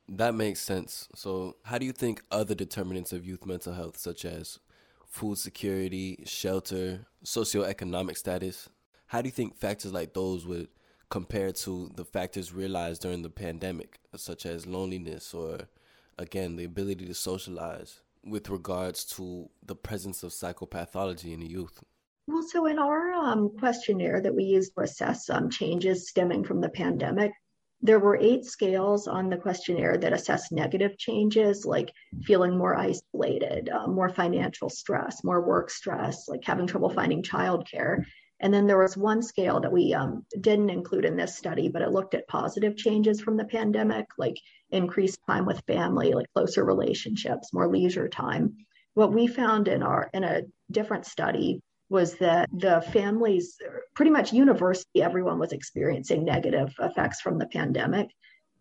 That 0.09 0.35
makes 0.35 0.59
sense. 0.59 1.07
So, 1.15 1.55
how 1.63 1.77
do 1.77 1.85
you 1.85 1.93
think 1.93 2.23
other 2.29 2.55
determinants 2.55 3.13
of 3.13 3.25
youth 3.25 3.45
mental 3.45 3.73
health, 3.73 3.97
such 3.97 4.25
as 4.25 4.59
food 5.07 5.37
security, 5.37 6.23
shelter, 6.25 7.05
socioeconomic 7.23 8.17
status. 8.17 8.67
How 9.07 9.21
do 9.21 9.28
you 9.28 9.32
think 9.32 9.55
factors 9.55 9.93
like 9.93 10.13
those 10.13 10.45
would 10.45 10.69
compare 11.09 11.51
to 11.51 11.91
the 11.95 12.03
factors 12.03 12.51
realized 12.51 13.03
during 13.03 13.21
the 13.21 13.30
pandemic, 13.30 13.99
such 14.15 14.45
as 14.47 14.65
loneliness 14.65 15.34
or, 15.34 15.59
again, 16.17 16.55
the 16.55 16.63
ability 16.63 17.05
to 17.05 17.13
socialize? 17.13 18.01
with 18.25 18.49
regards 18.49 19.03
to 19.03 19.49
the 19.65 19.75
presence 19.75 20.23
of 20.23 20.32
psychopathology 20.32 21.34
in 21.34 21.41
the 21.41 21.47
youth? 21.47 21.84
Well, 22.28 22.43
so 22.43 22.65
in 22.67 22.80
our 22.80 23.11
um, 23.11 23.51
questionnaire 23.59 24.21
that 24.21 24.34
we 24.34 24.43
used 24.43 24.73
to 24.75 24.82
assess 24.82 25.30
um, 25.30 25.49
changes 25.49 26.07
stemming 26.07 26.45
from 26.45 26.61
the 26.61 26.69
pandemic, 26.69 27.34
there 27.84 27.99
were 27.99 28.15
eight 28.15 28.45
scales 28.45 29.09
on 29.09 29.29
the 29.29 29.36
questionnaire 29.36 29.97
that 29.97 30.13
assessed 30.13 30.53
negative 30.53 30.97
changes 30.97 31.65
like 31.65 31.91
feeling 32.23 32.57
more 32.57 32.75
isolated, 32.75 33.69
uh, 33.69 33.88
more 33.88 34.07
financial 34.07 34.69
stress, 34.69 35.21
more 35.21 35.45
work 35.45 35.69
stress, 35.69 36.29
like 36.29 36.45
having 36.45 36.65
trouble 36.65 36.89
finding 36.89 37.21
childcare. 37.21 38.05
And 38.39 38.53
then 38.53 38.67
there 38.67 38.79
was 38.79 38.95
one 38.95 39.21
scale 39.21 39.59
that 39.59 39.71
we 39.71 39.93
um, 39.93 40.25
didn't 40.39 40.69
include 40.69 41.03
in 41.03 41.17
this 41.17 41.36
study, 41.36 41.67
but 41.67 41.81
it 41.81 41.91
looked 41.91 42.13
at 42.13 42.27
positive 42.29 42.77
changes 42.77 43.19
from 43.19 43.36
the 43.36 43.45
pandemic, 43.45 44.05
like 44.17 44.38
increased 44.71 45.19
time 45.27 45.45
with 45.45 45.61
family, 45.67 46.13
like 46.13 46.27
closer 46.34 46.63
relationships, 46.63 47.53
more 47.53 47.67
leisure 47.67 48.07
time. 48.07 48.55
What 48.93 49.13
we 49.13 49.27
found 49.27 49.67
in 49.67 49.84
our 49.84 50.09
in 50.13 50.23
a 50.23 50.43
different 50.71 51.05
study 51.05 51.61
was 51.89 52.15
that 52.15 52.49
the 52.51 52.81
families, 52.93 53.57
pretty 53.95 54.11
much 54.11 54.34
universally, 54.34 55.01
everyone 55.01 55.39
was 55.39 55.51
experiencing 55.51 56.25
negative 56.25 56.73
effects 56.79 57.21
from 57.21 57.38
the 57.38 57.47
pandemic. 57.47 58.07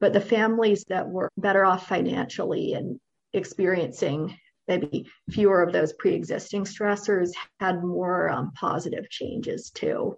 But 0.00 0.12
the 0.12 0.20
families 0.20 0.84
that 0.88 1.08
were 1.08 1.30
better 1.36 1.64
off 1.64 1.86
financially 1.86 2.74
and 2.74 2.98
experiencing 3.32 4.36
maybe 4.68 5.06
fewer 5.30 5.62
of 5.62 5.72
those 5.72 5.92
pre-existing 5.94 6.64
stressors 6.64 7.30
had 7.60 7.82
more 7.82 8.30
um, 8.30 8.52
positive 8.52 9.08
changes 9.10 9.70
too 9.70 10.16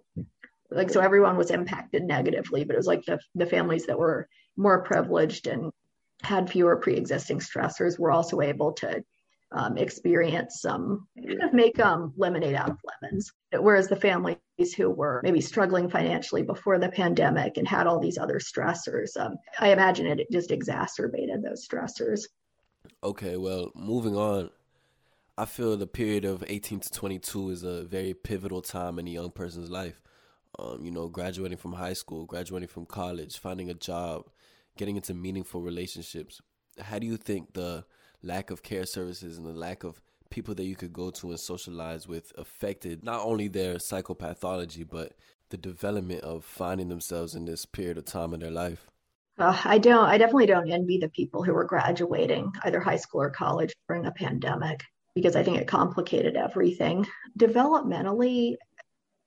like 0.71 0.89
so 0.89 0.99
everyone 0.99 1.37
was 1.37 1.51
impacted 1.51 2.03
negatively 2.03 2.63
but 2.63 2.73
it 2.73 2.77
was 2.77 2.87
like 2.87 3.03
the, 3.05 3.19
the 3.35 3.45
families 3.45 3.85
that 3.85 3.97
were 3.97 4.27
more 4.57 4.83
privileged 4.83 5.47
and 5.47 5.71
had 6.21 6.49
fewer 6.49 6.77
pre-existing 6.77 7.39
stressors 7.39 7.99
were 7.99 8.11
also 8.11 8.41
able 8.41 8.73
to 8.73 9.03
um, 9.51 9.77
experience 9.77 10.61
some 10.61 11.07
kind 11.17 11.43
of 11.43 11.53
make 11.53 11.79
um, 11.79 12.13
lemonade 12.17 12.55
out 12.55 12.69
of 12.69 12.77
lemons. 13.01 13.31
Whereas 13.51 13.87
the 13.87 13.95
families 13.95 14.37
who 14.75 14.89
were 14.89 15.21
maybe 15.23 15.41
struggling 15.41 15.89
financially 15.89 16.43
before 16.43 16.79
the 16.79 16.89
pandemic 16.89 17.57
and 17.57 17.67
had 17.67 17.87
all 17.87 17.99
these 17.99 18.17
other 18.17 18.39
stressors, 18.39 19.15
um, 19.17 19.35
I 19.59 19.69
imagine 19.69 20.07
it 20.07 20.27
just 20.31 20.51
exacerbated 20.51 21.43
those 21.43 21.67
stressors. 21.67 22.23
Okay, 23.03 23.37
well, 23.37 23.71
moving 23.75 24.15
on. 24.15 24.49
I 25.37 25.45
feel 25.45 25.75
the 25.75 25.87
period 25.87 26.23
of 26.23 26.43
18 26.47 26.79
to 26.79 26.91
22 26.91 27.49
is 27.49 27.63
a 27.63 27.83
very 27.83 28.13
pivotal 28.13 28.61
time 28.61 28.99
in 28.99 29.07
a 29.07 29.11
young 29.11 29.31
person's 29.31 29.69
life. 29.69 30.01
Um, 30.57 30.85
you 30.85 30.91
know, 30.91 31.09
graduating 31.09 31.57
from 31.57 31.73
high 31.73 31.93
school, 31.93 32.25
graduating 32.25 32.69
from 32.69 32.85
college, 32.85 33.37
finding 33.37 33.69
a 33.69 33.73
job, 33.73 34.29
getting 34.77 34.95
into 34.95 35.13
meaningful 35.13 35.61
relationships. 35.61 36.41
How 36.79 36.99
do 36.99 37.05
you 37.05 37.17
think 37.17 37.53
the 37.53 37.83
lack 38.23 38.51
of 38.51 38.63
care 38.63 38.85
services 38.85 39.37
and 39.37 39.45
the 39.45 39.51
lack 39.51 39.83
of 39.83 40.01
people 40.29 40.55
that 40.55 40.65
you 40.65 40.75
could 40.75 40.93
go 40.93 41.09
to 41.11 41.29
and 41.29 41.39
socialize 41.39 42.07
with 42.07 42.33
affected 42.37 43.03
not 43.03 43.21
only 43.23 43.47
their 43.47 43.75
psychopathology 43.75 44.87
but 44.89 45.13
the 45.49 45.57
development 45.57 46.21
of 46.21 46.43
finding 46.43 46.89
themselves 46.89 47.35
in 47.35 47.45
this 47.45 47.65
period 47.65 47.97
of 47.97 48.05
time 48.05 48.33
in 48.33 48.39
their 48.39 48.51
life. 48.51 48.87
Uh, 49.37 49.59
i 49.65 49.77
don't 49.77 50.05
i 50.05 50.17
definitely 50.17 50.45
don't 50.45 50.71
envy 50.71 50.97
the 50.97 51.09
people 51.09 51.43
who 51.43 51.53
were 51.53 51.65
graduating 51.65 52.51
either 52.63 52.79
high 52.79 52.95
school 52.95 53.21
or 53.21 53.29
college 53.29 53.73
during 53.87 54.05
a 54.05 54.11
pandemic 54.11 54.81
because 55.13 55.35
i 55.35 55.43
think 55.43 55.57
it 55.57 55.67
complicated 55.67 56.35
everything. 56.35 57.05
Developmentally 57.37 58.55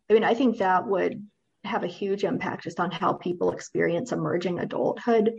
i 0.09 0.15
mean 0.15 0.25
i 0.25 0.35
think 0.35 0.59
that 0.59 0.87
would 0.87 1.23
have 1.65 1.85
a 1.85 1.89
huge 1.89 2.25
impact 2.25 2.65
just 2.65 2.81
on 2.81 2.91
how 2.91 3.13
people 3.13 3.53
experience 3.53 4.13
emerging 4.13 4.59
adulthood 4.59 5.33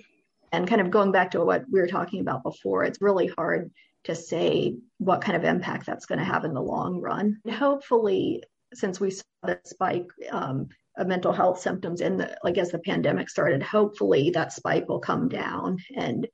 and 0.51 0.67
kind 0.67 0.81
of 0.81 0.91
going 0.91 1.11
back 1.11 1.31
to 1.31 1.43
what 1.43 1.65
we 1.71 1.79
were 1.79 1.87
talking 1.87 2.21
about 2.21 2.43
before, 2.43 2.83
it's 2.83 3.01
really 3.01 3.27
hard 3.27 3.71
to 4.05 4.15
say 4.15 4.75
what 4.97 5.21
kind 5.21 5.35
of 5.35 5.43
impact 5.43 5.85
that's 5.85 6.05
going 6.05 6.19
to 6.19 6.25
have 6.25 6.45
in 6.45 6.53
the 6.53 6.61
long 6.61 6.99
run. 7.01 7.37
And 7.45 7.53
hopefully, 7.53 8.43
since 8.73 8.99
we 8.99 9.11
saw 9.11 9.23
the 9.43 9.59
spike 9.65 10.07
um, 10.31 10.69
of 10.97 11.07
mental 11.07 11.33
health 11.33 11.59
symptoms 11.59 12.01
in 12.01 12.17
the 12.17 12.37
like 12.43 12.57
as 12.57 12.71
the 12.71 12.79
pandemic 12.79 13.29
started, 13.29 13.61
hopefully 13.61 14.31
that 14.31 14.53
spike 14.53 14.87
will 14.87 14.99
come 14.99 15.29
down 15.29 15.77
and 15.95 16.27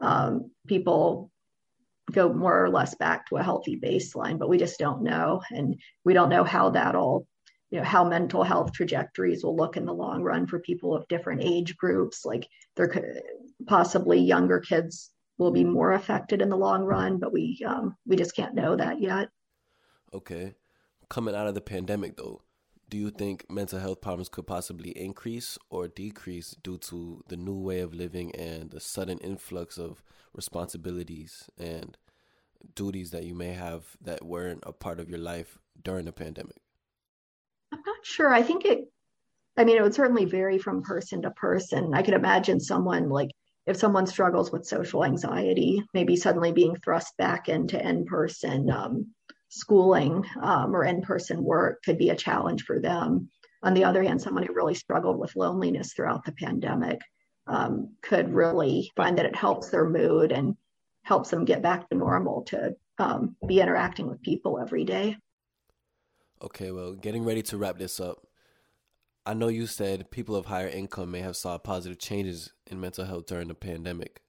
um, 0.00 0.50
people 0.66 1.30
go 2.12 2.32
more 2.32 2.64
or 2.64 2.70
less 2.70 2.94
back 2.94 3.26
to 3.26 3.36
a 3.36 3.42
healthy 3.42 3.78
baseline. 3.78 4.38
But 4.38 4.48
we 4.48 4.58
just 4.58 4.78
don't 4.78 5.02
know, 5.02 5.42
and 5.50 5.80
we 6.04 6.14
don't 6.14 6.28
know 6.28 6.44
how 6.44 6.70
that'll 6.70 7.26
you 7.70 7.78
know 7.78 7.84
how 7.84 8.08
mental 8.08 8.44
health 8.44 8.72
trajectories 8.72 9.42
will 9.42 9.56
look 9.56 9.76
in 9.76 9.84
the 9.84 9.92
long 9.92 10.22
run 10.22 10.46
for 10.46 10.60
people 10.60 10.94
of 10.94 11.08
different 11.08 11.42
age 11.42 11.76
groups 11.76 12.24
like 12.24 12.46
there 12.76 12.88
could 12.88 13.20
possibly 13.66 14.20
younger 14.20 14.60
kids 14.60 15.10
will 15.38 15.50
be 15.50 15.64
more 15.64 15.92
affected 15.92 16.40
in 16.40 16.48
the 16.48 16.56
long 16.56 16.82
run 16.82 17.18
but 17.18 17.32
we 17.32 17.58
um, 17.66 17.96
we 18.06 18.16
just 18.16 18.34
can't 18.34 18.54
know 18.54 18.76
that 18.76 19.00
yet 19.00 19.28
okay 20.12 20.54
coming 21.08 21.34
out 21.34 21.46
of 21.46 21.54
the 21.54 21.60
pandemic 21.60 22.16
though 22.16 22.42
do 22.88 22.96
you 22.96 23.10
think 23.10 23.50
mental 23.50 23.80
health 23.80 24.00
problems 24.00 24.28
could 24.28 24.46
possibly 24.46 24.90
increase 24.90 25.58
or 25.70 25.88
decrease 25.88 26.54
due 26.62 26.78
to 26.78 27.22
the 27.28 27.36
new 27.36 27.58
way 27.58 27.80
of 27.80 27.94
living 27.94 28.34
and 28.36 28.70
the 28.70 28.80
sudden 28.80 29.18
influx 29.18 29.78
of 29.78 30.02
responsibilities 30.32 31.48
and 31.58 31.96
duties 32.74 33.10
that 33.10 33.24
you 33.24 33.34
may 33.34 33.52
have 33.52 33.96
that 34.00 34.24
weren't 34.24 34.62
a 34.66 34.72
part 34.72 35.00
of 35.00 35.08
your 35.08 35.18
life 35.18 35.58
during 35.82 36.04
the 36.04 36.12
pandemic 36.12 36.56
I'm 37.72 37.82
not 37.84 38.04
sure. 38.04 38.32
I 38.32 38.42
think 38.42 38.64
it, 38.64 38.90
I 39.56 39.64
mean, 39.64 39.76
it 39.76 39.82
would 39.82 39.94
certainly 39.94 40.24
vary 40.24 40.58
from 40.58 40.82
person 40.82 41.22
to 41.22 41.30
person. 41.30 41.94
I 41.94 42.02
could 42.02 42.14
imagine 42.14 42.60
someone 42.60 43.08
like 43.08 43.30
if 43.66 43.76
someone 43.76 44.06
struggles 44.06 44.52
with 44.52 44.66
social 44.66 45.04
anxiety, 45.04 45.82
maybe 45.92 46.16
suddenly 46.16 46.52
being 46.52 46.76
thrust 46.76 47.16
back 47.16 47.48
into 47.48 47.80
in 47.84 48.04
person 48.04 48.70
um, 48.70 49.06
schooling 49.48 50.24
um, 50.40 50.74
or 50.74 50.84
in 50.84 51.02
person 51.02 51.42
work 51.42 51.82
could 51.84 51.98
be 51.98 52.10
a 52.10 52.16
challenge 52.16 52.62
for 52.62 52.80
them. 52.80 53.28
On 53.62 53.74
the 53.74 53.84
other 53.84 54.02
hand, 54.02 54.20
someone 54.20 54.44
who 54.44 54.54
really 54.54 54.74
struggled 54.74 55.18
with 55.18 55.34
loneliness 55.34 55.92
throughout 55.92 56.24
the 56.24 56.32
pandemic 56.32 57.00
um, 57.48 57.94
could 58.02 58.32
really 58.32 58.90
find 58.96 59.18
that 59.18 59.26
it 59.26 59.34
helps 59.34 59.70
their 59.70 59.88
mood 59.88 60.30
and 60.30 60.56
helps 61.02 61.30
them 61.30 61.44
get 61.44 61.62
back 61.62 61.88
to 61.88 61.96
normal 61.96 62.42
to 62.42 62.74
um, 62.98 63.36
be 63.46 63.60
interacting 63.60 64.08
with 64.08 64.22
people 64.22 64.58
every 64.60 64.84
day. 64.84 65.16
Okay, 66.42 66.70
well, 66.70 66.92
getting 66.92 67.24
ready 67.24 67.42
to 67.42 67.56
wrap 67.56 67.78
this 67.78 67.98
up. 67.98 68.26
I 69.26 69.34
know 69.34 69.48
you 69.48 69.66
said 69.66 70.12
people 70.12 70.36
of 70.36 70.46
higher 70.46 70.68
income 70.68 71.10
may 71.10 71.20
have 71.20 71.36
saw 71.36 71.58
positive 71.58 71.98
changes 71.98 72.52
in 72.68 72.80
mental 72.80 73.04
health 73.04 73.26
during 73.26 73.48
the 73.48 73.54
pandemic. 73.54 74.20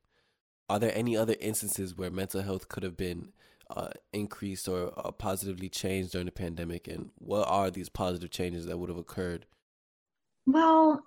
Are 0.69 0.79
there 0.79 0.91
any 0.95 1.15
other 1.15 1.35
instances 1.39 1.95
where 1.95 2.09
mental 2.09 2.41
health 2.41 2.67
could 2.67 2.81
have 2.81 2.97
been 2.97 3.31
uh, 3.69 3.89
increased 4.11 4.67
or 4.67 4.91
uh, 4.97 5.11
positively 5.11 5.69
changed 5.69 6.13
during 6.13 6.25
the 6.25 6.31
pandemic? 6.31 6.87
And 6.87 7.11
what 7.19 7.47
are 7.47 7.69
these 7.69 7.89
positive 7.89 8.31
changes 8.31 8.65
that 8.65 8.79
would 8.79 8.89
have 8.89 8.97
occurred? 8.97 9.45
Well, 10.47 11.03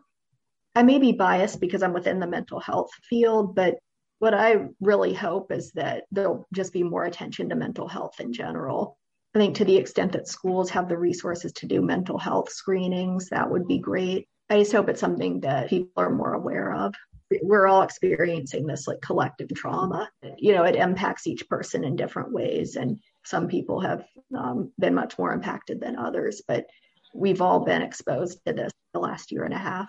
I 0.76 0.84
may 0.84 0.99
be 0.99 1.11
biased 1.11 1.61
because 1.61 1.82
I'm 1.82 1.93
within 1.93 2.20
the 2.20 2.28
mental 2.28 2.61
health 2.61 2.91
field, 3.09 3.57
but 3.57 3.78
what 4.20 4.34
I 4.34 4.68
really 4.80 5.14
hope 5.14 5.51
is 5.51 5.72
that 5.72 6.05
there'll 6.12 6.47
just 6.55 6.72
be 6.72 6.84
more 6.84 7.07
attention 7.07 7.49
to 7.49 7.57
mental 7.57 7.88
health 7.88 8.20
in 8.20 8.32
general. 8.32 8.99
I 9.34 9.38
think 9.38 9.56
to 9.56 9.64
the 9.64 9.76
extent 9.76 10.12
that 10.12 10.26
schools 10.26 10.70
have 10.70 10.88
the 10.88 10.98
resources 10.98 11.52
to 11.54 11.66
do 11.66 11.80
mental 11.80 12.18
health 12.18 12.50
screenings, 12.50 13.28
that 13.28 13.48
would 13.48 13.68
be 13.68 13.78
great. 13.78 14.26
I 14.48 14.58
just 14.58 14.72
hope 14.72 14.88
it's 14.88 15.00
something 15.00 15.40
that 15.40 15.68
people 15.68 15.92
are 15.96 16.10
more 16.10 16.34
aware 16.34 16.72
of. 16.72 16.94
We're 17.42 17.68
all 17.68 17.82
experiencing 17.82 18.66
this 18.66 18.88
like 18.88 19.00
collective 19.00 19.48
trauma. 19.54 20.10
You 20.36 20.54
know, 20.54 20.64
it 20.64 20.74
impacts 20.74 21.28
each 21.28 21.48
person 21.48 21.84
in 21.84 21.94
different 21.94 22.32
ways. 22.32 22.74
And 22.74 22.98
some 23.24 23.46
people 23.46 23.78
have 23.80 24.04
um, 24.36 24.72
been 24.80 24.94
much 24.94 25.16
more 25.16 25.32
impacted 25.32 25.80
than 25.80 25.96
others, 25.96 26.42
but 26.48 26.66
we've 27.14 27.40
all 27.40 27.60
been 27.60 27.82
exposed 27.82 28.40
to 28.46 28.52
this 28.52 28.72
the 28.92 28.98
last 28.98 29.30
year 29.30 29.44
and 29.44 29.54
a 29.54 29.58
half. 29.58 29.88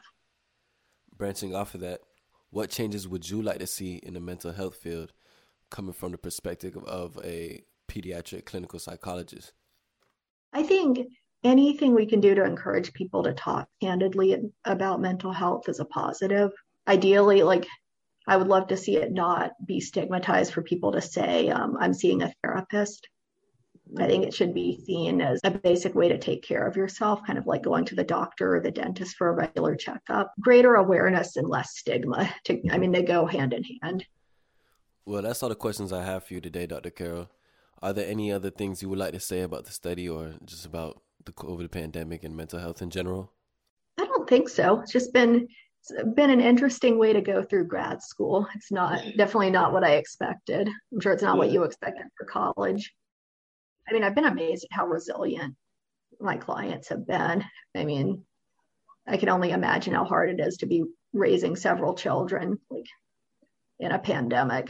Branching 1.17 1.55
off 1.55 1.73
of 1.73 1.81
that, 1.81 2.01
what 2.51 2.69
changes 2.69 3.07
would 3.07 3.27
you 3.27 3.41
like 3.41 3.57
to 3.57 3.67
see 3.67 3.95
in 3.95 4.13
the 4.13 4.19
mental 4.19 4.51
health 4.51 4.75
field 4.75 5.11
coming 5.71 5.93
from 5.93 6.11
the 6.11 6.17
perspective 6.19 6.77
of 6.85 7.17
a 7.23 7.63
pediatric 7.91 8.45
clinical 8.45 8.79
psychologist? 8.79 9.51
I 10.53 10.63
think 10.63 11.07
anything 11.43 11.93
we 11.93 12.05
can 12.05 12.21
do 12.21 12.35
to 12.35 12.45
encourage 12.45 12.93
people 12.93 13.23
to 13.23 13.33
talk 13.33 13.67
candidly 13.81 14.37
about 14.65 15.01
mental 15.01 15.33
health 15.33 15.67
is 15.67 15.79
a 15.79 15.85
positive. 15.85 16.51
Ideally, 16.87 17.43
like 17.43 17.67
I 18.27 18.37
would 18.37 18.47
love 18.47 18.67
to 18.67 18.77
see 18.77 18.97
it 18.97 19.11
not 19.11 19.51
be 19.65 19.79
stigmatized 19.79 20.53
for 20.53 20.61
people 20.61 20.91
to 20.93 21.01
say, 21.01 21.49
um, 21.49 21.77
I'm 21.79 21.93
seeing 21.93 22.21
a 22.21 22.33
therapist. 22.43 23.07
I 23.97 24.07
think 24.07 24.25
it 24.25 24.33
should 24.33 24.53
be 24.53 24.81
seen 24.85 25.19
as 25.19 25.41
a 25.43 25.51
basic 25.51 25.95
way 25.95 26.07
to 26.07 26.17
take 26.17 26.43
care 26.43 26.65
of 26.65 26.77
yourself, 26.77 27.25
kind 27.25 27.37
of 27.37 27.45
like 27.45 27.63
going 27.63 27.83
to 27.85 27.95
the 27.95 28.05
doctor 28.05 28.55
or 28.55 28.61
the 28.61 28.71
dentist 28.71 29.17
for 29.17 29.27
a 29.27 29.33
regular 29.33 29.75
checkup. 29.75 30.31
Greater 30.39 30.75
awareness 30.75 31.35
and 31.35 31.49
less 31.49 31.77
stigma. 31.77 32.33
To, 32.45 32.61
I 32.71 32.77
mean, 32.77 32.93
they 32.93 33.03
go 33.03 33.25
hand 33.25 33.53
in 33.53 33.65
hand. 33.81 34.05
Well, 35.05 35.23
that's 35.23 35.43
all 35.43 35.49
the 35.49 35.55
questions 35.55 35.91
I 35.91 36.03
have 36.03 36.23
for 36.23 36.35
you 36.35 36.41
today, 36.41 36.67
Dr. 36.67 36.91
Carroll. 36.91 37.29
Are 37.81 37.93
there 37.93 38.07
any 38.07 38.31
other 38.31 38.51
things 38.51 38.81
you 38.81 38.89
would 38.89 38.99
like 38.99 39.13
to 39.13 39.19
say 39.19 39.41
about 39.41 39.65
the 39.65 39.71
study 39.71 40.07
or 40.07 40.35
just 40.45 40.65
about 40.65 41.01
the 41.25 41.31
COVID 41.31 41.71
pandemic 41.71 42.23
and 42.23 42.35
mental 42.35 42.59
health 42.59 42.81
in 42.81 42.89
general? 42.89 43.33
I 43.97 44.05
don't 44.05 44.29
think 44.29 44.49
so. 44.49 44.81
It's 44.81 44.91
just 44.91 45.13
been 45.13 45.47
it's 45.81 45.91
been 46.15 46.29
an 46.29 46.41
interesting 46.41 46.99
way 46.99 47.11
to 47.13 47.21
go 47.21 47.41
through 47.41 47.65
grad 47.65 48.03
school. 48.03 48.47
It's 48.55 48.71
not 48.71 49.01
definitely 49.17 49.49
not 49.49 49.73
what 49.73 49.83
I 49.83 49.93
expected. 49.93 50.69
I'm 50.91 50.99
sure 50.99 51.11
it's 51.11 51.23
not 51.23 51.37
what 51.37 51.49
you 51.49 51.63
expected 51.63 52.05
for 52.17 52.25
college. 52.25 52.93
I 53.89 53.93
mean, 53.93 54.03
I've 54.03 54.13
been 54.13 54.25
amazed 54.25 54.65
at 54.65 54.75
how 54.75 54.85
resilient 54.85 55.55
my 56.19 56.37
clients 56.37 56.89
have 56.89 57.07
been. 57.07 57.43
I 57.75 57.83
mean, 57.83 58.23
I 59.07 59.17
can 59.17 59.29
only 59.29 59.51
imagine 59.51 59.95
how 59.95 60.05
hard 60.05 60.29
it 60.29 60.39
is 60.39 60.57
to 60.57 60.67
be 60.67 60.83
raising 61.13 61.55
several 61.55 61.95
children 61.95 62.59
like 62.69 62.85
in 63.79 63.91
a 63.91 63.97
pandemic. 63.97 64.69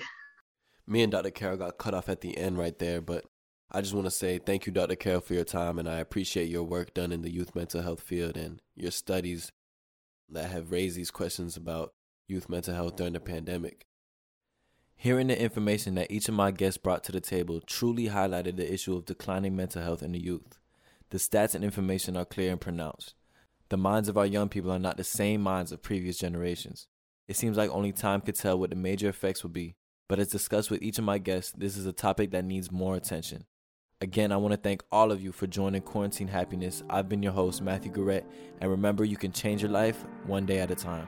Me 0.88 1.04
and 1.04 1.12
Dr. 1.12 1.32
Carol 1.32 1.58
got 1.58 1.78
cut 1.78 1.94
off 1.94 2.10
at 2.10 2.22
the 2.22 2.38
end 2.38 2.58
right 2.58 2.78
there, 2.78 3.02
but 3.02 3.26
I 3.72 3.82
just 3.82 3.94
want 3.94 4.06
to 4.06 4.12
say 4.12 4.38
thank 4.38 4.66
you, 4.66 4.74
Dr. 4.74 4.96
Carol, 4.96 5.22
for 5.22 5.34
your 5.34 5.46
time, 5.46 5.80
and 5.80 5.88
I 5.88 6.00
appreciate 6.00 6.50
your 6.50 6.64
work 6.64 6.94
done 6.94 7.12
in 7.12 7.22
the 7.22 7.32
youth 7.32 7.56
mental 7.56 7.82
health 7.82 8.02
field 8.02 8.36
and 8.36 8.62
your 8.76 8.92
studies 8.92 9.52
that 10.30 10.52
have 10.52 10.72
raised 10.72 10.98
these 10.98 11.12
questions 11.12 11.56
about 11.56 11.94
youth 12.28 12.50
mental 12.50 12.74
health 12.74 12.96
during 12.96 13.14
the 13.14 13.20
pandemic. 13.20 13.86
Hearing 14.96 15.28
the 15.28 15.42
information 15.42 15.96
that 15.96 16.12
each 16.12 16.28
of 16.28 16.36
my 16.36 16.52
guests 16.52 16.78
brought 16.78 17.04
to 17.06 17.12
the 17.12 17.22
table 17.22 17.62
truly 17.62 18.10
highlighted 18.10 18.58
the 18.58 18.72
issue 18.72 18.96
of 18.96 19.06
declining 19.06 19.56
mental 19.56 19.82
health 19.82 20.04
in 20.04 20.12
the 20.12 20.22
youth. 20.22 20.60
The 21.10 21.18
stats 21.18 21.56
and 21.56 21.64
information 21.64 22.16
are 22.16 22.26
clear 22.26 22.52
and 22.52 22.62
pronounced. 22.62 23.16
The 23.70 23.78
minds 23.78 24.10
of 24.10 24.18
our 24.18 24.26
young 24.26 24.50
people 24.50 24.72
are 24.72 24.80
not 24.80 24.98
the 24.98 25.04
same 25.04 25.42
minds 25.42 25.72
of 25.72 25.82
previous 25.82 26.18
generations. 26.18 26.88
It 27.28 27.36
seems 27.38 27.58
like 27.58 27.70
only 27.70 27.94
time 27.94 28.22
could 28.22 28.36
tell 28.36 28.60
what 28.60 28.70
the 28.70 28.76
major 28.76 29.10
effects 29.10 29.44
will 29.44 29.50
be, 29.50 29.76
but 30.12 30.20
as 30.20 30.28
discussed 30.28 30.70
with 30.70 30.82
each 30.82 30.98
of 30.98 31.06
my 31.06 31.18
guests, 31.18 31.54
this 31.56 31.78
is 31.78 31.86
a 31.86 31.94
topic 31.94 32.32
that 32.32 32.44
needs 32.44 32.70
more 32.70 32.98
attention. 32.98 33.46
Again, 34.02 34.34
I 34.34 34.36
want 34.36 34.52
to 34.52 34.58
thank 34.58 34.84
all 34.92 35.10
of 35.10 35.24
you 35.24 35.32
for 35.32 35.48
joining 35.48 35.84
Quarantine 35.84 36.28
Happiness. 36.28 36.84
I've 36.90 37.08
been 37.08 37.24
your 37.24 37.32
host, 37.32 37.62
Matthew 37.62 37.94
Garrett, 37.94 38.26
and 38.60 38.70
remember, 38.70 39.06
you 39.06 39.16
can 39.16 39.32
change 39.32 39.62
your 39.62 39.72
life 39.72 40.04
one 40.26 40.46
day 40.46 40.60
at 40.60 40.70
a 40.70 40.76
time. 40.76 41.08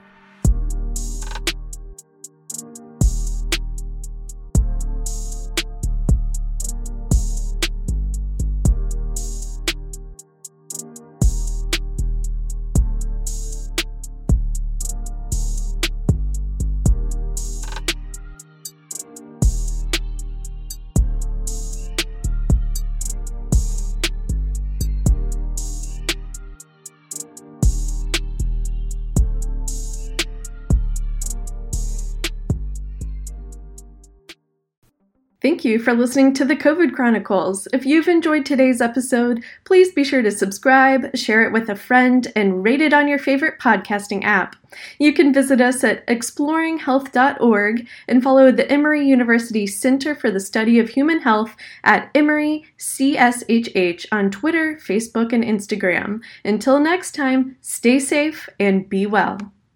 Thank 35.63 35.79
you 35.79 35.79
for 35.79 35.93
listening 35.93 36.33
to 36.33 36.43
the 36.43 36.57
COVID 36.57 36.93
Chronicles. 36.93 37.69
If 37.71 37.85
you've 37.85 38.09
enjoyed 38.09 38.45
today's 38.45 38.81
episode, 38.81 39.41
please 39.63 39.93
be 39.93 40.03
sure 40.03 40.21
to 40.21 40.29
subscribe, 40.29 41.15
share 41.15 41.41
it 41.41 41.53
with 41.53 41.69
a 41.69 41.75
friend, 41.77 42.27
and 42.35 42.65
rate 42.65 42.81
it 42.81 42.91
on 42.91 43.07
your 43.07 43.17
favorite 43.17 43.59
podcasting 43.61 44.25
app. 44.25 44.57
You 44.99 45.13
can 45.13 45.33
visit 45.33 45.61
us 45.61 45.81
at 45.85 46.05
exploringhealth.org 46.07 47.87
and 48.09 48.21
follow 48.21 48.51
the 48.51 48.69
Emory 48.69 49.07
University 49.07 49.65
Center 49.65 50.13
for 50.13 50.29
the 50.29 50.41
Study 50.41 50.79
of 50.79 50.89
Human 50.89 51.21
Health 51.21 51.55
at 51.85 52.11
Emory 52.13 52.65
CSHH 52.77 54.05
on 54.11 54.31
Twitter, 54.31 54.77
Facebook, 54.85 55.31
and 55.31 55.45
Instagram. 55.45 56.19
Until 56.43 56.77
next 56.81 57.15
time, 57.15 57.55
stay 57.61 57.99
safe 57.99 58.49
and 58.59 58.89
be 58.89 59.05
well. 59.05 59.37